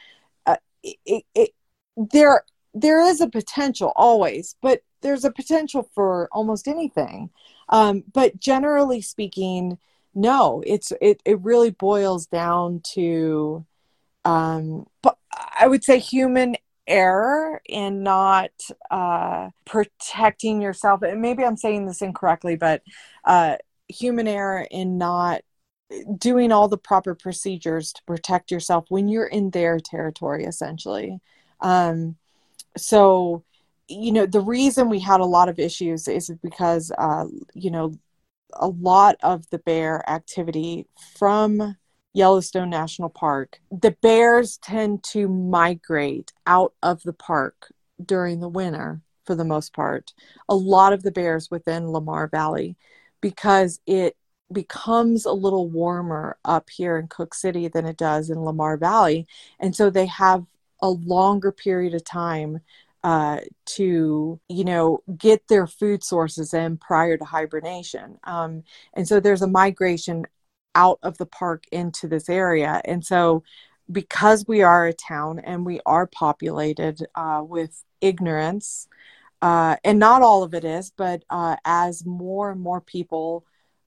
uh, 0.47 0.57
it, 0.83 1.25
it, 1.35 1.51
there 1.97 2.45
there 2.75 3.03
is 3.03 3.21
a 3.21 3.29
potential 3.29 3.93
always 3.97 4.57
but 4.63 4.81
there's 5.03 5.25
a 5.25 5.31
potential 5.31 5.89
for 5.95 6.29
almost 6.33 6.69
anything. 6.69 7.31
Um, 7.69 8.05
but 8.13 8.39
generally 8.39 9.01
speaking, 9.01 9.79
no, 10.15 10.63
it's 10.67 10.93
it, 11.01 11.21
it 11.25 11.41
really 11.41 11.71
boils 11.71 12.27
down 12.27 12.81
to 12.95 13.65
um, 14.25 14.87
I 15.59 15.67
would 15.67 15.85
say 15.85 15.99
human 15.99 16.57
error 16.87 17.61
in 17.67 18.03
not 18.03 18.51
uh, 18.91 19.51
protecting 19.65 20.61
yourself. 20.61 21.03
And 21.03 21.23
maybe 21.23 21.45
I'm 21.45 21.57
saying 21.57 21.87
this 21.87 22.03
incorrectly, 22.03 22.57
but 22.57 22.83
uh, 23.25 23.57
human 23.89 24.29
error 24.29 24.67
in 24.71 24.99
not 24.99 25.43
doing 26.19 26.53
all 26.53 26.69
the 26.69 26.79
proper 26.79 27.15
procedures 27.15 27.93
to 27.93 28.03
protect 28.05 28.51
yourself 28.51 28.87
when 28.89 29.09
you're 29.09 29.27
in 29.27 29.51
their 29.51 29.79
territory, 29.79 30.45
essentially. 30.45 31.21
Um, 31.61 32.17
so 32.77 33.45
you 33.93 34.13
know 34.13 34.27
the 34.27 34.41
reason 34.41 34.89
we 34.89 35.01
had 35.01 35.21
a 35.21 35.25
lot 35.25 35.49
of 35.49 35.59
issues 35.59 36.09
is 36.09 36.31
because 36.43 36.93
uh, 36.99 37.27
you 37.55 37.71
know 37.71 37.95
a 38.55 38.69
lot 38.69 39.17
of 39.23 39.49
the 39.51 39.59
bear 39.59 40.09
activity 40.11 40.87
from 41.17 41.77
Yellowstone 42.15 42.69
National 42.69 43.09
Park, 43.09 43.61
the 43.71 43.97
bears 44.03 44.59
tend 44.59 45.03
to 45.05 45.29
migrate 45.29 46.33
out 46.47 46.75
of 46.83 47.03
the 47.03 47.15
park 47.15 47.73
during 48.05 48.41
the 48.41 48.49
winter 48.49 49.01
for 49.25 49.35
the 49.35 49.45
most 49.45 49.73
part. 49.73 50.13
A 50.49 50.55
lot 50.55 50.93
of 50.93 51.03
the 51.03 51.13
bears 51.13 51.51
within 51.51 51.91
Lamar 51.91 52.29
Valley 52.29 52.77
because 53.21 53.81
it 53.87 54.17
becomes 54.53 55.25
a 55.25 55.33
little 55.33 55.69
warmer 55.69 56.37
up 56.45 56.69
here 56.69 56.99
in 56.99 57.09
Cooke 57.09 57.35
City 57.35 57.69
than 57.69 57.87
it 57.87 57.97
does 57.97 58.29
in 58.29 58.45
Lamar 58.45 58.77
Valley. 58.77 59.27
And 59.59 59.75
so 59.75 59.89
they 59.89 60.07
have 60.07 60.45
a 60.83 60.91
longer 60.91 61.53
period 61.53 61.95
of 61.95 62.05
time 62.05 62.61
uh, 63.05 63.39
to 63.67 64.41
you 64.49 64.65
know 64.65 65.01
get 65.17 65.47
their 65.49 65.67
food 65.67 66.05
sources 66.05 66.55
in 66.55 66.77
prior 66.77 67.17
to 67.17 67.25
hibernation. 67.25 68.19
Um, 68.25 68.65
and 68.95 69.07
so 69.07 69.21
there's 69.21 69.43
a 69.43 69.47
migration 69.47 70.27
out 70.75 70.99
of 71.03 71.19
the 71.19 71.27
park 71.27 71.65
into 71.73 72.09
this 72.09 72.29
area. 72.29 72.81
And 72.85 73.05
so 73.05 73.43
because 73.91 74.47
we 74.47 74.63
are 74.63 74.87
a 74.87 74.93
town 74.93 75.39
and 75.41 75.67
we 75.67 75.81
are 75.85 76.07
populated 76.07 77.05
uh, 77.15 77.43
with 77.45 77.83
ignorance 78.01 78.89
uh, 79.43 79.77
and 79.85 79.99
not 79.99 80.23
all 80.23 80.43
of 80.43 80.55
it 80.55 80.65
is 80.65 80.93
but 80.97 81.25
uh, 81.31 81.57
as 81.65 82.07
more 82.07 82.51
and 82.51 82.61
more 82.61 82.81
people 82.81 83.45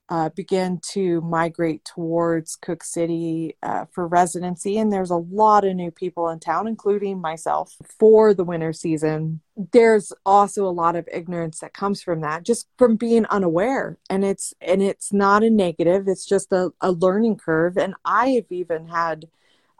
uh, 0.08 0.30
begin 0.30 0.80
to 0.80 1.20
migrate 1.22 1.84
towards 1.84 2.56
Cooke 2.56 2.84
City 2.84 3.56
uh, 3.64 3.86
for 3.92 4.08
residency. 4.08 4.78
And 4.78 4.94
there's 4.94 5.10
a 5.10 5.16
lot 5.16 5.66
of 5.66 5.76
new 5.76 5.90
people 5.90 6.30
in 6.30 6.40
town, 6.40 6.68
including 6.68 7.20
myself, 7.20 7.76
for 8.00 8.34
the 8.34 8.44
winter 8.44 8.72
season. 8.72 9.42
There's 9.72 10.14
also 10.24 10.68
a 10.68 10.70
lot 10.70 10.96
of 10.96 11.10
ignorance 11.12 11.60
that 11.60 11.74
comes 11.74 12.04
from 12.04 12.22
that, 12.22 12.44
just 12.44 12.68
from 12.78 12.98
being 12.98 13.26
unaware. 13.28 13.98
And 14.10 14.24
it's 14.24 14.54
and 14.62 14.82
it's 14.84 15.12
not 15.12 15.44
a 15.44 15.50
negative. 15.50 16.08
It's 16.08 16.26
just 16.26 16.52
a, 16.52 16.72
a 16.82 16.92
learning 16.92 17.38
curve. 17.38 17.76
And 17.76 17.96
I 18.06 18.30
have 18.30 18.52
even 18.52 18.88
had, 18.88 19.26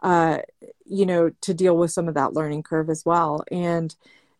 uh, 0.02 0.38
you 0.84 1.06
know, 1.06 1.30
to 1.42 1.54
deal 1.54 1.76
with 1.76 1.92
some 1.92 2.08
of 2.08 2.14
that 2.14 2.32
learning 2.32 2.64
curve 2.64 2.90
as 2.90 3.04
well. 3.06 3.44
And 3.52 3.94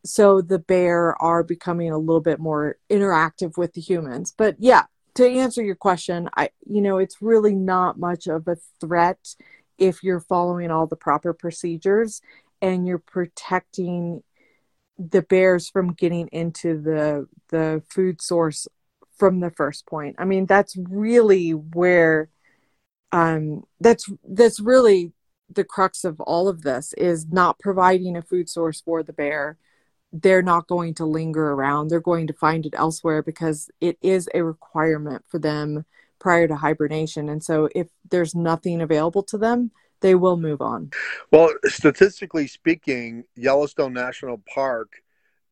so 0.05 0.41
the 0.41 0.59
bear 0.59 1.21
are 1.23 1.45
becoming 1.45 1.93
a 1.93 1.99
little 1.99 2.21
bit 2.21 2.41
more 2.41 2.77
interactive 2.91 3.57
with 3.57 3.75
the 3.75 3.81
humans. 3.81 4.35
But 4.37 4.57
yeah, 4.59 4.85
to 5.17 5.29
answer 5.29 5.63
your 5.63 5.75
question, 5.75 6.31
I 6.37 6.51
you 6.67 6.81
know 6.81 6.99
it's 6.99 7.21
really 7.21 7.55
not 7.55 7.99
much 7.99 8.27
of 8.27 8.47
a 8.49 8.57
threat 8.81 9.35
if 9.79 10.03
you're 10.03 10.21
following 10.21 10.71
all 10.71 10.87
the 10.87 10.97
proper 10.97 11.33
procedures 11.33 12.23
and 12.63 12.87
you're 12.87 12.99
protecting 12.99 14.23
the 14.99 15.23
bears 15.23 15.69
from 15.69 15.93
getting 15.93 16.29
into 16.29 16.81
the 16.81 17.29
the 17.51 17.83
food 17.89 18.23
source 18.23 18.67
from 19.17 19.41
the 19.41 19.51
first 19.51 19.87
point. 19.87 20.17
I 20.19 20.25
mean, 20.25 20.47
that's 20.47 20.77
really 20.77 21.51
where 21.51 22.29
um 23.13 23.65
that's 23.81 24.11
that's 24.29 24.61
really 24.61 25.13
the 25.49 25.65
crux 25.65 26.05
of 26.05 26.21
all 26.21 26.49
of 26.49 26.63
this 26.63 26.93
is 26.95 27.27
not 27.29 27.59
providing 27.59 28.17
a 28.17 28.23
food 28.23 28.49
source 28.49 28.81
for 28.81 29.03
the 29.03 29.13
bear 29.13 29.59
they're 30.13 30.43
not 30.43 30.67
going 30.67 30.95
to 30.95 31.05
linger 31.05 31.51
around. 31.53 31.89
They're 31.89 32.01
going 32.01 32.27
to 32.29 32.33
find 32.33 32.65
it 32.67 32.75
elsewhere 32.77 33.23
because 33.23 33.71
it 33.81 33.99
is 34.01 34.29
a 34.35 34.43
requirement 34.43 35.25
for 35.29 35.39
them 35.39 35.85
prior 36.19 36.49
to 36.49 36.57
hibernation. 36.57 37.29
And 37.29 37.43
so 37.43 37.69
if 37.75 37.89
there's 38.11 38.35
nothing 38.35 38.81
available 38.81 39.23
to 39.25 39.39
them, 39.39 39.71
they 40.01 40.15
will 40.15 40.37
move 40.37 40.61
on. 40.61 40.91
Well, 41.31 41.53
statistically 41.65 42.47
speaking, 42.47 43.25
Yellowstone 43.35 43.93
National 43.93 44.43
Park 44.53 45.03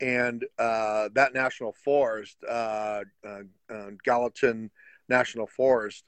and 0.01 0.45
uh, 0.59 1.09
that 1.15 1.35
national 1.35 1.73
forest, 1.73 2.37
uh, 2.49 3.03
uh, 3.27 3.41
uh 3.71 3.91
Gallatin 4.05 4.71
National 5.09 5.47
Forest, 5.47 6.05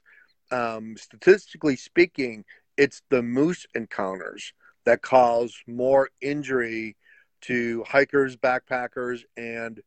um, 0.51 0.95
statistically 0.97 1.75
speaking, 1.75 2.45
it's 2.77 3.01
the 3.09 3.23
moose 3.23 3.65
encounters 3.75 4.53
that 4.85 5.01
cause 5.01 5.55
more 5.67 6.09
injury 6.21 6.95
to 7.41 7.83
hikers, 7.87 8.35
backpackers, 8.35 9.23
and 9.35 9.81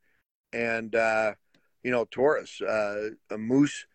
and 0.53 0.95
uh, 0.95 1.33
you 1.83 1.91
know 1.91 2.05
tourists. 2.05 2.61
Uh, 2.61 3.11
moose 3.37 3.85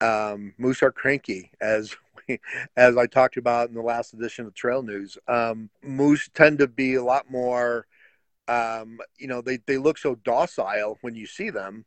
um, 0.00 0.54
moose 0.58 0.82
are 0.82 0.92
cranky, 0.92 1.50
as 1.60 1.96
we, 2.28 2.40
as 2.76 2.96
I 2.96 3.06
talked 3.06 3.36
about 3.36 3.68
in 3.68 3.74
the 3.74 3.82
last 3.82 4.12
edition 4.12 4.46
of 4.46 4.54
Trail 4.54 4.82
News. 4.82 5.18
Um, 5.28 5.70
moose 5.82 6.28
tend 6.34 6.58
to 6.58 6.68
be 6.68 6.94
a 6.94 7.04
lot 7.04 7.30
more. 7.30 7.86
Um, 8.46 8.98
you 9.18 9.26
know, 9.26 9.40
they 9.40 9.58
they 9.66 9.78
look 9.78 9.98
so 9.98 10.16
docile 10.16 10.98
when 11.00 11.14
you 11.14 11.26
see 11.26 11.50
them, 11.50 11.86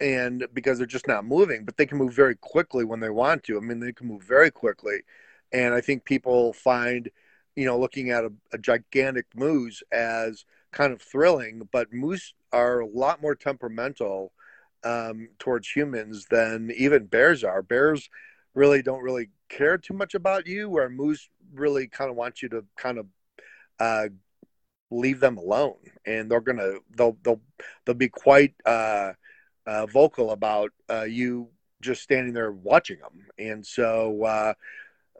and 0.00 0.46
because 0.52 0.78
they're 0.78 0.86
just 0.86 1.08
not 1.08 1.24
moving, 1.24 1.64
but 1.64 1.76
they 1.76 1.86
can 1.86 1.98
move 1.98 2.12
very 2.12 2.36
quickly 2.36 2.84
when 2.84 3.00
they 3.00 3.10
want 3.10 3.44
to. 3.44 3.56
I 3.56 3.60
mean, 3.60 3.80
they 3.80 3.92
can 3.92 4.08
move 4.08 4.22
very 4.22 4.50
quickly, 4.50 4.98
and 5.52 5.74
I 5.74 5.80
think 5.80 6.04
people 6.04 6.52
find 6.52 7.10
you 7.56 7.64
know, 7.64 7.78
looking 7.78 8.10
at 8.10 8.24
a, 8.24 8.32
a 8.52 8.58
gigantic 8.58 9.26
moose 9.34 9.82
as 9.92 10.44
kind 10.72 10.92
of 10.92 11.00
thrilling, 11.00 11.68
but 11.72 11.92
moose 11.92 12.34
are 12.52 12.80
a 12.80 12.86
lot 12.86 13.22
more 13.22 13.34
temperamental 13.34 14.32
um, 14.82 15.28
towards 15.38 15.68
humans 15.68 16.26
than 16.30 16.70
even 16.76 17.06
bears 17.06 17.44
are. 17.44 17.62
Bears 17.62 18.08
really 18.54 18.82
don't 18.82 19.02
really 19.02 19.30
care 19.48 19.78
too 19.78 19.94
much 19.94 20.14
about 20.14 20.46
you, 20.46 20.68
where 20.68 20.88
moose 20.88 21.28
really 21.52 21.86
kind 21.86 22.10
of 22.10 22.16
want 22.16 22.42
you 22.42 22.48
to 22.48 22.64
kind 22.76 22.98
of 22.98 23.06
uh, 23.78 24.08
leave 24.90 25.20
them 25.20 25.38
alone, 25.38 25.76
and 26.04 26.30
they're 26.30 26.40
gonna 26.40 26.74
they'll 26.96 27.16
they'll 27.22 27.40
they'll 27.84 27.94
be 27.94 28.08
quite 28.08 28.54
uh, 28.64 29.12
uh, 29.66 29.86
vocal 29.86 30.30
about 30.30 30.70
uh, 30.90 31.02
you 31.04 31.48
just 31.80 32.02
standing 32.02 32.32
there 32.32 32.52
watching 32.52 32.98
them, 32.98 33.26
and 33.38 33.66
so 33.66 34.24
uh, 34.24 34.54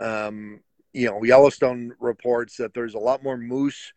um, 0.01 0.61
you 0.95 1.11
know, 1.11 1.23
Yellowstone 1.23 1.93
reports 1.99 2.57
that 2.57 2.73
there's 2.73 2.95
a 2.95 2.99
lot 2.99 3.23
more 3.23 3.37
moose 3.37 3.93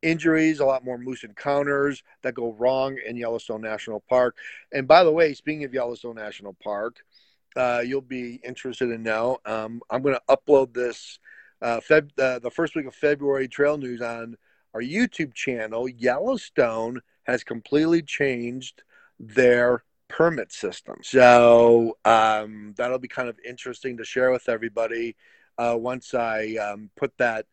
injuries, 0.00 0.60
a 0.60 0.64
lot 0.64 0.84
more 0.84 0.96
moose 0.96 1.24
encounters 1.24 2.02
that 2.22 2.34
go 2.34 2.52
wrong 2.52 2.96
in 3.04 3.16
Yellowstone 3.16 3.60
National 3.60 4.00
Park. 4.08 4.36
And 4.72 4.86
by 4.86 5.02
the 5.02 5.10
way, 5.10 5.34
speaking 5.34 5.64
of 5.64 5.74
Yellowstone 5.74 6.14
National 6.14 6.54
Park, 6.62 7.04
uh, 7.56 7.82
you'll 7.84 8.00
be 8.00 8.40
interested 8.44 8.90
in 8.90 9.02
now. 9.02 9.38
Um, 9.44 9.82
I'm 9.90 10.02
going 10.02 10.14
to 10.14 10.36
upload 10.36 10.72
this 10.72 11.18
uh, 11.60 11.80
Feb, 11.80 12.10
uh, 12.18 12.38
the 12.38 12.50
first 12.50 12.76
week 12.76 12.86
of 12.86 12.94
February 12.94 13.48
trail 13.48 13.76
news 13.76 14.00
on 14.00 14.36
our 14.72 14.82
YouTube 14.82 15.34
channel. 15.34 15.88
Yellowstone 15.88 17.00
has 17.24 17.42
completely 17.42 18.02
changed 18.02 18.84
their 19.18 19.82
permit 20.08 20.52
system. 20.52 20.96
So 21.02 21.96
um, 22.04 22.74
that'll 22.76 23.00
be 23.00 23.08
kind 23.08 23.28
of 23.28 23.38
interesting 23.44 23.96
to 23.96 24.04
share 24.04 24.30
with 24.30 24.48
everybody 24.48 25.16
uh, 25.58 25.76
once 25.78 26.14
I 26.14 26.54
um, 26.56 26.90
put 26.96 27.16
that 27.18 27.46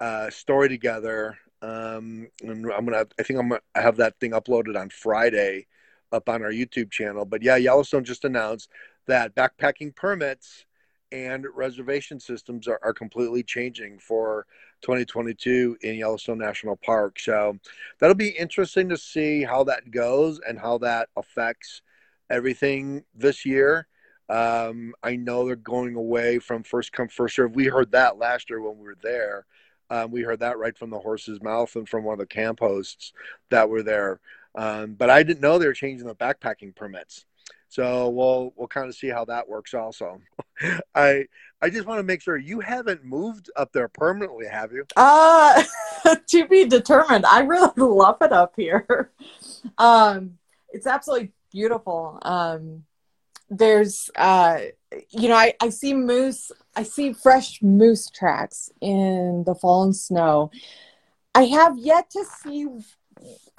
uh, 0.00 0.30
story 0.30 0.68
together. 0.68 1.38
Um, 1.60 2.28
and 2.42 2.66
I'm 2.72 2.84
gonna, 2.84 3.06
I 3.18 3.22
think 3.22 3.38
I'm 3.38 3.50
gonna 3.50 3.60
have 3.74 3.96
that 3.98 4.18
thing 4.18 4.32
uploaded 4.32 4.78
on 4.78 4.90
Friday 4.90 5.66
up 6.10 6.28
on 6.28 6.42
our 6.42 6.50
YouTube 6.50 6.90
channel. 6.90 7.24
But 7.24 7.42
yeah, 7.42 7.56
Yellowstone 7.56 8.04
just 8.04 8.24
announced 8.24 8.68
that 9.06 9.34
backpacking 9.34 9.94
permits 9.94 10.64
and 11.12 11.46
reservation 11.54 12.18
systems 12.18 12.66
are, 12.66 12.80
are 12.82 12.94
completely 12.94 13.42
changing 13.42 13.98
for 13.98 14.46
2022 14.80 15.76
in 15.82 15.96
Yellowstone 15.96 16.38
National 16.38 16.76
Park. 16.76 17.20
So 17.20 17.58
that'll 18.00 18.14
be 18.14 18.30
interesting 18.30 18.88
to 18.88 18.96
see 18.96 19.42
how 19.44 19.64
that 19.64 19.90
goes 19.90 20.40
and 20.48 20.58
how 20.58 20.78
that 20.78 21.10
affects 21.16 21.82
everything 22.30 23.04
this 23.14 23.44
year. 23.44 23.86
Um, 24.32 24.94
I 25.02 25.16
know 25.16 25.44
they're 25.44 25.56
going 25.56 25.94
away 25.94 26.38
from 26.38 26.62
first 26.62 26.92
come 26.92 27.08
first 27.08 27.36
serve. 27.36 27.54
We 27.54 27.66
heard 27.66 27.92
that 27.92 28.16
last 28.16 28.48
year 28.48 28.62
when 28.62 28.78
we 28.78 28.84
were 28.84 28.96
there. 29.02 29.44
Um, 29.90 30.10
we 30.10 30.22
heard 30.22 30.40
that 30.40 30.58
right 30.58 30.76
from 30.76 30.88
the 30.88 30.98
horse's 30.98 31.42
mouth 31.42 31.76
and 31.76 31.86
from 31.86 32.02
one 32.02 32.14
of 32.14 32.18
the 32.18 32.26
camp 32.26 32.60
hosts 32.60 33.12
that 33.50 33.68
were 33.68 33.82
there. 33.82 34.20
Um, 34.54 34.94
but 34.94 35.10
I 35.10 35.22
didn't 35.22 35.42
know 35.42 35.58
they 35.58 35.66
were 35.66 35.74
changing 35.74 36.06
the 36.06 36.14
backpacking 36.14 36.74
permits. 36.74 37.26
So 37.68 38.08
we'll 38.08 38.54
we'll 38.56 38.68
kind 38.68 38.88
of 38.88 38.94
see 38.94 39.08
how 39.08 39.26
that 39.26 39.48
works. 39.48 39.74
Also, 39.74 40.20
I 40.94 41.26
I 41.60 41.68
just 41.68 41.86
want 41.86 41.98
to 41.98 42.02
make 42.02 42.22
sure 42.22 42.38
you 42.38 42.60
haven't 42.60 43.04
moved 43.04 43.50
up 43.54 43.72
there 43.72 43.88
permanently, 43.88 44.46
have 44.46 44.72
you? 44.72 44.86
Uh 44.96 45.62
to 46.26 46.46
be 46.48 46.64
determined. 46.64 47.26
I 47.26 47.40
really 47.40 47.70
love 47.76 48.16
it 48.22 48.32
up 48.32 48.54
here. 48.56 49.10
Um, 49.76 50.38
it's 50.70 50.86
absolutely 50.86 51.32
beautiful. 51.50 52.18
Um, 52.22 52.84
there's 53.52 54.10
uh 54.16 54.58
you 55.10 55.28
know 55.28 55.34
I, 55.34 55.52
I 55.60 55.68
see 55.68 55.92
moose 55.92 56.50
i 56.74 56.82
see 56.82 57.12
fresh 57.12 57.60
moose 57.62 58.08
tracks 58.08 58.70
in 58.80 59.44
the 59.44 59.54
fallen 59.54 59.92
snow. 59.92 60.50
I 61.34 61.44
have 61.44 61.76
yet 61.78 62.08
to 62.10 62.24
see 62.42 62.66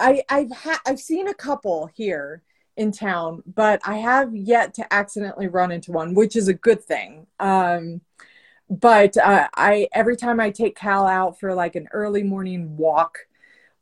i 0.00 0.22
i've 0.28 0.50
had 0.50 0.78
i've 0.84 1.00
seen 1.00 1.28
a 1.28 1.34
couple 1.34 1.88
here 1.94 2.42
in 2.76 2.90
town 2.90 3.44
but 3.46 3.80
i 3.84 3.98
have 3.98 4.34
yet 4.34 4.74
to 4.74 4.92
accidentally 4.92 5.46
run 5.46 5.70
into 5.70 5.92
one 5.92 6.14
which 6.14 6.34
is 6.34 6.48
a 6.48 6.54
good 6.54 6.82
thing. 6.82 7.26
Um 7.38 8.00
but 8.68 9.16
uh, 9.16 9.48
i 9.54 9.86
every 9.92 10.16
time 10.16 10.40
i 10.40 10.50
take 10.50 10.74
cal 10.74 11.06
out 11.06 11.38
for 11.38 11.54
like 11.54 11.76
an 11.76 11.86
early 11.92 12.24
morning 12.24 12.76
walk 12.76 13.18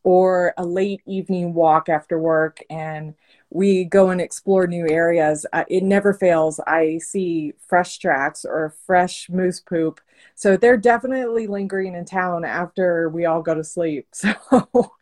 or 0.03 0.53
a 0.59 0.65
late 0.65 1.01
evening 1.07 1.55
walk 1.55 1.89
after 1.89 2.19
work 2.19 2.59
and 2.69 3.15
we 3.55 3.85
go 3.85 4.11
and 4.11 4.21
explore 4.21 4.67
new 4.67 4.89
areas, 4.89 5.45
uh, 5.53 5.65
it 5.69 5.83
never 5.83 6.15
fails. 6.15 6.61
I 6.67 6.99
see 6.99 7.53
fresh 7.67 7.99
tracks 7.99 8.45
or 8.45 8.75
fresh 8.87 9.29
moose 9.29 9.61
poop. 9.61 10.01
So 10.35 10.57
they're 10.57 10.77
definitely 10.77 11.47
lingering 11.47 11.95
in 11.95 12.05
town 12.05 12.45
after 12.45 13.09
we 13.09 13.27
all 13.27 13.43
go 13.43 13.55
to 13.55 13.65
sleep. 13.65 14.09
So 14.23 14.93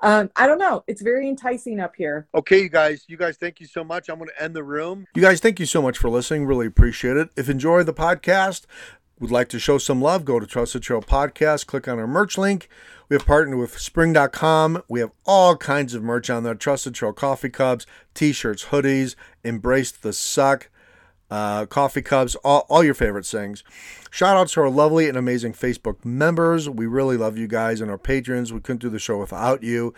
um, 0.00 0.30
I 0.36 0.46
don't 0.46 0.58
know. 0.58 0.84
It's 0.86 1.00
very 1.00 1.26
enticing 1.26 1.80
up 1.80 1.94
here. 1.96 2.28
Okay, 2.34 2.62
you 2.62 2.68
guys, 2.68 3.04
you 3.08 3.16
guys, 3.16 3.38
thank 3.38 3.60
you 3.60 3.66
so 3.66 3.82
much. 3.82 4.10
I'm 4.10 4.18
going 4.18 4.28
to 4.28 4.42
end 4.42 4.54
the 4.54 4.62
room. 4.62 5.06
You 5.14 5.22
guys, 5.22 5.40
thank 5.40 5.58
you 5.58 5.64
so 5.64 5.80
much 5.80 5.96
for 5.96 6.10
listening. 6.10 6.44
Really 6.44 6.66
appreciate 6.66 7.16
it. 7.16 7.30
If 7.34 7.48
you 7.48 7.52
enjoy 7.52 7.82
the 7.82 7.94
podcast, 7.94 8.66
would 9.18 9.30
like 9.30 9.48
to 9.48 9.58
show 9.58 9.78
some 9.78 10.02
love, 10.02 10.26
go 10.26 10.38
to 10.38 10.46
Trusted 10.46 10.82
Trail 10.82 11.00
Podcast, 11.00 11.66
click 11.66 11.88
on 11.88 11.98
our 11.98 12.06
merch 12.06 12.36
link. 12.36 12.68
We 13.08 13.14
have 13.14 13.26
partnered 13.26 13.58
with 13.58 13.78
spring.com. 13.78 14.82
We 14.88 15.00
have 15.00 15.12
all 15.24 15.56
kinds 15.56 15.94
of 15.94 16.02
merch 16.02 16.28
on 16.28 16.42
there 16.42 16.54
Trusted 16.54 16.94
Trail 16.94 17.12
coffee 17.12 17.50
cups, 17.50 17.86
t 18.14 18.32
shirts, 18.32 18.66
hoodies, 18.66 19.14
Embrace 19.44 19.92
the 19.92 20.12
Suck, 20.12 20.68
uh, 21.30 21.66
coffee 21.66 22.02
cups, 22.02 22.34
all, 22.36 22.66
all 22.68 22.82
your 22.82 22.94
favorite 22.94 23.26
things. 23.26 23.62
Shout 24.10 24.36
out 24.36 24.48
to 24.48 24.60
our 24.62 24.70
lovely 24.70 25.08
and 25.08 25.16
amazing 25.16 25.52
Facebook 25.52 26.04
members. 26.04 26.68
We 26.68 26.86
really 26.86 27.16
love 27.16 27.36
you 27.36 27.46
guys 27.46 27.80
and 27.80 27.90
our 27.90 27.98
patrons. 27.98 28.52
We 28.52 28.60
couldn't 28.60 28.80
do 28.80 28.90
the 28.90 28.98
show 28.98 29.18
without 29.18 29.62
you. 29.62 29.94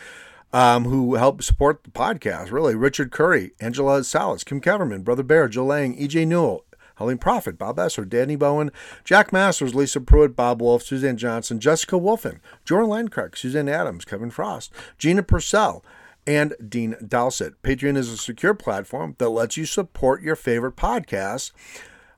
Um, 0.51 0.87
who 0.87 1.17
help 1.17 1.43
support 1.43 1.85
the 1.85 1.91
podcast, 1.91 2.51
really. 2.51 2.75
Richard 2.75 3.13
Curry, 3.13 3.53
Angela 3.61 4.03
Salas, 4.03 4.45
Kim 4.45 4.63
Keverman, 4.63 5.05
Brother 5.05 5.23
Bear, 5.23 5.47
Joe 5.47 5.67
Lang, 5.67 5.95
EJ 5.95 6.27
Newell, 6.27 6.65
Helene 6.99 7.19
Prophet, 7.19 7.59
Bob 7.59 7.79
Esser, 7.79 8.05
Danny 8.05 8.37
Bowen, 8.37 8.71
Jack 9.05 9.33
Masters, 9.33 9.75
Lisa 9.75 10.01
Pruitt, 10.01 10.37
Bob 10.37 10.61
Wolf, 10.61 10.83
Suzanne 10.83 11.17
Johnson, 11.17 11.61
Jessica 11.61 11.97
Wolfen, 11.97 12.41
Jordan 12.65 12.91
Landcraig, 12.91 13.37
Suzanne 13.37 13.69
Adams, 13.69 14.05
Kevin 14.05 14.31
Frost, 14.31 14.73
Gina 14.99 15.23
Purcell, 15.23 15.85
and 16.27 16.55
Dean 16.69 16.95
Dowsett. 17.07 17.63
Patreon 17.63 17.97
is 17.97 18.11
a 18.11 18.17
secure 18.19 18.53
platform 18.53 19.15
that 19.19 19.31
lets 19.31 19.57
you 19.57 19.65
support 19.65 20.23
your 20.23 20.37
favorite 20.37 20.77
podcasts. 20.77 21.53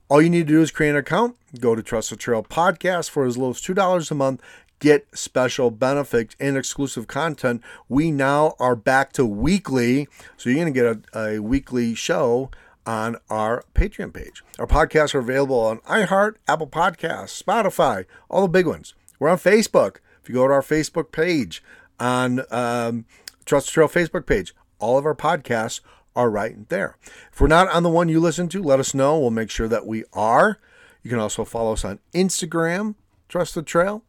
All 0.09 0.21
you 0.21 0.29
need 0.29 0.49
to 0.49 0.55
do 0.55 0.61
is 0.61 0.73
create 0.73 0.91
an 0.91 0.97
account, 0.97 1.37
go 1.61 1.77
to 1.77 1.83
Trust 1.83 2.11
the 2.11 2.17
Trail 2.17 2.43
Podcast 2.43 3.11
for 3.11 3.25
as 3.25 3.39
little 3.39 3.51
as 3.51 3.61
$2 3.61 4.11
a 4.11 4.15
month, 4.15 4.43
get 4.81 5.07
special 5.15 5.71
benefits 5.71 6.35
and 6.41 6.57
exclusive 6.57 7.07
content. 7.07 7.63
We 7.89 8.11
now 8.11 8.57
are 8.59 8.75
back 8.75 9.13
to 9.13 9.25
weekly, 9.25 10.09
so 10.37 10.51
you're 10.51 10.59
going 10.65 10.75
to 10.75 10.81
get 10.81 11.15
a, 11.15 11.37
a 11.37 11.39
weekly 11.39 11.95
show 11.95 12.51
on 12.87 13.17
our 13.29 13.65
Patreon 13.75 14.13
page. 14.13 14.43
Our 14.59 14.67
podcasts 14.67 15.15
are 15.15 15.21
available 15.21 15.59
on 15.61 15.79
iHeart, 15.81 16.37
Apple 16.49 16.67
Podcasts, 16.67 17.43
Spotify, 17.43 18.07
all 18.29 18.43
the 18.43 18.49
big 18.49 18.67
ones. 18.67 18.95
We're 19.19 19.29
on 19.29 19.39
Facebook. 19.39 19.97
If 20.23 20.29
you 20.29 20.35
go 20.35 20.47
to 20.47 20.55
our 20.55 20.63
Facebook 20.63 21.13
page 21.13 21.63
on 21.99 22.43
um, 22.51 23.05
Trust 23.45 23.67
the 23.67 23.73
Trail 23.73 23.89
Facebook 23.89 24.27
page, 24.27 24.55
all 24.79 24.99
of 24.99 25.07
our 25.07 25.15
podcasts 25.15 25.81
are 26.17 26.31
right 26.31 26.69
there. 26.69 26.97
If 27.33 27.41
we're 27.41 27.47
not 27.47 27.69
on 27.69 27.83
the 27.83 27.91
one 27.91 28.09
you 28.09 28.21
listen 28.21 28.49
to, 28.49 28.63
let 28.63 28.81
us 28.81 28.95
know. 28.95 29.19
We'll 29.19 29.31
make 29.31 29.51
sure 29.51 29.69
that 29.69 29.87
we 29.87 30.05
are. 30.13 30.59
You 31.03 31.11
can 31.11 31.19
also 31.19 31.45
follow 31.45 31.73
us 31.73 31.85
on 31.85 31.99
Instagram, 32.13 32.95
Trust 33.29 33.55
the 33.55 33.63
Trail. 33.63 34.05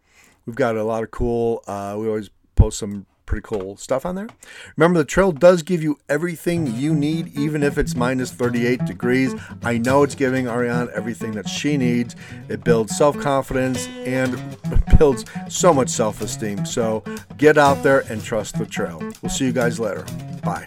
We've 0.46 0.56
got 0.56 0.76
a 0.76 0.84
lot 0.84 1.04
of 1.04 1.12
cool, 1.12 1.64
uh, 1.68 1.96
we 1.98 2.08
always 2.08 2.30
post 2.56 2.80
some 2.80 3.06
pretty 3.32 3.48
cool 3.48 3.78
stuff 3.78 4.06
on 4.06 4.16
there. 4.16 4.28
Remember, 4.76 5.00
the 5.00 5.06
trail 5.06 5.32
does 5.32 5.64
give 5.64 5.82
you 5.82 5.98
everything 6.10 6.68
you 6.76 6.94
need, 6.94 7.34
even 7.38 7.64
if 7.64 7.78
it's 7.78 7.96
minus 7.96 8.30
38 8.30 8.84
degrees. 8.84 9.34
I 9.64 9.78
know 9.78 10.04
it's 10.04 10.16
giving 10.16 10.50
Ariane 10.50 10.90
everything 10.94 11.32
that 11.32 11.48
she 11.48 11.78
needs. 11.78 12.14
It 12.50 12.66
builds 12.66 12.98
self 12.98 13.18
confidence 13.22 13.88
and 14.06 14.38
builds 15.00 15.24
so 15.48 15.74
much 15.74 15.88
self 15.88 16.20
esteem. 16.20 16.66
So 16.66 17.06
get 17.38 17.58
out 17.58 17.82
there 17.84 18.02
and 18.10 18.22
trust 18.22 18.60
the 18.60 18.66
trail. 18.66 19.00
We'll 19.22 19.30
see 19.30 19.46
you 19.46 19.54
guys 19.54 19.80
later. 19.80 20.04
Bye. 20.44 20.66